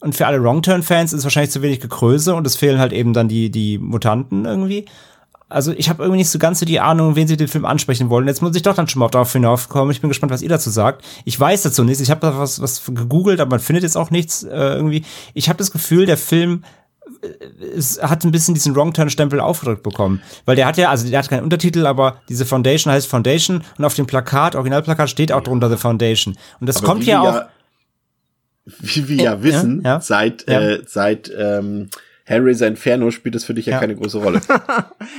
Und 0.00 0.16
für 0.16 0.26
alle 0.26 0.42
Wrong 0.42 0.62
Turn 0.62 0.82
Fans 0.82 1.12
ist 1.12 1.22
wahrscheinlich 1.22 1.52
zu 1.52 1.62
wenig 1.62 1.80
Gekröse 1.80 2.34
und 2.34 2.46
es 2.46 2.56
fehlen 2.56 2.80
halt 2.80 2.92
eben 2.92 3.12
dann 3.12 3.28
die, 3.28 3.50
die 3.50 3.78
Mutanten 3.78 4.46
irgendwie 4.46 4.86
also 5.48 5.72
ich 5.72 5.88
habe 5.88 6.02
irgendwie 6.02 6.18
nicht 6.18 6.30
so 6.30 6.38
ganz 6.38 6.58
so 6.58 6.66
die 6.66 6.80
Ahnung, 6.80 7.14
wen 7.14 7.28
sie 7.28 7.36
den 7.36 7.48
Film 7.48 7.64
ansprechen 7.64 8.10
wollen. 8.10 8.26
Jetzt 8.26 8.42
muss 8.42 8.56
ich 8.56 8.62
doch 8.62 8.74
dann 8.74 8.88
schon 8.88 9.00
mal 9.00 9.08
darauf 9.08 9.32
hinaufkommen. 9.32 9.92
Ich 9.92 10.00
bin 10.00 10.10
gespannt, 10.10 10.32
was 10.32 10.42
ihr 10.42 10.48
dazu 10.48 10.70
sagt. 10.70 11.04
Ich 11.24 11.38
weiß 11.38 11.62
dazu 11.62 11.84
nichts. 11.84 12.00
Ich 12.00 12.10
habe 12.10 12.20
da 12.20 12.36
was, 12.36 12.60
was 12.60 12.84
gegoogelt, 12.84 13.40
aber 13.40 13.50
man 13.50 13.60
findet 13.60 13.84
jetzt 13.84 13.96
auch 13.96 14.10
nichts 14.10 14.42
äh, 14.42 14.74
irgendwie. 14.74 15.04
Ich 15.34 15.48
habe 15.48 15.58
das 15.58 15.70
Gefühl, 15.70 16.06
der 16.06 16.16
Film 16.16 16.64
äh, 17.22 17.28
es 17.76 18.02
hat 18.02 18.24
ein 18.24 18.32
bisschen 18.32 18.54
diesen 18.54 18.74
Wrong-Turn-Stempel 18.74 19.38
aufgedrückt 19.38 19.84
bekommen. 19.84 20.20
Weil 20.46 20.56
der 20.56 20.66
hat 20.66 20.78
ja, 20.78 20.90
also 20.90 21.08
der 21.08 21.20
hat 21.20 21.28
keinen 21.28 21.44
Untertitel, 21.44 21.86
aber 21.86 22.20
diese 22.28 22.44
Foundation 22.44 22.92
heißt 22.92 23.06
Foundation 23.06 23.62
und 23.78 23.84
auf 23.84 23.94
dem 23.94 24.06
Plakat, 24.06 24.56
Originalplakat 24.56 25.08
steht 25.08 25.30
auch 25.30 25.42
drunter 25.42 25.70
The 25.70 25.76
Foundation. 25.76 26.36
Und 26.60 26.68
das 26.68 26.78
Aber 26.78 26.86
kommt 26.86 27.04
ja 27.04 27.20
auch. 27.20 27.42
wie 28.80 29.06
wir 29.06 29.16
ja 29.22 29.42
wissen, 29.44 29.82
ja. 29.84 30.00
seit, 30.00 30.48
Ja. 30.48 30.60
Äh, 30.60 30.82
seit 30.86 31.30
ähm, 31.38 31.88
Hellraiser 32.28 32.66
Inferno 32.66 33.12
spielt 33.12 33.36
das 33.36 33.44
für 33.44 33.54
dich 33.54 33.66
ja, 33.66 33.74
Ja. 33.74 33.78
keine 33.80 33.94
große 33.94 34.18
Rolle. 34.18 34.40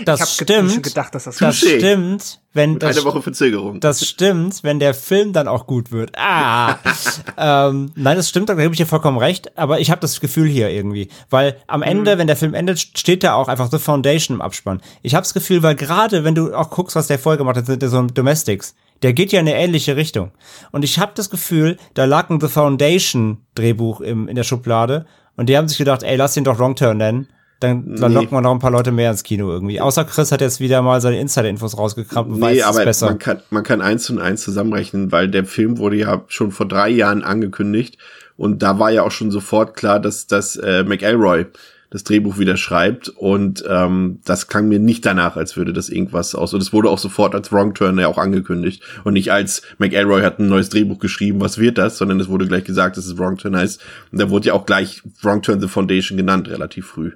Das 0.06 0.22
ich 0.22 0.30
stimmt. 0.43 0.72
schon 0.74 0.82
gedacht, 0.82 1.15
dass 1.15 1.24
das, 1.24 1.38
das 1.38 1.56
Touché. 1.58 1.78
stimmt, 1.78 2.39
wenn 2.54 2.74
Mit 2.74 2.84
das 2.84 2.98
einer 2.98 3.06
Woche 3.06 3.22
Verzögerung. 3.22 3.80
Das 3.80 4.06
stimmt, 4.06 4.62
wenn 4.63 4.80
der 4.80 4.93
Film 4.93 5.32
dann 5.34 5.48
auch 5.48 5.65
gut 5.65 5.91
wird. 5.91 6.12
Ah! 6.17 6.76
ähm, 7.38 7.91
nein, 7.96 8.17
das 8.17 8.28
stimmt, 8.30 8.50
da 8.50 8.54
gebe 8.56 8.74
ich 8.74 8.78
dir 8.78 8.86
vollkommen 8.86 9.17
recht, 9.17 9.58
aber 9.58 9.80
ich 9.80 9.89
habe 9.89 10.02
das 10.02 10.20
Gefühl 10.20 10.48
hier 10.50 10.70
irgendwie. 10.70 11.08
Weil 11.30 11.56
am 11.67 11.82
Ende, 11.82 12.17
wenn 12.17 12.28
der 12.28 12.36
Film 12.36 12.54
endet, 12.54 12.80
steht 12.80 13.24
da 13.24 13.34
auch 13.36 13.48
einfach 13.48 13.72
The 13.72 13.80
Foundation 13.80 14.36
im 14.38 14.41
Abspann. 14.41 14.82
Ich 15.02 15.15
habe 15.15 15.24
das 15.24 15.34
Gefühl, 15.34 15.63
weil 15.63 15.76
gerade 15.76 16.24
wenn 16.26 16.36
du 16.36 16.54
auch 16.54 16.70
guckst, 16.70 16.96
was 16.96 17.08
der 17.08 17.17
vorher 17.20 17.38
gemacht 17.38 17.56
hat, 17.58 17.65
sind 17.65 17.82
ja 17.82 17.89
so 17.89 18.02
Domestics. 18.02 18.76
der 19.02 19.13
geht 19.13 19.32
ja 19.32 19.39
in 19.39 19.48
eine 19.48 19.58
ähnliche 19.58 19.96
Richtung. 19.96 20.32
Und 20.72 20.84
ich 20.84 21.00
habe 21.00 21.13
das 21.15 21.30
Gefühl, 21.30 21.78
da 21.93 22.06
lag 22.06 22.30
ein 22.30 22.41
The 22.41 22.48
Foundation 22.50 23.38
Drehbuch 23.56 24.02
im, 24.02 24.28
in 24.28 24.36
der 24.36 24.43
Schublade 24.43 25.06
und 25.38 25.47
die 25.47 25.58
haben 25.58 25.67
sich 25.69 25.78
gedacht, 25.78 26.04
ey, 26.04 26.17
lass 26.17 26.34
den 26.34 26.43
doch 26.43 26.60
Wrong 26.60 26.76
Turn 26.76 26.97
nennen. 26.97 27.28
Dann, 27.60 27.95
dann 27.95 28.12
Nee. 28.12 28.19
locken 28.19 28.32
wir 28.38 28.41
noch 28.41 28.52
ein 28.52 28.60
paar 28.60 28.69
Leute 28.69 28.91
mehr 28.91 29.10
ins 29.10 29.23
Kino 29.23 29.50
irgendwie. 29.50 29.82
Außer 29.82 30.04
Chris 30.06 30.32
hat 30.32 30.41
jetzt 30.41 30.60
wieder 30.60 30.84
mal 30.84 31.02
seine 31.02 31.19
Insider-Infos 31.19 31.76
rausgekramt 31.76 32.30
und 32.30 32.39
weiß 32.41 32.54
Nee, 32.54 32.60
es 32.60 32.65
aber 32.65 32.84
besser. 32.84 33.08
man 33.08 33.17
kann, 33.17 33.41
man 33.50 33.63
kann 33.63 33.82
eins 33.82 34.08
und 34.12 34.19
eins 34.19 34.43
zusammenrechnen, 34.43 35.12
weil 35.12 35.28
der 35.28 35.43
Film 35.45 35.80
wurde 35.80 35.95
ja 35.95 36.23
schon 36.28 36.52
vor 36.52 36.67
drei 36.67 36.89
Jahren 36.89 37.23
angekündigt 37.23 37.97
und 38.36 38.62
da 38.62 38.78
war 38.78 38.91
ja 38.91 39.02
auch 39.02 39.10
schon 39.10 39.32
sofort 39.32 39.73
klar, 39.76 40.00
dass, 40.00 40.28
dass 40.28 40.56
äh, 40.58 40.84
McElroy 40.84 41.45
das 41.89 42.04
Drehbuch 42.04 42.38
wieder 42.38 42.58
schreibt 42.58 43.08
und 43.08 43.63
ähm, 43.67 44.19
das 44.26 44.47
klang 44.47 44.67
mir 44.67 44.80
nicht 44.80 45.06
danach, 45.06 45.38
als 45.38 45.56
würde 45.56 45.71
das 45.71 45.88
irgendwas 45.88 46.36
aus. 46.36 46.54
Und 46.54 46.62
es 46.62 46.73
wurde 46.73 46.89
auch 46.89 46.97
sofort 46.97 47.34
als 47.34 47.52
Wrong 47.52 47.73
Turn 47.73 47.97
ja 47.97 48.08
auch 48.08 48.17
angekündigt 48.17 48.84
und 49.06 49.13
nicht 49.13 49.32
als 49.32 49.62
McElroy 49.78 50.21
hat 50.21 50.39
ein 50.39 50.50
neues 50.50 50.69
Drehbuch 50.69 51.00
geschrieben, 51.00 51.39
was 51.39 51.58
wird 51.58 51.78
das, 51.78 51.97
sondern 51.97 52.19
es 52.19 52.28
wurde 52.28 52.47
gleich 52.47 52.65
gesagt, 52.65 52.97
dass 52.97 53.06
es 53.06 53.17
Wrong 53.17 53.38
Turn 53.38 53.56
heißt. 53.56 53.82
Und 54.12 54.19
da 54.19 54.30
wurde 54.30 54.47
ja 54.47 54.54
auch 54.54 54.65
gleich 54.65 55.02
Wrong 55.21 55.41
Turn 55.41 55.62
The 55.62 55.69
Foundation 55.69 56.17
genannt, 56.17 56.50
relativ 56.50 56.88
früh. 56.88 57.13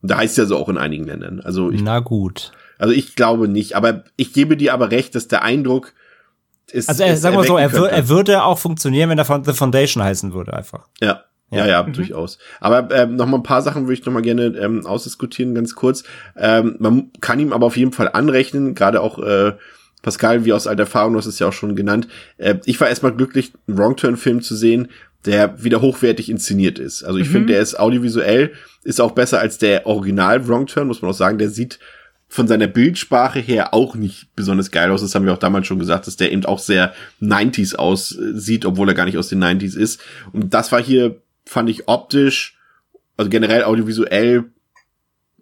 Und 0.00 0.10
da 0.10 0.16
heißt 0.16 0.38
ja 0.38 0.46
so 0.46 0.56
auch 0.56 0.70
in 0.70 0.78
einigen 0.78 1.04
Ländern. 1.04 1.40
Also 1.40 1.70
ich 1.70 1.82
Na 1.82 2.00
gut. 2.00 2.52
also 2.78 2.94
ich 2.94 3.16
glaube 3.16 3.48
nicht, 3.48 3.76
aber 3.76 4.04
ich 4.16 4.32
gebe 4.32 4.56
dir 4.56 4.72
aber 4.72 4.90
recht, 4.90 5.14
dass 5.14 5.28
der 5.28 5.42
Eindruck 5.42 5.92
ist. 6.72 6.88
Also 6.88 7.04
er, 7.04 7.12
ist 7.12 7.20
sagen 7.20 7.36
wir 7.36 7.44
so, 7.44 7.58
er, 7.58 7.72
wür, 7.72 7.90
er 7.90 8.08
würde 8.08 8.42
auch 8.42 8.58
funktionieren, 8.58 9.10
wenn 9.10 9.18
er 9.18 9.26
von 9.26 9.44
The 9.44 9.52
Foundation 9.52 10.02
heißen 10.02 10.32
würde 10.32 10.54
einfach. 10.54 10.88
Ja. 11.02 11.24
Ja, 11.54 11.66
Ja. 11.66 11.66
ja, 11.66 11.82
durchaus. 11.82 12.38
Aber 12.60 12.88
ähm, 12.90 13.16
noch 13.16 13.26
mal 13.26 13.38
ein 13.38 13.42
paar 13.42 13.62
Sachen 13.62 13.84
würde 13.84 13.94
ich 13.94 14.04
noch 14.04 14.12
mal 14.12 14.22
gerne 14.22 14.46
ähm, 14.58 14.86
ausdiskutieren, 14.86 15.54
ganz 15.54 15.74
kurz. 15.74 16.04
Ähm, 16.36 16.76
man 16.78 17.10
kann 17.20 17.40
ihm 17.40 17.52
aber 17.52 17.66
auf 17.66 17.76
jeden 17.76 17.92
Fall 17.92 18.10
anrechnen, 18.12 18.74
gerade 18.74 19.00
auch 19.00 19.18
äh, 19.18 19.52
Pascal, 20.02 20.44
wie 20.44 20.52
aus 20.52 20.66
alter 20.66 20.82
Erfahrung, 20.82 21.14
du 21.14 21.18
hast 21.18 21.26
es 21.26 21.38
ja 21.38 21.48
auch 21.48 21.52
schon 21.52 21.76
genannt. 21.76 22.08
Äh, 22.36 22.56
ich 22.66 22.80
war 22.80 22.88
erstmal 22.88 23.12
glücklich, 23.12 23.52
einen 23.66 23.78
Wrong 23.78 23.96
Turn 23.96 24.16
Film 24.16 24.42
zu 24.42 24.54
sehen, 24.54 24.88
der 25.24 25.62
wieder 25.64 25.80
hochwertig 25.80 26.28
inszeniert 26.28 26.78
ist. 26.78 27.02
Also 27.02 27.18
ich 27.18 27.28
finde, 27.30 27.54
der 27.54 27.62
ist 27.62 27.80
audiovisuell, 27.80 28.52
ist 28.82 29.00
auch 29.00 29.12
besser 29.12 29.40
als 29.40 29.56
der 29.56 29.86
Original 29.86 30.46
Wrong 30.46 30.66
Turn, 30.66 30.86
muss 30.86 31.00
man 31.00 31.10
auch 31.10 31.16
sagen. 31.16 31.38
Der 31.38 31.48
sieht 31.48 31.78
von 32.28 32.46
seiner 32.46 32.66
Bildsprache 32.66 33.38
her 33.38 33.72
auch 33.72 33.94
nicht 33.94 34.28
besonders 34.36 34.70
geil 34.70 34.90
aus. 34.90 35.00
Das 35.00 35.14
haben 35.14 35.24
wir 35.24 35.32
auch 35.32 35.38
damals 35.38 35.66
schon 35.66 35.78
gesagt, 35.78 36.06
dass 36.06 36.16
der 36.16 36.32
eben 36.32 36.44
auch 36.44 36.58
sehr 36.58 36.92
90s 37.22 37.74
aussieht, 37.76 38.66
obwohl 38.66 38.88
er 38.88 38.94
gar 38.94 39.06
nicht 39.06 39.16
aus 39.16 39.28
den 39.28 39.42
90s 39.42 39.76
ist. 39.78 40.00
Und 40.32 40.52
das 40.52 40.72
war 40.72 40.82
hier, 40.82 41.22
fand 41.46 41.68
ich 41.70 41.88
optisch, 41.88 42.58
also 43.16 43.30
generell 43.30 43.64
audiovisuell 43.64 44.44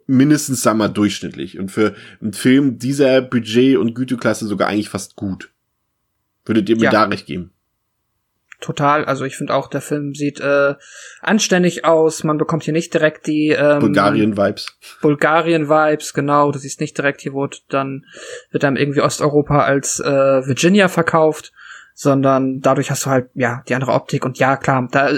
mindestens, 0.07 0.63
sagen 0.63 0.79
wir 0.79 0.89
mal, 0.89 0.93
durchschnittlich. 0.93 1.59
Und 1.59 1.71
für 1.71 1.95
einen 2.21 2.33
Film 2.33 2.79
dieser 2.79 3.23
Budget- 3.23 3.79
und 3.79 3.95
Güteklasse 3.95 4.47
sogar 4.47 4.69
eigentlich 4.69 4.89
fast 4.89 5.17
gut. 5.17 5.51
Würdet 6.45 6.69
ihr 6.69 6.77
mir 6.77 6.85
Ja. 6.85 6.91
da 6.91 7.05
recht 7.05 7.27
geben? 7.27 7.53
Total. 8.61 9.05
Also 9.05 9.25
ich 9.25 9.37
finde 9.37 9.55
auch, 9.55 9.69
der 9.69 9.81
Film 9.81 10.15
sieht 10.15 10.39
äh, 10.41 10.75
anständig 11.21 11.85
aus. 11.85 12.23
Man 12.23 12.39
bekommt 12.39 12.63
hier 12.63 12.73
nicht 12.73 12.95
direkt 12.95 13.27
die 13.27 13.49
ähm, 13.49 13.81
Bulgarien-Vibes. 13.81 14.79
Bulgarien-Vibes, 15.01 16.15
genau. 16.15 16.53
Du 16.53 16.59
siehst 16.61 16.81
nicht 16.81 16.97
direkt, 16.97 17.23
hier 17.23 17.33
wurde 17.33 17.59
dann, 17.69 18.05
wird 18.53 18.63
dann 18.63 18.77
irgendwie 18.77 19.01
Osteuropa 19.01 19.63
als 19.63 19.99
äh, 19.99 20.07
Virginia 20.47 20.87
verkauft, 20.87 21.53
sondern 21.95 22.61
dadurch 22.61 22.91
hast 22.91 23.07
du 23.07 23.11
halt, 23.11 23.31
ja, 23.35 23.63
die 23.69 23.75
andere 23.75 23.93
Optik 23.93 24.25
und 24.25 24.39
ja, 24.39 24.57
klar, 24.57 24.87
da 24.93 25.11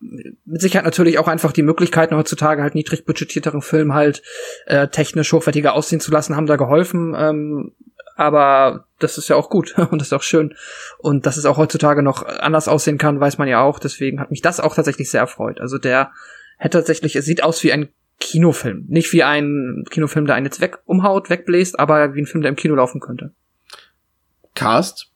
mit 0.00 0.60
Sicherheit 0.60 0.84
natürlich 0.84 1.18
auch 1.18 1.28
einfach 1.28 1.52
die 1.52 1.62
Möglichkeiten 1.62 2.16
heutzutage 2.16 2.62
halt 2.62 2.74
niedrig 2.74 3.04
budgetierteren 3.04 3.62
Film 3.62 3.94
halt 3.94 4.22
äh, 4.66 4.88
technisch 4.88 5.32
hochwertiger 5.32 5.74
aussehen 5.74 6.00
zu 6.00 6.10
lassen, 6.10 6.36
haben 6.36 6.46
da 6.46 6.56
geholfen. 6.56 7.14
Ähm, 7.16 7.72
aber 8.16 8.86
das 8.98 9.18
ist 9.18 9.28
ja 9.28 9.36
auch 9.36 9.50
gut 9.50 9.76
und 9.90 10.00
das 10.00 10.08
ist 10.08 10.12
auch 10.12 10.22
schön. 10.22 10.54
Und 10.98 11.26
dass 11.26 11.36
es 11.36 11.44
auch 11.44 11.58
heutzutage 11.58 12.02
noch 12.02 12.26
anders 12.26 12.68
aussehen 12.68 12.98
kann, 12.98 13.20
weiß 13.20 13.38
man 13.38 13.48
ja 13.48 13.62
auch. 13.62 13.78
Deswegen 13.78 14.20
hat 14.20 14.30
mich 14.30 14.42
das 14.42 14.60
auch 14.60 14.74
tatsächlich 14.74 15.10
sehr 15.10 15.20
erfreut. 15.20 15.60
Also 15.60 15.78
der 15.78 16.12
hätte 16.58 16.78
tatsächlich, 16.78 17.16
es 17.16 17.24
sieht 17.24 17.42
aus 17.42 17.62
wie 17.62 17.72
ein 17.72 17.88
Kinofilm. 18.18 18.84
Nicht 18.88 19.12
wie 19.12 19.22
ein 19.22 19.84
Kinofilm, 19.90 20.26
der 20.26 20.34
einen 20.34 20.46
jetzt 20.46 20.60
weg 20.60 20.78
umhaut, 20.84 21.30
wegbläst, 21.30 21.78
aber 21.78 22.14
wie 22.14 22.20
ein 22.20 22.26
Film, 22.26 22.42
der 22.42 22.50
im 22.50 22.56
Kino 22.56 22.74
laufen 22.74 23.00
könnte. 23.00 23.32
Cast 24.54 25.09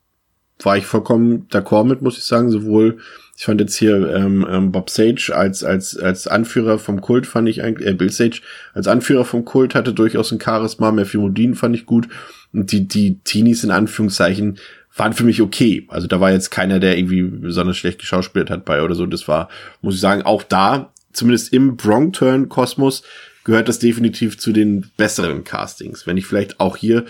war 0.60 0.76
ich 0.76 0.86
vollkommen 0.86 1.48
d'accord 1.50 1.84
mit, 1.84 2.02
muss 2.02 2.18
ich 2.18 2.24
sagen. 2.24 2.50
Sowohl, 2.50 2.98
ich 3.36 3.44
fand 3.44 3.60
jetzt 3.60 3.76
hier 3.76 4.14
ähm, 4.14 4.46
ähm, 4.48 4.72
Bob 4.72 4.90
Sage 4.90 5.32
als 5.34 5.64
als 5.64 5.96
als 5.96 6.26
Anführer 6.26 6.78
vom 6.78 7.00
Kult 7.00 7.26
fand 7.26 7.48
ich 7.48 7.62
eigentlich, 7.62 7.88
äh, 7.88 7.94
Bill 7.94 8.10
Sage 8.10 8.40
als 8.72 8.86
Anführer 8.86 9.24
vom 9.24 9.44
Kult 9.44 9.74
hatte 9.74 9.92
durchaus 9.92 10.32
ein 10.32 10.40
Charisma. 10.40 10.92
Matthew 10.92 11.20
Modine 11.20 11.54
fand 11.54 11.74
ich 11.74 11.86
gut 11.86 12.08
und 12.52 12.70
die 12.72 12.86
die 12.86 13.18
Teenies 13.24 13.64
in 13.64 13.70
Anführungszeichen 13.70 14.58
waren 14.96 15.12
für 15.12 15.24
mich 15.24 15.42
okay. 15.42 15.86
Also 15.88 16.06
da 16.06 16.20
war 16.20 16.30
jetzt 16.30 16.50
keiner, 16.50 16.78
der 16.78 16.96
irgendwie 16.96 17.22
besonders 17.22 17.76
schlecht 17.76 17.98
geschauspielt 17.98 18.50
hat 18.50 18.64
bei 18.64 18.82
oder 18.82 18.94
so. 18.94 19.06
Das 19.06 19.26
war, 19.26 19.48
muss 19.82 19.96
ich 19.96 20.00
sagen, 20.00 20.22
auch 20.22 20.44
da 20.44 20.92
zumindest 21.12 21.52
im 21.52 21.76
Bronx 21.76 22.18
Turn 22.18 22.48
Kosmos 22.48 23.02
gehört 23.44 23.68
das 23.68 23.78
definitiv 23.78 24.38
zu 24.38 24.52
den 24.52 24.90
besseren 24.96 25.44
Castings. 25.44 26.06
Wenn 26.06 26.16
ich 26.16 26.26
vielleicht 26.26 26.60
auch 26.60 26.76
hier 26.76 27.04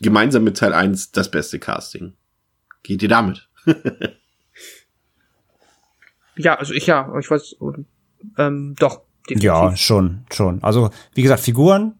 gemeinsam 0.00 0.44
mit 0.44 0.56
Teil 0.56 0.72
1 0.72 1.12
das 1.12 1.30
beste 1.30 1.58
Casting. 1.58 2.14
Geht 2.82 3.02
ihr 3.02 3.08
damit? 3.08 3.48
Ja, 6.36 6.54
also 6.54 6.72
ich 6.72 6.86
ja, 6.86 7.12
ich 7.18 7.30
weiß, 7.30 7.56
ähm, 8.38 8.74
doch. 8.78 9.02
definitiv. 9.28 9.44
Ja, 9.44 9.76
schon, 9.76 10.24
schon. 10.32 10.62
Also, 10.62 10.88
wie 11.14 11.22
gesagt, 11.22 11.40
Figuren 11.42 11.94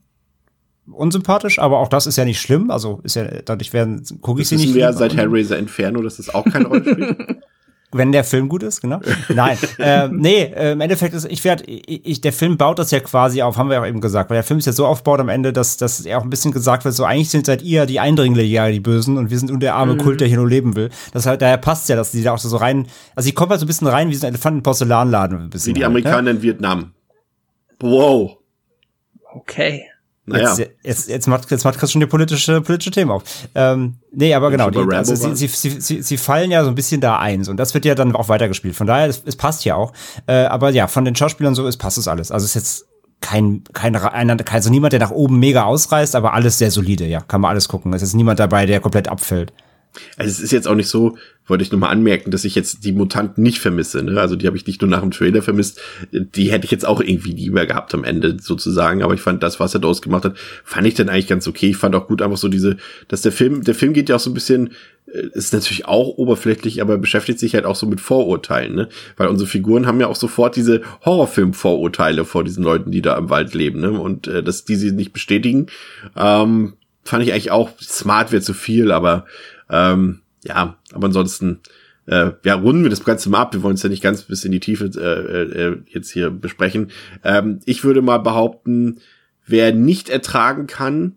unsympathisch, 0.91 1.59
aber 1.59 1.79
auch 1.79 1.89
das 1.89 2.07
ist 2.07 2.17
ja 2.17 2.25
nicht 2.25 2.41
schlimm. 2.41 2.71
Also 2.71 3.01
ist 3.05 3.17
ja, 3.17 3.25
dadurch 3.45 3.73
werden, 3.73 4.03
gucke 4.23 4.41
ich 4.41 4.49
Das 4.49 4.59
sie 4.59 4.65
nicht. 4.67 4.75
wir 4.75 4.81
ja 4.83 4.89
lieber. 4.89 4.99
seit 4.99 5.17
Hellraiser 5.17 5.59
Inferno, 5.59 6.03
dass 6.03 6.17
das 6.17 6.35
auch 6.35 6.45
keine 6.45 6.67
Rolle 6.69 6.85
spielt. 6.91 7.43
Wenn 7.93 8.13
der 8.13 8.23
Film 8.23 8.49
gut 8.49 8.63
ist, 8.63 8.81
genau. 8.81 9.01
Nein, 9.29 9.59
äh, 9.79 10.07
nee, 10.09 10.43
äh, 10.43 10.73
im 10.73 10.81
Endeffekt 10.81 11.13
ist, 11.13 11.25
ich 11.25 11.43
werde, 11.43 11.65
ich, 11.65 12.07
ich, 12.07 12.21
der 12.21 12.33
Film 12.33 12.57
baut 12.57 12.79
das 12.79 12.93
ja 12.93 13.01
quasi 13.01 13.43
auf, 13.43 13.57
haben 13.57 13.69
wir 13.69 13.75
ja 13.75 13.83
auch 13.83 13.87
eben 13.87 14.01
gesagt, 14.01 14.31
weil 14.31 14.37
der 14.37 14.45
Film 14.45 14.59
ist 14.59 14.67
ja 14.67 14.73
so 14.73 14.87
aufgebaut 14.87 15.19
am 15.19 15.29
Ende, 15.29 15.53
dass, 15.53 15.77
dass 15.77 16.01
er 16.07 16.19
auch 16.19 16.23
ein 16.23 16.31
bisschen 16.31 16.53
gesagt 16.53 16.85
wird, 16.85 16.95
so 16.95 17.05
eigentlich 17.05 17.31
sind 17.31 17.47
seid 17.47 17.63
ihr 17.63 17.87
die 17.87 17.99
Eindringlinge 17.99 18.49
ja 18.49 18.71
die 18.71 18.79
Bösen 18.79 19.19
und 19.19 19.31
wir 19.31 19.39
sind 19.39 19.51
nur 19.51 19.59
der 19.59 19.75
arme 19.75 19.95
Mhm. 19.95 19.99
Kult, 19.99 20.21
der 20.21 20.29
hier 20.29 20.37
nur 20.37 20.49
leben 20.49 20.77
will. 20.77 20.91
Das 21.13 21.27
halt, 21.27 21.43
daher 21.43 21.57
passt 21.57 21.89
ja, 21.89 21.97
dass 21.97 22.13
die 22.13 22.23
da 22.23 22.33
auch 22.33 22.39
so 22.39 22.57
rein, 22.57 22.87
also 23.17 23.29
die 23.29 23.35
kommen 23.35 23.51
halt 23.51 23.61
so 23.61 23.67
ein 23.67 23.69
bisschen 23.69 23.89
rein 23.89 24.09
wie 24.09 24.15
so 24.15 24.25
ein 24.27 24.35
Elefant 24.35 24.59
im 24.59 24.63
Porzellanladen. 24.63 25.41
Ein 25.43 25.51
bisschen 25.51 25.75
Wie 25.75 25.81
die 25.81 25.85
halt, 25.85 25.93
ne? 25.95 26.01
Amerikaner 26.01 26.31
in 26.31 26.43
Vietnam. 26.43 26.93
Wow. 27.81 28.39
Okay. 29.35 29.85
Naja. 30.31 30.55
Jetzt, 30.57 30.71
jetzt, 30.83 31.09
jetzt, 31.09 31.27
macht, 31.27 31.51
jetzt 31.51 31.65
macht 31.65 31.79
Chris 31.79 31.93
schon 31.93 32.01
die 32.01 32.07
politische, 32.07 32.61
politische 32.61 32.91
Themen 32.91 33.11
auf. 33.11 33.23
Ähm, 33.55 33.97
nee, 34.13 34.35
aber 34.35 34.51
genau, 34.51 34.71
die, 34.71 34.79
also 34.95 35.15
sie, 35.15 35.35
sie, 35.35 35.49
sie, 35.49 35.81
sie, 35.81 36.03
sie 36.03 36.17
fallen 36.17 36.51
ja 36.51 36.63
so 36.63 36.69
ein 36.69 36.75
bisschen 36.75 37.01
da 37.01 37.19
ein. 37.19 37.47
Und 37.47 37.57
das 37.57 37.75
wird 37.75 37.85
ja 37.85 37.95
dann 37.95 38.15
auch 38.15 38.29
weitergespielt. 38.29 38.77
Von 38.77 38.87
daher, 38.87 39.09
es, 39.09 39.23
es 39.25 39.37
passt 39.37 39.65
ja 39.65 39.75
auch. 39.75 39.93
Äh, 40.27 40.45
aber 40.45 40.71
ja, 40.71 40.87
von 40.87 41.05
den 41.05 41.17
Schauspielern 41.17 41.55
so, 41.55 41.67
es 41.67 41.77
passt 41.77 41.99
es 41.99 42.09
alles. 42.09 42.31
Also 42.31 42.45
es 42.45 42.51
ist 42.51 42.55
jetzt 42.55 42.87
kein, 43.21 43.65
kein, 43.73 43.95
kein, 43.95 44.31
also 44.31 44.71
niemand, 44.71 44.93
der 44.93 45.01
nach 45.01 45.11
oben 45.11 45.39
mega 45.39 45.65
ausreißt, 45.65 46.17
aber 46.17 46.33
alles 46.33 46.59
sehr 46.59 46.71
solide, 46.71 47.07
ja. 47.07 47.21
Kann 47.21 47.41
man 47.41 47.51
alles 47.51 47.69
gucken. 47.69 47.93
Es 47.93 48.03
ist 48.03 48.15
niemand 48.15 48.41
dabei, 48.41 48.67
der 48.67 48.81
komplett 48.81 49.09
abfällt. 49.09 49.53
Also 50.17 50.31
es 50.31 50.41
ist 50.41 50.53
jetzt 50.53 50.69
auch 50.69 50.75
nicht 50.75 50.89
so, 50.89 51.17
wollte 51.51 51.65
ich 51.65 51.73
nur 51.73 51.81
mal 51.81 51.89
anmerken, 51.89 52.31
dass 52.31 52.45
ich 52.45 52.55
jetzt 52.55 52.85
die 52.85 52.93
Mutanten 52.93 53.43
nicht 53.43 53.59
vermisse. 53.59 54.03
Ne? 54.03 54.19
Also 54.21 54.37
die 54.37 54.47
habe 54.47 54.57
ich 54.57 54.67
nicht 54.67 54.81
nur 54.81 54.89
nach 54.89 55.01
dem 55.01 55.11
Trailer 55.11 55.43
vermisst. 55.43 55.81
Die 56.13 56.51
hätte 56.51 56.65
ich 56.65 56.71
jetzt 56.71 56.87
auch 56.87 57.01
irgendwie 57.01 57.33
lieber 57.33 57.67
gehabt 57.67 57.93
am 57.93 58.05
Ende 58.05 58.37
sozusagen. 58.41 59.03
Aber 59.03 59.15
ich 59.15 59.21
fand 59.21 59.43
das, 59.43 59.59
was 59.61 59.75
er 59.75 59.81
daraus 59.81 60.01
gemacht 60.01 60.25
hat, 60.25 60.39
fand 60.65 60.87
ich 60.87 60.95
dann 60.95 61.09
eigentlich 61.09 61.27
ganz 61.27 61.49
okay. 61.49 61.71
Ich 61.71 61.77
fand 61.77 61.95
auch 61.95 62.07
gut 62.07 62.23
einfach 62.23 62.37
so 62.37 62.49
diese, 62.49 62.77
dass 63.09 63.23
der 63.23 63.33
Film, 63.33 63.65
der 63.65 63.75
Film 63.75 63.93
geht 63.93 64.09
ja 64.09 64.17
auch 64.17 64.21
so 64.21 64.31
ein 64.31 64.35
bisschen, 64.35 64.71
äh, 65.13 65.27
ist 65.33 65.53
natürlich 65.53 65.87
auch 65.87 66.17
oberflächlich, 66.17 66.81
aber 66.81 66.97
beschäftigt 66.99 67.41
sich 67.41 67.55
halt 67.55 67.67
auch 67.67 67.77
so 67.77 67.87
mit 67.87 68.01
Vorurteilen, 68.01 68.75
ne? 68.75 68.89
Weil 69.17 69.29
unsere 69.29 69.49
Figuren 69.49 69.87
haben 69.87 70.01
ja 70.01 70.07
auch 70.07 70.17
sofort 70.17 70.55
diese 70.55 70.83
Horrorfilm-Vorurteile 71.05 72.25
vor 72.25 72.45
diesen 72.45 72.63
Leuten, 72.63 72.93
die 72.93 73.03
da 73.03 73.19
im 73.19 73.29
Wald 73.29 73.55
leben, 73.55 73.81
ne? 73.81 73.91
Und 73.91 74.29
äh, 74.29 74.43
dass 74.43 74.65
die 74.65 74.77
sie 74.77 74.93
nicht 74.93 75.13
bestätigen, 75.13 75.67
ähm, 76.17 76.75
fand 77.03 77.25
ich 77.25 77.33
eigentlich 77.33 77.51
auch 77.51 77.71
smart 77.81 78.31
wäre 78.31 78.43
zu 78.43 78.55
viel, 78.55 78.93
aber 78.93 79.27
ähm, 79.71 80.21
ja, 80.45 80.77
aber 80.93 81.07
ansonsten, 81.07 81.61
äh, 82.07 82.31
ja, 82.45 82.55
runden 82.55 82.83
wir 82.83 82.91
das 82.91 83.05
Ganze 83.05 83.31
mal 83.31 83.41
ab. 83.41 83.55
Wir 83.55 83.63
wollen 83.63 83.75
es 83.75 83.83
ja 83.83 83.89
nicht 83.89 84.03
ganz 84.03 84.23
bis 84.23 84.45
in 84.45 84.53
die 84.53 84.61
Tiefe 84.61 84.87
äh, 84.87 85.43
äh, 85.43 85.83
jetzt 85.89 86.11
hier 86.11 86.31
besprechen. 86.31 86.91
Ähm, 87.25 87.61
ich 87.67 87.85
würde 87.85 88.03
mal 88.03 88.19
behaupten, 88.19 89.01
wer 89.47 89.73
nicht 89.73 90.09
ertragen 90.09 90.67
kann, 90.67 91.17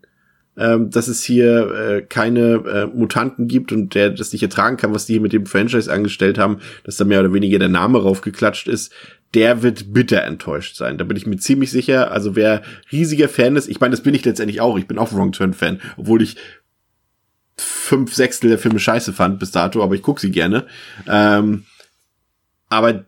ähm, 0.56 0.90
dass 0.90 1.08
es 1.08 1.24
hier 1.24 1.74
äh, 1.74 2.02
keine 2.02 2.62
äh, 2.66 2.86
Mutanten 2.86 3.48
gibt 3.48 3.72
und 3.72 3.94
der 3.94 4.10
das 4.10 4.32
nicht 4.32 4.42
ertragen 4.42 4.76
kann, 4.76 4.94
was 4.94 5.06
die 5.06 5.14
hier 5.14 5.22
mit 5.22 5.32
dem 5.32 5.46
Franchise 5.46 5.92
angestellt 5.92 6.38
haben, 6.38 6.58
dass 6.84 6.96
da 6.96 7.04
mehr 7.04 7.20
oder 7.20 7.32
weniger 7.32 7.58
der 7.58 7.68
Name 7.68 8.00
raufgeklatscht 8.00 8.68
ist, 8.68 8.92
der 9.34 9.64
wird 9.64 9.92
bitter 9.92 10.22
enttäuscht 10.22 10.76
sein. 10.76 10.96
Da 10.96 11.04
bin 11.04 11.16
ich 11.16 11.26
mir 11.26 11.38
ziemlich 11.38 11.72
sicher. 11.72 12.12
Also 12.12 12.36
wer 12.36 12.62
riesiger 12.92 13.28
Fan 13.28 13.56
ist, 13.56 13.68
ich 13.68 13.80
meine, 13.80 13.90
das 13.90 14.02
bin 14.02 14.14
ich 14.14 14.24
letztendlich 14.24 14.60
auch. 14.60 14.78
Ich 14.78 14.86
bin 14.86 14.98
auch 14.98 15.12
Wrong 15.12 15.32
Turn 15.32 15.54
Fan, 15.54 15.80
obwohl 15.96 16.22
ich 16.22 16.36
fünf 17.56 18.14
Sechstel 18.14 18.50
der 18.50 18.58
Filme 18.58 18.80
scheiße 18.80 19.12
fand 19.12 19.38
bis 19.38 19.50
dato, 19.50 19.82
aber 19.82 19.94
ich 19.94 20.02
gucke 20.02 20.20
sie 20.20 20.30
gerne. 20.30 20.66
Ähm, 21.06 21.64
aber 22.68 23.04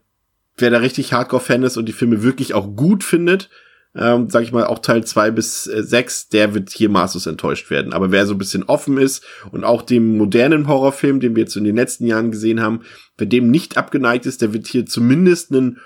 wer 0.57 0.71
da 0.71 0.79
richtig 0.79 1.13
Hardcore-Fan 1.13 1.63
ist 1.63 1.77
und 1.77 1.87
die 1.87 1.93
Filme 1.93 2.23
wirklich 2.23 2.55
auch 2.55 2.77
gut 2.77 3.05
findet, 3.05 3.51
ähm, 3.97 4.29
sag 4.29 4.43
ich 4.43 4.53
mal, 4.53 4.65
auch 4.65 4.81
Teil 4.81 5.05
zwei 5.05 5.31
bis 5.31 5.67
äh, 5.67 6.05
der 6.33 6.55
wird 6.55 6.71
hier 6.71 6.91
maßlos 6.91 7.27
enttäuscht 7.27 7.71
werden. 7.71 7.93
Aber 7.93 8.11
wer 8.11 8.27
so 8.27 8.35
ein 8.35 8.39
bisschen 8.39 8.65
offen 8.65 8.99
ist 8.99 9.25
und 9.51 9.65
auch 9.65 9.83
dem 9.83 10.19
modernen 10.19 10.69
Horrorfilm, 10.69 11.19
den 11.21 11.35
wir 11.35 11.45
jetzt 11.45 11.57
in 11.57 11.65
den 11.65 11.77
letzten 11.77 12.07
Jahren 12.07 12.31
gesehen 12.31 12.61
haben, 12.61 12.83
wer 13.17 13.27
dem 13.27 13.51
nicht 13.51 13.79
abgeneigt 13.79 14.27
ist, 14.27 14.43
der 14.43 14.53
wird 14.53 14.67
hier 14.67 14.85
zumindest 14.87 15.51
einen 15.51 15.81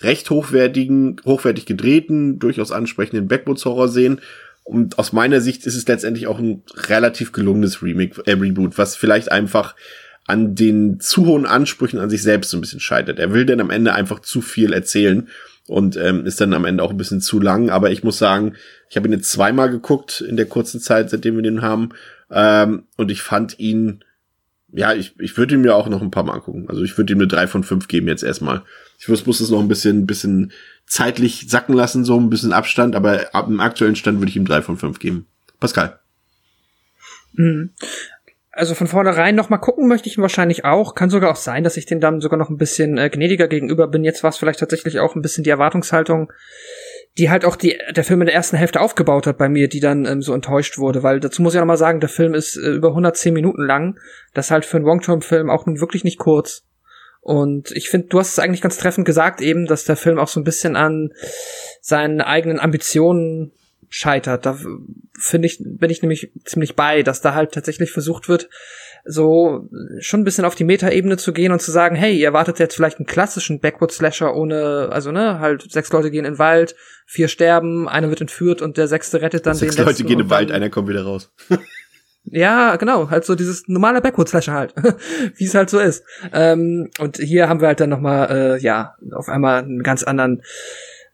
recht 0.00 0.30
hochwertigen, 0.30 1.20
hochwertig 1.24 1.66
gedrehten, 1.66 2.40
durchaus 2.40 2.72
ansprechenden 2.72 3.28
Backwoods-Horror 3.28 3.88
sehen. 3.88 4.20
Und 4.64 4.98
aus 4.98 5.12
meiner 5.12 5.40
Sicht 5.40 5.66
ist 5.66 5.76
es 5.76 5.88
letztendlich 5.88 6.26
auch 6.26 6.38
ein 6.38 6.62
relativ 6.88 7.32
gelungenes 7.32 7.82
Remake, 7.82 8.22
äh, 8.26 8.32
Reboot, 8.32 8.78
was 8.78 8.96
vielleicht 8.96 9.32
einfach 9.32 9.74
an 10.26 10.54
den 10.54 11.00
zu 11.00 11.26
hohen 11.26 11.46
Ansprüchen 11.46 11.98
an 11.98 12.10
sich 12.10 12.22
selbst 12.22 12.50
so 12.50 12.56
ein 12.56 12.60
bisschen 12.60 12.80
scheitert. 12.80 13.18
Er 13.18 13.32
will 13.32 13.44
dann 13.44 13.60
am 13.60 13.70
Ende 13.70 13.92
einfach 13.92 14.20
zu 14.20 14.40
viel 14.40 14.72
erzählen 14.72 15.28
und 15.66 15.96
ähm, 15.96 16.26
ist 16.26 16.40
dann 16.40 16.54
am 16.54 16.64
Ende 16.64 16.82
auch 16.82 16.90
ein 16.90 16.96
bisschen 16.96 17.20
zu 17.20 17.40
lang. 17.40 17.70
Aber 17.70 17.90
ich 17.90 18.04
muss 18.04 18.18
sagen, 18.18 18.54
ich 18.88 18.96
habe 18.96 19.08
ihn 19.08 19.12
jetzt 19.12 19.30
zweimal 19.30 19.70
geguckt 19.70 20.20
in 20.20 20.36
der 20.36 20.46
kurzen 20.46 20.80
Zeit, 20.80 21.10
seitdem 21.10 21.36
wir 21.36 21.42
den 21.42 21.62
haben. 21.62 21.90
Ähm, 22.30 22.84
und 22.96 23.10
ich 23.10 23.22
fand 23.22 23.58
ihn, 23.58 24.04
ja, 24.72 24.94
ich, 24.94 25.18
ich 25.18 25.36
würde 25.36 25.54
ihn 25.54 25.60
mir 25.60 25.74
auch 25.74 25.88
noch 25.88 26.02
ein 26.02 26.10
paar 26.10 26.24
Mal 26.24 26.34
angucken. 26.34 26.66
Also 26.68 26.82
ich 26.82 26.96
würde 26.96 27.12
ihm 27.12 27.18
eine 27.18 27.28
drei 27.28 27.46
von 27.46 27.64
fünf 27.64 27.88
geben 27.88 28.08
jetzt 28.08 28.22
erstmal. 28.22 28.62
Ich 28.98 29.08
muss, 29.08 29.26
muss 29.26 29.40
es 29.40 29.50
noch 29.50 29.60
ein 29.60 29.68
bisschen, 29.68 30.06
bisschen 30.06 30.52
zeitlich 30.92 31.46
sacken 31.48 31.74
lassen, 31.74 32.04
so 32.04 32.20
ein 32.20 32.28
bisschen 32.28 32.52
Abstand, 32.52 32.94
aber 32.94 33.34
ab 33.34 33.46
dem 33.46 33.60
aktuellen 33.60 33.96
Stand 33.96 34.18
würde 34.18 34.28
ich 34.28 34.36
ihm 34.36 34.44
drei 34.44 34.60
von 34.60 34.76
fünf 34.76 34.98
geben. 34.98 35.26
Pascal. 35.58 35.98
Mhm. 37.32 37.70
Also 38.50 38.74
von 38.74 38.86
vornherein 38.86 39.34
noch 39.34 39.48
mal 39.48 39.56
gucken 39.56 39.88
möchte 39.88 40.10
ich 40.10 40.18
ihn 40.18 40.22
wahrscheinlich 40.22 40.66
auch. 40.66 40.94
Kann 40.94 41.08
sogar 41.08 41.30
auch 41.30 41.36
sein, 41.36 41.64
dass 41.64 41.78
ich 41.78 41.86
den 41.86 42.00
dann 42.00 42.20
sogar 42.20 42.38
noch 42.38 42.50
ein 42.50 42.58
bisschen 42.58 42.98
äh, 42.98 43.08
gnädiger 43.08 43.48
gegenüber 43.48 43.88
bin. 43.88 44.04
Jetzt 44.04 44.22
war 44.22 44.28
es 44.28 44.36
vielleicht 44.36 44.60
tatsächlich 44.60 45.00
auch 45.00 45.14
ein 45.14 45.22
bisschen 45.22 45.44
die 45.44 45.50
Erwartungshaltung, 45.50 46.30
die 47.16 47.30
halt 47.30 47.46
auch 47.46 47.56
die, 47.56 47.78
der 47.96 48.04
Film 48.04 48.20
in 48.20 48.26
der 48.26 48.34
ersten 48.34 48.58
Hälfte 48.58 48.82
aufgebaut 48.82 49.26
hat 49.26 49.38
bei 49.38 49.48
mir, 49.48 49.68
die 49.68 49.80
dann 49.80 50.04
ähm, 50.04 50.20
so 50.20 50.34
enttäuscht 50.34 50.76
wurde. 50.76 51.02
Weil 51.02 51.20
dazu 51.20 51.40
muss 51.40 51.54
ich 51.54 51.58
auch 51.58 51.64
noch 51.64 51.68
mal 51.68 51.78
sagen, 51.78 52.00
der 52.00 52.10
Film 52.10 52.34
ist 52.34 52.58
äh, 52.58 52.72
über 52.72 52.88
110 52.88 53.32
Minuten 53.32 53.64
lang. 53.64 53.98
Das 54.34 54.48
ist 54.48 54.50
halt 54.50 54.66
für 54.66 54.76
einen 54.76 54.84
Long-Term-Film 54.84 55.48
auch 55.48 55.64
nun 55.64 55.80
wirklich 55.80 56.04
nicht 56.04 56.18
kurz. 56.18 56.64
Und 57.24 57.70
ich 57.70 57.88
finde, 57.88 58.08
du 58.08 58.18
hast 58.18 58.32
es 58.32 58.38
eigentlich 58.40 58.60
ganz 58.60 58.76
treffend 58.78 59.06
gesagt 59.06 59.40
eben, 59.40 59.66
dass 59.66 59.84
der 59.84 59.96
Film 59.96 60.18
auch 60.18 60.26
so 60.26 60.40
ein 60.40 60.44
bisschen 60.44 60.74
an 60.74 61.12
seinen 61.80 62.20
eigenen 62.20 62.58
Ambitionen 62.58 63.52
scheitert. 63.88 64.44
Da 64.44 64.58
finde 65.16 65.46
ich, 65.46 65.58
bin 65.62 65.88
ich 65.88 66.02
nämlich 66.02 66.32
ziemlich 66.44 66.74
bei, 66.74 67.04
dass 67.04 67.20
da 67.20 67.34
halt 67.34 67.52
tatsächlich 67.52 67.92
versucht 67.92 68.28
wird, 68.28 68.48
so 69.04 69.68
schon 70.00 70.20
ein 70.20 70.24
bisschen 70.24 70.44
auf 70.44 70.56
die 70.56 70.64
Metaebene 70.64 71.16
zu 71.16 71.32
gehen 71.32 71.52
und 71.52 71.62
zu 71.62 71.70
sagen, 71.70 71.94
hey, 71.94 72.16
ihr 72.16 72.26
erwartet 72.26 72.58
jetzt 72.58 72.74
vielleicht 72.74 72.98
einen 72.98 73.06
klassischen 73.06 73.60
Backward-Slasher 73.60 74.34
ohne, 74.34 74.88
also 74.90 75.12
ne, 75.12 75.38
halt 75.38 75.70
sechs 75.70 75.92
Leute 75.92 76.10
gehen 76.10 76.24
in 76.24 76.32
den 76.32 76.38
Wald, 76.38 76.74
vier 77.06 77.28
sterben, 77.28 77.88
einer 77.88 78.08
wird 78.08 78.20
entführt 78.20 78.62
und 78.62 78.76
der 78.76 78.88
sechste 78.88 79.20
rettet 79.20 79.46
dann 79.46 79.54
Sechs 79.54 79.76
den 79.76 79.84
Leute 79.84 79.90
letzten 79.90 80.08
gehen 80.08 80.20
im 80.20 80.30
Wald, 80.30 80.50
einer 80.50 80.70
kommt 80.70 80.88
wieder 80.88 81.04
raus. 81.04 81.30
Ja, 82.24 82.76
genau, 82.76 83.10
halt 83.10 83.24
so 83.24 83.34
dieses 83.34 83.64
normale 83.66 84.00
Backward-Slasher 84.00 84.52
halt, 84.52 84.74
wie 85.36 85.44
es 85.44 85.54
halt 85.54 85.70
so 85.70 85.80
ist. 85.80 86.04
Ähm, 86.32 86.90
und 86.98 87.16
hier 87.18 87.48
haben 87.48 87.60
wir 87.60 87.68
halt 87.68 87.80
dann 87.80 87.90
noch 87.90 88.00
mal, 88.00 88.26
äh, 88.30 88.58
ja, 88.58 88.94
auf 89.12 89.28
einmal 89.28 89.62
einen 89.62 89.82
ganz 89.82 90.02
anderen, 90.02 90.42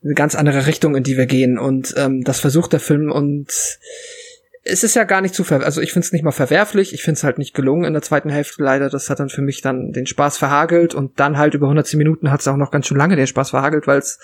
eine 0.04 0.14
ganz 0.14 0.34
andere 0.34 0.66
Richtung, 0.66 0.96
in 0.96 1.02
die 1.02 1.16
wir 1.16 1.26
gehen. 1.26 1.58
Und 1.58 1.94
ähm, 1.96 2.24
das 2.24 2.40
versucht 2.40 2.72
der 2.72 2.80
Film 2.80 3.10
und 3.10 3.50
es 4.70 4.84
ist 4.84 4.94
ja 4.94 5.04
gar 5.04 5.22
nicht 5.22 5.34
zu 5.34 5.44
ver 5.44 5.64
also 5.64 5.80
ich 5.80 5.92
finde 5.92 6.04
es 6.04 6.12
nicht 6.12 6.24
mal 6.24 6.30
verwerflich, 6.30 6.92
ich 6.92 7.02
finde 7.02 7.16
es 7.16 7.24
halt 7.24 7.38
nicht 7.38 7.54
gelungen 7.54 7.84
in 7.84 7.94
der 7.94 8.02
zweiten 8.02 8.28
Hälfte 8.28 8.62
leider. 8.62 8.90
Das 8.90 9.08
hat 9.08 9.18
dann 9.18 9.30
für 9.30 9.40
mich 9.40 9.62
dann 9.62 9.92
den 9.92 10.06
Spaß 10.06 10.36
verhagelt 10.36 10.94
und 10.94 11.18
dann 11.18 11.38
halt 11.38 11.54
über 11.54 11.66
110 11.66 11.96
Minuten 11.96 12.30
hat 12.30 12.40
es 12.40 12.48
auch 12.48 12.56
noch 12.56 12.70
ganz 12.70 12.86
schön 12.86 12.98
lange 12.98 13.16
den 13.16 13.26
Spaß 13.26 13.50
verhagelt, 13.50 13.86
weil 13.86 13.98
es 13.98 14.18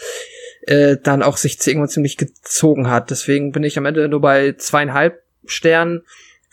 äh, 0.67 0.99
dann 1.03 1.23
auch 1.23 1.39
sich 1.39 1.59
irgendwann 1.67 1.89
ziemlich 1.89 2.19
gezogen 2.19 2.91
hat. 2.91 3.11
Deswegen 3.11 3.53
bin 3.53 3.65
ich 3.65 3.79
am 3.79 3.87
Ende 3.87 4.07
nur 4.09 4.21
bei 4.21 4.53
zweieinhalb 4.53 5.23
Sternen. 5.47 6.03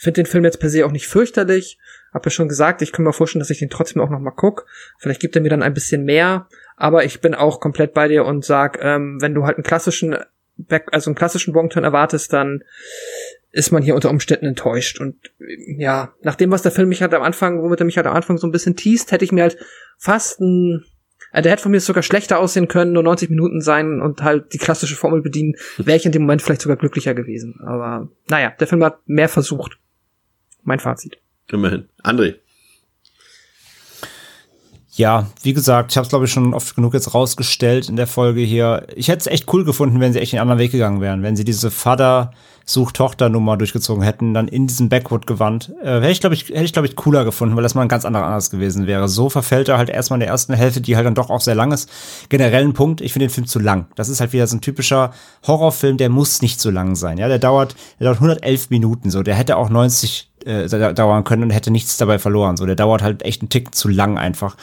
Finde 0.02 0.24
den 0.24 0.26
Film 0.26 0.44
jetzt 0.46 0.60
per 0.60 0.72
se 0.72 0.84
auch 0.84 0.92
nicht 0.92 1.08
fürchterlich. 1.08 1.78
Hab 2.12 2.26
ja 2.26 2.32
schon 2.32 2.48
gesagt, 2.50 2.82
ich 2.82 2.92
kann 2.92 3.06
mir 3.06 3.14
vorstellen, 3.14 3.42
dass 3.42 3.52
ich 3.52 3.60
den 3.60 3.70
trotzdem 3.70 4.02
auch 4.02 4.10
noch 4.10 4.20
mal 4.20 4.32
guck. 4.32 4.66
Vielleicht 4.98 5.22
gibt 5.22 5.36
er 5.36 5.44
mir 5.44 5.50
dann 5.50 5.62
ein 5.62 5.76
bisschen 5.76 6.06
mehr. 6.06 6.48
Aber 6.76 7.06
ich 7.06 7.22
bin 7.22 7.36
auch 7.36 7.60
komplett 7.60 7.94
bei 7.94 8.08
dir 8.08 8.26
und 8.26 8.44
sag, 8.44 8.80
ähm, 8.82 9.22
wenn 9.22 9.36
du 9.36 9.46
halt 9.46 9.58
einen 9.58 9.64
klassischen 9.64 10.18
Back, 10.58 10.88
also 10.92 11.12
einen 11.12 11.16
klassischen 11.16 11.54
Bongturn 11.54 11.84
erwartest, 11.84 12.34
dann 12.34 12.64
ist 13.52 13.72
man 13.72 13.84
hier 13.84 13.94
unter 13.94 14.10
Umständen 14.10 14.48
enttäuscht. 14.48 15.00
Und 15.00 15.18
äh, 15.40 15.80
ja, 15.80 16.16
nach 16.24 16.34
dem, 16.34 16.50
was 16.50 16.64
der 16.64 16.72
Film 16.72 16.90
mich 16.90 17.04
halt 17.04 17.14
am 17.14 17.22
Anfang, 17.22 17.62
womit 17.62 17.80
er 17.80 17.86
mich 17.86 17.98
halt 17.98 18.08
am 18.08 18.16
Anfang 18.16 18.40
so 18.40 18.48
ein 18.48 18.52
bisschen 18.52 18.76
teast, 18.76 19.12
hätte 19.12 19.24
ich 19.24 19.32
mir 19.32 19.44
halt 19.44 19.58
fast 20.00 20.40
ein, 20.40 20.84
äh, 21.32 21.44
der 21.44 21.52
hätte 21.52 21.62
von 21.62 21.72
mir 21.72 21.80
sogar 21.80 22.02
schlechter 22.02 22.40
aussehen 22.40 22.68
können, 22.68 22.94
nur 22.94 23.04
90 23.04 23.30
Minuten 23.30 23.62
sein 23.62 24.02
und 24.02 24.24
halt 24.24 24.52
die 24.54 24.58
klassische 24.58 24.96
Formel 24.96 25.22
bedienen, 25.22 25.58
wäre 25.78 25.98
ich 25.98 26.08
in 26.08 26.12
dem 26.12 26.24
Moment 26.24 26.42
vielleicht 26.42 26.62
sogar 26.62 26.78
glücklicher 26.78 27.14
gewesen. 27.14 27.60
Aber 27.64 28.10
naja, 28.30 28.52
der 28.60 28.66
Film 28.66 28.84
hat 28.84 28.98
mehr 29.06 29.30
versucht. 29.30 29.78
Mein 30.64 30.80
Fazit. 30.80 31.18
Immerhin. 31.48 31.90
André. 32.04 32.36
Ja, 34.94 35.28
wie 35.42 35.54
gesagt, 35.54 35.92
ich 35.92 35.98
habe 35.98 36.04
es 36.04 36.10
glaube 36.10 36.26
ich 36.26 36.32
schon 36.32 36.54
oft 36.54 36.76
genug 36.76 36.94
jetzt 36.94 37.14
rausgestellt 37.14 37.88
in 37.88 37.96
der 37.96 38.08
Folge 38.08 38.42
hier. 38.42 38.88
Ich 38.94 39.08
hätte 39.08 39.20
es 39.20 39.28
echt 39.28 39.52
cool 39.54 39.64
gefunden, 39.64 40.02
wenn 40.02 40.12
sie 40.12 40.20
echt 40.20 40.34
den 40.34 40.40
anderen 40.40 40.60
Weg 40.60 40.72
gegangen 40.72 41.00
wären, 41.00 41.24
wenn 41.24 41.38
sie 41.38 41.46
diese 41.46 41.72
Vater 41.72 42.32
sucht 42.66 42.98
Tochter 42.98 43.30
Nummer 43.30 43.58
durchgezogen 43.58 44.04
hätten, 44.04 44.34
dann 44.34 44.50
in 44.50 44.68
diesem 44.68 44.90
Backwood 44.90 45.28
Gewand. 45.28 45.74
Äh, 45.82 46.02
hätte 46.02 46.12
ich 46.12 46.20
glaube 46.20 46.36
ich 46.36 46.50
hätte 46.50 46.64
ich 46.64 46.74
glaube 46.74 46.88
ich 46.88 46.98
cooler 46.98 47.24
gefunden, 47.24 47.56
weil 47.56 47.64
das 47.64 47.74
mal 47.74 47.84
ein 47.84 47.88
ganz 47.88 48.04
anderer 48.04 48.26
anders 48.26 48.50
gewesen 48.50 48.86
wäre. 48.86 49.08
So 49.08 49.30
verfällt 49.30 49.70
er 49.70 49.78
halt 49.78 49.90
erstmal 49.90 50.18
in 50.18 50.22
der 50.22 50.30
ersten 50.30 50.54
Hälfte, 50.54 50.82
die 50.82 50.98
halt 50.98 51.06
dann 51.06 51.16
doch 51.16 51.30
auch 51.30 51.42
sehr 51.42 51.56
lang 51.56 51.72
ist. 51.72 51.90
Generell 52.28 52.66
ein 52.66 52.74
Punkt, 52.74 53.00
ich 53.00 53.14
finde 53.14 53.28
den 53.28 53.34
Film 53.34 53.48
zu 53.48 53.60
lang. 53.60 53.88
Das 53.96 54.10
ist 54.10 54.20
halt 54.20 54.34
wieder 54.34 54.46
so 54.46 54.58
ein 54.58 54.62
typischer 54.62 55.14
Horrorfilm, 55.48 55.96
der 55.96 56.10
muss 56.10 56.42
nicht 56.42 56.60
so 56.60 56.70
lang 56.70 56.96
sein. 56.96 57.18
Ja, 57.18 57.30
der 57.30 57.40
dauert 57.40 57.76
der 58.00 58.08
dauert 58.08 58.18
111 58.18 58.70
Minuten 58.70 59.10
so, 59.10 59.24
der 59.24 59.36
hätte 59.36 59.56
auch 59.56 59.70
90 59.70 60.31
äh, 60.46 60.68
da- 60.68 60.94
dauern 60.94 61.24
können 61.24 61.44
und 61.44 61.50
hätte 61.52 61.72
nichts 61.72 61.98
dabei 61.98 62.20
verloren. 62.20 62.58
So, 62.58 62.66
der 62.66 62.76
dauert 62.76 63.02
halt 63.02 63.24
echt 63.24 63.42
einen 63.42 63.50
Tick 63.50 63.76
zu 63.76 63.88
lang 63.88 64.18
einfach. 64.18 64.58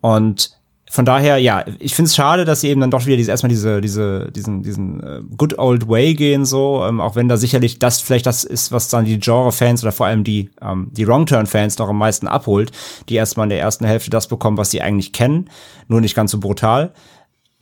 Und 0.00 0.56
von 0.90 1.06
daher, 1.06 1.38
ja, 1.38 1.64
ich 1.78 1.94
finde 1.94 2.08
es 2.10 2.14
schade, 2.14 2.44
dass 2.44 2.60
sie 2.60 2.68
eben 2.68 2.82
dann 2.82 2.90
doch 2.90 3.06
wieder 3.06 3.16
diese, 3.16 3.30
erstmal 3.30 3.48
diese, 3.48 3.80
diese, 3.80 4.30
diesen, 4.30 4.62
diesen 4.62 5.02
äh, 5.02 5.20
good 5.38 5.58
old 5.58 5.88
way 5.88 6.12
gehen, 6.12 6.44
so, 6.44 6.84
ähm, 6.86 7.00
auch 7.00 7.16
wenn 7.16 7.28
da 7.28 7.38
sicherlich 7.38 7.78
das 7.78 8.02
vielleicht 8.02 8.26
das 8.26 8.44
ist, 8.44 8.72
was 8.72 8.90
dann 8.90 9.06
die 9.06 9.18
Genre-Fans 9.18 9.82
oder 9.82 9.92
vor 9.92 10.04
allem 10.04 10.22
die, 10.22 10.50
ähm, 10.60 10.88
die 10.92 11.08
Wrong-Turn-Fans 11.08 11.78
noch 11.78 11.88
am 11.88 11.96
meisten 11.96 12.28
abholt, 12.28 12.72
die 13.08 13.14
erstmal 13.14 13.46
in 13.46 13.50
der 13.50 13.60
ersten 13.60 13.86
Hälfte 13.86 14.10
das 14.10 14.26
bekommen, 14.28 14.58
was 14.58 14.70
sie 14.70 14.82
eigentlich 14.82 15.14
kennen, 15.14 15.48
nur 15.88 16.02
nicht 16.02 16.14
ganz 16.14 16.30
so 16.30 16.38
brutal. 16.38 16.92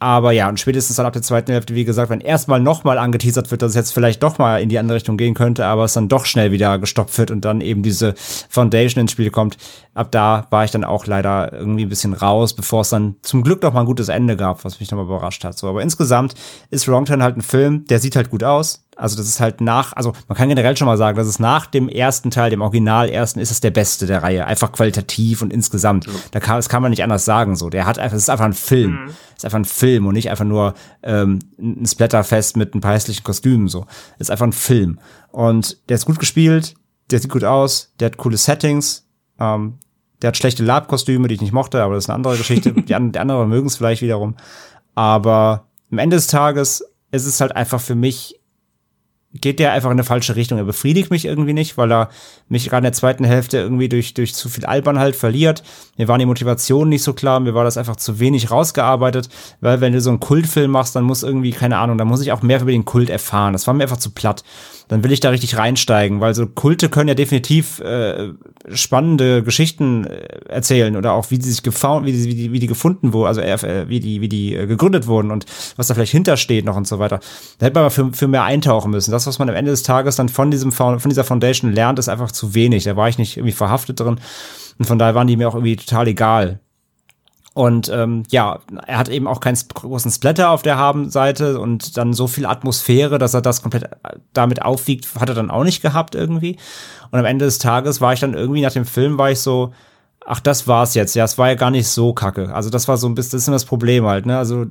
Aber 0.03 0.32
ja, 0.32 0.48
und 0.48 0.59
spätestens 0.59 0.96
dann 0.96 1.05
ab 1.05 1.12
der 1.12 1.20
zweiten 1.20 1.53
Hälfte, 1.53 1.74
wie 1.74 1.84
gesagt, 1.84 2.09
wenn 2.09 2.22
erstmal 2.22 2.59
nochmal 2.59 2.96
angeteasert 2.96 3.51
wird, 3.51 3.61
dass 3.61 3.70
es 3.70 3.76
jetzt 3.76 3.92
vielleicht 3.92 4.22
doch 4.22 4.38
mal 4.38 4.62
in 4.62 4.70
die 4.70 4.78
andere 4.78 4.96
Richtung 4.96 5.18
gehen 5.18 5.34
könnte, 5.34 5.66
aber 5.66 5.84
es 5.84 5.92
dann 5.92 6.09
doch 6.09 6.24
schnell 6.24 6.53
wieder 6.53 6.78
gestoppt 6.78 7.18
wird 7.18 7.30
und 7.30 7.44
dann 7.44 7.61
eben 7.61 7.82
diese 7.82 8.14
Foundation 8.48 9.03
ins 9.03 9.12
Spiel 9.12 9.30
kommt, 9.30 9.59
ab 9.92 10.11
da 10.11 10.46
war 10.48 10.64
ich 10.64 10.70
dann 10.70 10.84
auch 10.84 11.05
leider 11.07 11.53
irgendwie 11.53 11.84
ein 11.84 11.90
bisschen 11.90 12.14
raus, 12.14 12.55
bevor 12.55 12.80
es 12.80 12.88
dann 12.88 13.16
zum 13.20 13.42
Glück 13.42 13.62
noch 13.62 13.74
mal 13.74 13.80
ein 13.80 13.86
gutes 13.86 14.09
Ende 14.09 14.38
gab, 14.38 14.64
was 14.64 14.80
mich 14.80 14.90
nochmal 14.90 15.05
überrascht 15.05 15.44
hat. 15.44 15.59
So, 15.59 15.68
aber 15.68 15.82
insgesamt 15.82 16.34
ist 16.70 16.88
Wrong 16.88 17.05
Turn 17.05 17.22
halt 17.22 17.36
ein 17.36 17.42
Film, 17.42 17.84
der 17.84 17.98
sieht 17.98 18.16
halt 18.16 18.30
gut 18.30 18.42
aus. 18.42 18.86
Also 18.97 19.16
das 19.16 19.26
ist 19.26 19.41
halt 19.41 19.61
nach, 19.61 19.95
also 19.95 20.12
man 20.28 20.36
kann 20.36 20.49
generell 20.49 20.76
schon 20.76 20.86
mal 20.86 20.99
sagen, 20.99 21.16
dass 21.16 21.26
es 21.26 21.38
nach 21.38 21.66
dem 21.66 21.88
ersten 21.88 22.30
Teil, 22.30 22.51
dem 22.51 22.61
Original 22.61 23.09
ersten, 23.09 23.41
ist 23.41 23.51
es 23.51 23.61
der 23.61 23.70
beste 23.70 24.07
der 24.07 24.22
Reihe. 24.22 24.47
Einfach 24.47 24.72
qualitativ 24.72 25.43
und 25.43 25.53
insgesamt. 25.53 26.07
Da 26.32 26.41
kann, 26.41 26.57
das 26.57 26.68
kann 26.68 26.82
man 26.82 26.91
nicht 26.91 27.03
anders 27.03 27.24
sagen. 27.24 27.57
So, 27.57 27.70
der 27.70 27.86
hat 27.86 27.99
einfach, 27.99 28.16
es 28.16 28.24
ist 28.24 28.30
einfach 28.30 28.45
ein 28.45 28.53
Film. 28.53 29.11
Es 29.30 29.38
ist 29.38 29.45
einfach 29.45 29.59
ein 29.59 29.64
Film 29.64 30.07
und 30.07 30.14
nicht 30.14 30.30
einfach 30.30 30.45
nur 30.45 30.74
ähm, 31.03 31.38
ein 31.59 31.86
Splatterfest 31.86 32.57
mit 32.57 32.74
ein 32.74 32.80
paar 32.80 32.93
hässlichen 32.93 33.24
Kostümen. 33.24 33.68
So, 33.68 33.86
es 34.16 34.26
ist 34.26 34.30
einfach 34.30 34.47
ein 34.47 34.53
Film. 34.53 34.99
Und 35.30 35.78
der 35.88 35.95
ist 35.95 36.05
gut 36.05 36.18
gespielt, 36.18 36.74
der 37.11 37.20
sieht 37.20 37.30
gut 37.30 37.45
aus, 37.45 37.95
der 38.01 38.07
hat 38.07 38.16
coole 38.16 38.36
Settings. 38.36 39.07
Ähm, 39.38 39.78
der 40.20 40.28
hat 40.28 40.36
schlechte 40.36 40.62
Lab-Kostüme, 40.62 41.28
die 41.28 41.34
ich 41.34 41.41
nicht 41.41 41.53
mochte, 41.53 41.82
aber 41.82 41.95
das 41.95 42.05
ist 42.05 42.11
eine 42.11 42.16
andere 42.16 42.36
Geschichte. 42.36 42.72
die, 42.76 42.95
an, 42.95 43.12
die 43.12 43.18
anderen 43.18 43.49
mögen 43.49 43.68
es 43.68 43.76
vielleicht 43.76 44.03
wiederum. 44.03 44.36
Aber 44.95 45.68
am 45.91 45.99
Ende 45.99 46.16
des 46.16 46.26
Tages 46.26 46.84
ist 47.11 47.26
es 47.26 47.41
halt 47.41 47.57
einfach 47.57 47.80
für 47.80 47.95
mich 47.95 48.39
geht 49.33 49.61
der 49.61 49.72
einfach 49.72 49.91
in 49.91 49.95
eine 49.95 50.05
falsche 50.05 50.35
Richtung. 50.35 50.59
Er 50.59 50.64
befriedigt 50.64 51.11
mich 51.11 51.24
irgendwie 51.24 51.53
nicht, 51.53 51.78
weil 51.78 51.93
er 51.93 52.09
mich 52.49 52.68
gerade 52.68 52.78
in 52.78 52.85
der 52.85 52.93
zweiten 52.93 53.24
Hälfte 53.24 53.59
irgendwie 53.59 53.89
durch, 53.89 54.12
durch 54.14 54.35
zu 54.35 54.49
viel 54.49 54.64
Albern 54.64 54.99
halt 54.99 55.14
verliert. 55.14 55.62
Mir 55.97 56.09
waren 56.09 56.18
die 56.18 56.26
Motivationen 56.26 56.89
nicht 56.89 57.05
so 57.05 57.12
klar, 57.12 57.39
mir 57.39 57.55
war 57.55 57.62
das 57.62 57.76
einfach 57.76 57.97
zu 57.97 58.18
wenig 58.18 58.51
rausgearbeitet, 58.51 59.28
weil 59.61 59.81
wenn 59.81 59.93
du 59.93 60.01
so 60.01 60.11
einen 60.11 60.18
Kultfilm 60.18 60.72
machst, 60.72 60.97
dann 60.97 61.05
muss 61.05 61.22
irgendwie, 61.22 61.53
keine 61.53 61.78
Ahnung, 61.78 61.97
dann 61.97 62.09
muss 62.09 62.22
ich 62.22 62.33
auch 62.33 62.43
mehr 62.43 62.61
über 62.61 62.72
den 62.72 62.85
Kult 62.85 63.09
erfahren. 63.09 63.53
Das 63.53 63.66
war 63.68 63.74
mir 63.74 63.85
einfach 63.85 63.99
zu 63.99 64.11
platt. 64.11 64.43
Dann 64.89 65.05
will 65.05 65.12
ich 65.12 65.20
da 65.20 65.31
richtig 65.31 65.57
reinsteigen, 65.57 66.20
weil 66.20 66.35
so 66.35 66.49
Kulte 66.49 66.89
können 66.89 67.07
ja 67.07 67.14
definitiv 67.14 67.78
äh, 67.78 68.33
spannende 68.72 69.45
Geschichten 69.45 70.05
äh, 70.05 70.41
erzählen 70.49 70.97
oder 70.97 71.12
auch 71.12 71.31
wie 71.31 71.41
sie 71.41 71.51
sich 71.51 71.62
gefaun, 71.62 72.05
wie 72.05 72.12
die, 72.12 72.24
wie 72.24 72.35
die, 72.35 72.53
wie 72.53 72.59
die 72.59 72.66
gefunden 72.66 73.12
wurden, 73.12 73.28
also 73.28 73.41
äh, 73.41 73.89
wie 73.89 74.01
die, 74.01 74.20
wie 74.20 74.28
die 74.28 74.57
äh, 74.57 74.66
gegründet 74.66 75.07
wurden 75.07 75.31
und 75.31 75.47
was 75.76 75.87
da 75.87 75.95
vielleicht 75.95 76.11
hintersteht 76.11 76.64
noch 76.64 76.74
und 76.74 76.89
so 76.89 76.99
weiter. 76.99 77.20
Da 77.59 77.66
hätte 77.66 77.74
man 77.74 77.85
aber 77.85 77.93
für, 77.93 78.12
für 78.12 78.26
mehr 78.26 78.43
eintauchen 78.43 78.91
müssen. 78.91 79.12
Das, 79.12 79.20
was 79.27 79.39
man 79.39 79.49
am 79.49 79.57
Ende 79.57 79.71
des 79.71 79.83
Tages 79.83 80.16
dann 80.16 80.29
von 80.29 80.51
diesem 80.51 80.73
von 80.73 80.99
dieser 81.07 81.25
Foundation 81.25 81.73
lernt, 81.73 81.99
ist 81.99 82.09
einfach 82.09 82.33
zu 82.33 82.55
wenig. 82.55 82.85
Da 82.85 82.97
war 82.97 83.09
ich 83.09 83.18
nicht 83.18 83.37
irgendwie 83.37 83.53
verhaftet 83.53 84.01
drin 84.01 84.21
und 84.79 84.85
von 84.85 84.99
daher 84.99 85.14
waren 85.14 85.27
die 85.27 85.37
mir 85.37 85.49
auch 85.49 85.55
irgendwie 85.55 85.77
total 85.77 86.09
egal. 86.09 86.61
Und 87.53 87.89
ähm, 87.89 88.23
ja, 88.31 88.61
er 88.87 88.99
hat 88.99 89.09
eben 89.09 89.27
auch 89.27 89.41
keinen 89.41 89.59
großen 89.75 90.11
Splatter 90.11 90.51
auf 90.51 90.62
der 90.62 90.79
Habenseite 90.79 91.59
und 91.59 91.97
dann 91.97 92.14
so 92.14 92.29
viel 92.29 92.47
Atmosphäre, 92.47 93.18
dass 93.18 93.35
er 93.35 93.43
das 93.43 93.61
komplett 93.61 93.85
äh, 93.85 94.16
damit 94.33 94.62
aufwiegt, 94.62 95.09
hat 95.18 95.29
er 95.29 95.35
dann 95.35 95.51
auch 95.51 95.64
nicht 95.64 95.83
gehabt 95.83 96.14
irgendwie. 96.14 96.57
Und 97.11 97.18
am 97.18 97.25
Ende 97.25 97.45
des 97.45 97.59
Tages 97.59 98.01
war 98.01 98.12
ich 98.12 98.21
dann 98.21 98.35
irgendwie 98.35 98.62
nach 98.62 98.73
dem 98.73 98.85
Film, 98.85 99.18
war 99.18 99.33
ich 99.33 99.41
so, 99.41 99.73
ach, 100.31 100.39
das 100.39 100.68
war's 100.68 100.95
jetzt. 100.95 101.16
Ja, 101.16 101.24
es 101.24 101.39
war 101.39 101.49
ja 101.49 101.57
gar 101.57 101.72
nicht 101.72 101.89
so 101.89 102.12
kacke. 102.12 102.55
Also 102.55 102.70
das 102.70 102.87
war 102.87 102.97
so 102.97 103.09
ein 103.09 103.16
bisschen 103.16 103.53
das 103.53 103.64
Problem 103.64 104.07
halt, 104.07 104.26
ne? 104.26 104.39
Also 104.39 104.64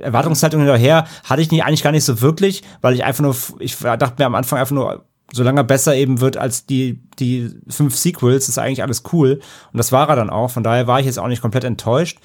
Erwartungshaltung 0.00 0.60
hinterher 0.60 1.06
hatte 1.24 1.40
ich 1.40 1.50
nie, 1.50 1.62
eigentlich 1.62 1.82
gar 1.82 1.92
nicht 1.92 2.04
so 2.04 2.20
wirklich, 2.20 2.62
weil 2.82 2.92
ich 2.94 3.04
einfach 3.04 3.22
nur, 3.22 3.34
ich 3.58 3.78
dachte 3.78 4.14
mir 4.18 4.26
am 4.26 4.34
Anfang 4.34 4.58
einfach 4.58 4.74
nur, 4.74 5.06
solange 5.32 5.60
er 5.60 5.64
besser 5.64 5.96
eben 5.96 6.20
wird 6.20 6.36
als 6.36 6.66
die, 6.66 7.00
die 7.18 7.50
fünf 7.68 7.96
Sequels, 7.96 8.50
ist 8.50 8.58
eigentlich 8.58 8.82
alles 8.82 9.02
cool. 9.14 9.40
Und 9.72 9.78
das 9.78 9.92
war 9.92 10.10
er 10.10 10.16
dann 10.16 10.28
auch. 10.28 10.50
Von 10.50 10.62
daher 10.62 10.86
war 10.86 11.00
ich 11.00 11.06
jetzt 11.06 11.18
auch 11.18 11.28
nicht 11.28 11.40
komplett 11.40 11.64
enttäuscht. 11.64 12.18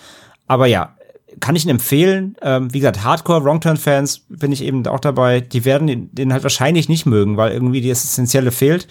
Aber 0.48 0.66
ja, 0.66 0.98
kann 1.40 1.56
ich 1.56 1.64
ihn 1.64 1.70
empfehlen. 1.70 2.36
Ähm, 2.42 2.74
wie 2.74 2.80
gesagt, 2.80 3.06
Hardcore 3.06 3.46
Wrongturn-Fans 3.46 4.26
bin 4.28 4.52
ich 4.52 4.62
eben 4.62 4.86
auch 4.88 5.00
dabei. 5.00 5.40
Die 5.40 5.64
werden 5.64 5.88
den, 5.88 6.14
den 6.14 6.34
halt 6.34 6.44
wahrscheinlich 6.44 6.90
nicht 6.90 7.06
mögen, 7.06 7.38
weil 7.38 7.54
irgendwie 7.54 7.80
die 7.80 7.90
Essentielle 7.90 8.52
fehlt. 8.52 8.88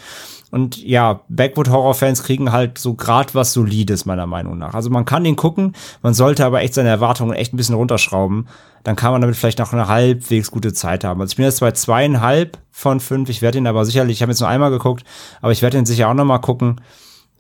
Und 0.53 0.85
ja, 0.85 1.23
Backwood-Horror-Fans 1.31 2.25
kriegen 2.25 2.53
halt 2.53 2.77
so 2.77 2.93
grad 2.93 3.35
was 3.35 3.55
Solides, 3.55 4.05
meiner 4.05 4.27
Meinung 4.27 4.59
nach. 4.59 4.75
Also 4.75 4.91
man 4.91 5.07
kann 5.07 5.25
den 5.25 5.35
gucken, 5.35 5.73
man 6.03 6.13
sollte 6.13 6.45
aber 6.45 6.61
echt 6.61 6.75
seine 6.75 6.91
Erwartungen 6.91 7.33
echt 7.33 7.55
ein 7.55 7.57
bisschen 7.57 7.75
runterschrauben. 7.75 8.47
Dann 8.85 8.95
kann 8.95 9.13
man 9.13 9.23
damit 9.23 9.35
vielleicht 9.35 9.61
noch 9.61 9.73
eine 9.73 9.89
halbwegs 9.89 10.51
gute 10.51 10.75
Zeit 10.75 11.05
haben. 11.05 11.23
Also 11.23 11.33
ich 11.33 11.37
bin 11.37 11.47
jetzt 11.47 11.61
bei 11.61 11.71
zweieinhalb 11.71 12.59
von 12.71 13.01
fünf. 13.01 13.31
Ich 13.31 13.41
werde 13.41 13.57
ihn 13.57 13.67
aber 13.67 13.87
sicherlich, 13.87 14.19
ich 14.19 14.23
habe 14.23 14.33
jetzt 14.33 14.41
nur 14.41 14.49
einmal 14.51 14.71
geguckt, 14.71 15.05
aber 15.41 15.53
ich 15.53 15.63
werde 15.63 15.79
ihn 15.79 15.87
sicher 15.87 16.11
auch 16.11 16.15
noch 16.15 16.27
mal 16.27 16.39
gucken. 16.39 16.83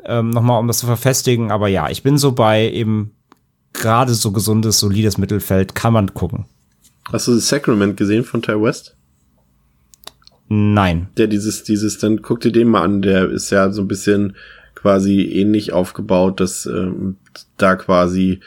Ähm, 0.07 0.31
noch 0.31 0.41
mal, 0.41 0.59
um 0.59 0.67
das 0.67 0.79
zu 0.79 0.87
verfestigen. 0.87 1.51
Aber 1.51 1.69
ja, 1.69 1.91
ich 1.91 2.03
bin 2.03 2.17
so 2.17 2.33
bei 2.33 2.71
eben 2.71 3.13
gerade 3.75 4.15
so 4.15 4.33
gesundes, 4.33 4.79
solides 4.79 5.19
Mittelfeld. 5.19 5.75
Kann 5.75 5.93
man 5.93 6.15
gucken. 6.15 6.47
Hast 7.13 7.29
du 7.29 7.35
das 7.35 7.47
Sacrament 7.47 7.99
gesehen 7.99 8.25
von 8.25 8.41
Ty 8.41 8.59
West? 8.63 8.97
Nein. 10.55 11.07
Der 11.17 11.29
dieses, 11.29 11.65
dieses, 11.65 11.97
dann 11.97 12.21
guck 12.21 12.41
dir 12.41 12.53
den 12.53 12.69
mal 12.69 12.83
an, 12.83 13.01
der 13.01 13.31
ist 13.31 13.49
ja 13.49 13.73
so 13.73 13.81
ein 13.81 13.89
bisschen 13.89 14.37
quasi 14.75 15.23
ähnlich 15.23 15.73
aufgebaut, 15.73 16.41
dass 16.41 16.67
ähm, 16.67 17.17
da 17.57 17.75
quasi 17.75 18.41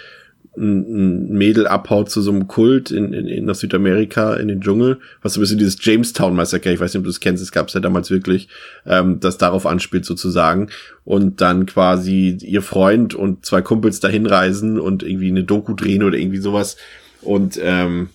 ein, 0.55 1.29
Mädel 1.29 1.65
abhaut 1.65 2.11
zu 2.11 2.21
so 2.21 2.29
einem 2.29 2.47
Kult 2.47 2.91
in, 2.91 3.11
in, 3.11 3.25
in 3.25 3.45
nach 3.45 3.55
Südamerika 3.55 4.35
in 4.35 4.49
den 4.49 4.61
Dschungel, 4.61 4.99
was 5.23 5.33
so 5.33 5.39
ein 5.39 5.41
bisschen 5.41 5.57
dieses 5.57 5.83
Jamestown-Massaker, 5.83 6.71
ich 6.71 6.79
weiß 6.79 6.93
nicht, 6.93 6.99
ob 6.99 7.05
du 7.05 7.09
es 7.09 7.19
kennst, 7.19 7.41
es 7.41 7.51
gab 7.51 7.69
es 7.69 7.73
ja 7.73 7.79
damals 7.79 8.11
wirklich, 8.11 8.49
ähm, 8.85 9.19
das 9.19 9.39
darauf 9.39 9.65
anspielt 9.65 10.05
sozusagen. 10.05 10.69
Und 11.05 11.41
dann 11.41 11.65
quasi 11.65 12.37
ihr 12.39 12.61
Freund 12.61 13.15
und 13.15 13.47
zwei 13.47 13.63
Kumpels 13.63 13.99
dahin 13.99 14.27
reisen 14.27 14.79
und 14.79 15.01
irgendwie 15.01 15.29
eine 15.29 15.43
Doku 15.43 15.73
drehen 15.73 16.03
oder 16.03 16.19
irgendwie 16.19 16.37
sowas. 16.37 16.77
Und 17.23 17.59
ähm, 17.59 18.09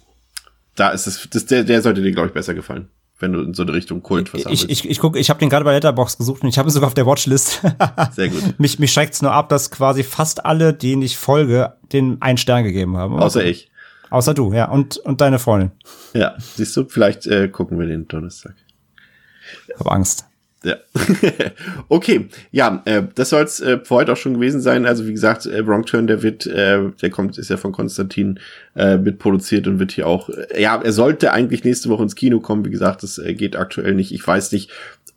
da 0.76 0.90
ist 0.90 1.08
es, 1.08 1.28
das, 1.28 1.46
der, 1.46 1.64
der 1.64 1.82
sollte 1.82 2.02
dir, 2.02 2.12
glaube 2.12 2.28
ich, 2.28 2.34
besser 2.34 2.54
gefallen 2.54 2.86
wenn 3.20 3.32
du 3.32 3.42
in 3.42 3.54
so 3.54 3.62
eine 3.62 3.72
Richtung 3.72 4.02
Kult 4.02 4.32
was 4.34 4.46
Ich, 4.46 4.68
ich, 4.68 4.88
ich 4.88 4.98
gucke, 4.98 5.18
ich 5.18 5.30
habe 5.30 5.38
den 5.38 5.50
gerade 5.50 5.64
bei 5.64 5.72
Letterbox 5.72 6.18
gesucht 6.18 6.42
und 6.42 6.48
ich 6.48 6.58
habe 6.58 6.68
ihn 6.68 6.72
sogar 6.72 6.88
auf 6.88 6.94
der 6.94 7.06
Watchlist. 7.06 7.62
Sehr 8.12 8.28
gut. 8.28 8.58
mich 8.58 8.78
mich 8.78 8.92
schreckt's 8.92 9.22
nur 9.22 9.32
ab, 9.32 9.48
dass 9.48 9.70
quasi 9.70 10.02
fast 10.02 10.44
alle, 10.44 10.74
denen 10.74 11.02
ich 11.02 11.16
folge, 11.16 11.74
den 11.92 12.20
einen 12.20 12.38
Stern 12.38 12.64
gegeben 12.64 12.96
haben. 12.96 13.18
Außer 13.18 13.44
ich. 13.44 13.70
Außer 14.10 14.34
du, 14.34 14.52
ja. 14.52 14.68
Und, 14.68 14.96
und 14.96 15.20
deine 15.20 15.38
Freundin. 15.38 15.70
Ja, 16.14 16.34
siehst 16.38 16.76
du, 16.76 16.84
vielleicht 16.86 17.26
äh, 17.26 17.48
gucken 17.48 17.78
wir 17.78 17.86
den 17.86 18.08
Donnerstag. 18.08 18.54
Hab 19.78 19.90
Angst. 19.90 20.26
Ja. 20.62 20.76
okay, 21.88 22.28
ja, 22.50 22.82
äh, 22.84 23.02
das 23.14 23.30
soll 23.30 23.44
es 23.44 23.60
äh, 23.60 23.78
für 23.82 23.94
heute 23.94 24.12
auch 24.12 24.16
schon 24.16 24.34
gewesen 24.34 24.60
sein. 24.60 24.84
Also 24.84 25.06
wie 25.06 25.12
gesagt, 25.12 25.46
äh, 25.46 25.66
Wrong 25.66 25.86
Turn, 25.86 26.06
der 26.06 26.22
wird, 26.22 26.46
äh, 26.46 26.90
der 27.00 27.08
kommt, 27.10 27.38
ist 27.38 27.48
ja 27.48 27.56
von 27.56 27.72
Konstantin 27.72 28.38
äh, 28.76 28.98
mitproduziert 28.98 29.66
und 29.66 29.78
wird 29.78 29.92
hier 29.92 30.06
auch, 30.06 30.28
äh, 30.28 30.60
ja, 30.60 30.80
er 30.80 30.92
sollte 30.92 31.32
eigentlich 31.32 31.64
nächste 31.64 31.88
Woche 31.88 32.02
ins 32.02 32.14
Kino 32.14 32.40
kommen. 32.40 32.66
Wie 32.66 32.70
gesagt, 32.70 33.02
das 33.02 33.16
äh, 33.16 33.32
geht 33.32 33.56
aktuell 33.56 33.94
nicht. 33.94 34.12
Ich 34.12 34.26
weiß 34.26 34.52
nicht, 34.52 34.70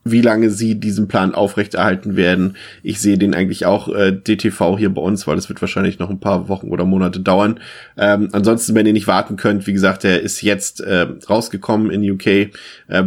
wie 0.03 0.21
lange 0.21 0.49
sie 0.49 0.79
diesen 0.79 1.07
Plan 1.07 1.33
aufrechterhalten 1.33 2.15
werden. 2.15 2.57
Ich 2.81 2.99
sehe 2.99 3.17
den 3.17 3.33
eigentlich 3.33 3.65
auch 3.65 3.87
äh, 3.93 4.11
DTV 4.11 4.77
hier 4.77 4.93
bei 4.93 5.01
uns, 5.01 5.27
weil 5.27 5.35
das 5.35 5.49
wird 5.49 5.61
wahrscheinlich 5.61 5.99
noch 5.99 6.09
ein 6.09 6.19
paar 6.19 6.49
Wochen 6.49 6.69
oder 6.69 6.85
Monate 6.85 7.19
dauern. 7.19 7.59
Ähm, 7.97 8.29
ansonsten, 8.33 8.75
wenn 8.75 8.85
ihr 8.85 8.93
nicht 8.93 9.07
warten 9.07 9.37
könnt, 9.37 9.65
wie 9.65 9.73
gesagt, 9.73 10.03
der 10.03 10.21
ist 10.21 10.41
jetzt 10.41 10.81
äh, 10.81 11.07
rausgekommen 11.29 11.89
in 11.89 12.09
UK, 12.11 12.27
äh, 12.27 12.49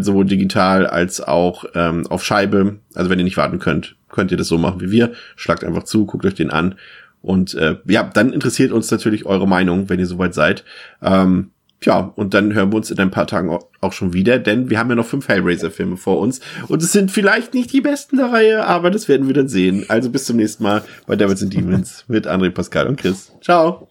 sowohl 0.00 0.24
digital 0.24 0.86
als 0.86 1.20
auch 1.20 1.66
ähm, 1.74 2.06
auf 2.06 2.24
Scheibe. 2.24 2.76
Also 2.94 3.10
wenn 3.10 3.18
ihr 3.18 3.24
nicht 3.24 3.36
warten 3.36 3.58
könnt, 3.58 3.96
könnt 4.08 4.30
ihr 4.30 4.38
das 4.38 4.48
so 4.48 4.56
machen 4.56 4.80
wie 4.80 4.90
wir. 4.90 5.12
Schlagt 5.36 5.64
einfach 5.64 5.84
zu, 5.84 6.06
guckt 6.06 6.24
euch 6.24 6.34
den 6.34 6.50
an. 6.50 6.76
Und 7.20 7.54
äh, 7.54 7.76
ja, 7.86 8.04
dann 8.04 8.32
interessiert 8.32 8.70
uns 8.72 8.90
natürlich 8.90 9.26
eure 9.26 9.48
Meinung, 9.48 9.88
wenn 9.88 9.98
ihr 9.98 10.06
soweit 10.06 10.32
seid. 10.32 10.64
Ähm, 11.02 11.50
ja, 11.82 12.12
und 12.16 12.34
dann 12.34 12.54
hören 12.54 12.72
wir 12.72 12.76
uns 12.76 12.90
in 12.90 12.98
ein 12.98 13.10
paar 13.10 13.26
Tagen 13.26 13.56
auch 13.80 13.92
schon 13.92 14.12
wieder, 14.12 14.38
denn 14.38 14.70
wir 14.70 14.78
haben 14.78 14.88
ja 14.88 14.96
noch 14.96 15.06
fünf 15.06 15.28
Hellraiser-Filme 15.28 15.96
vor 15.96 16.18
uns. 16.18 16.40
Und 16.68 16.82
es 16.82 16.92
sind 16.92 17.10
vielleicht 17.10 17.54
nicht 17.54 17.72
die 17.72 17.80
besten 17.80 18.16
der 18.16 18.32
Reihe, 18.32 18.66
aber 18.66 18.90
das 18.90 19.08
werden 19.08 19.26
wir 19.26 19.34
dann 19.34 19.48
sehen. 19.48 19.84
Also 19.88 20.10
bis 20.10 20.24
zum 20.24 20.36
nächsten 20.36 20.62
Mal 20.62 20.82
bei 21.06 21.16
Devils 21.16 21.42
and 21.42 21.52
Demons 21.52 22.04
mit 22.08 22.26
André, 22.26 22.50
Pascal 22.50 22.86
und 22.86 22.96
Chris. 22.96 23.32
Ciao. 23.40 23.88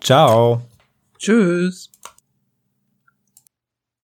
Ciao. 0.00 0.62
Tschüss. 1.18 1.89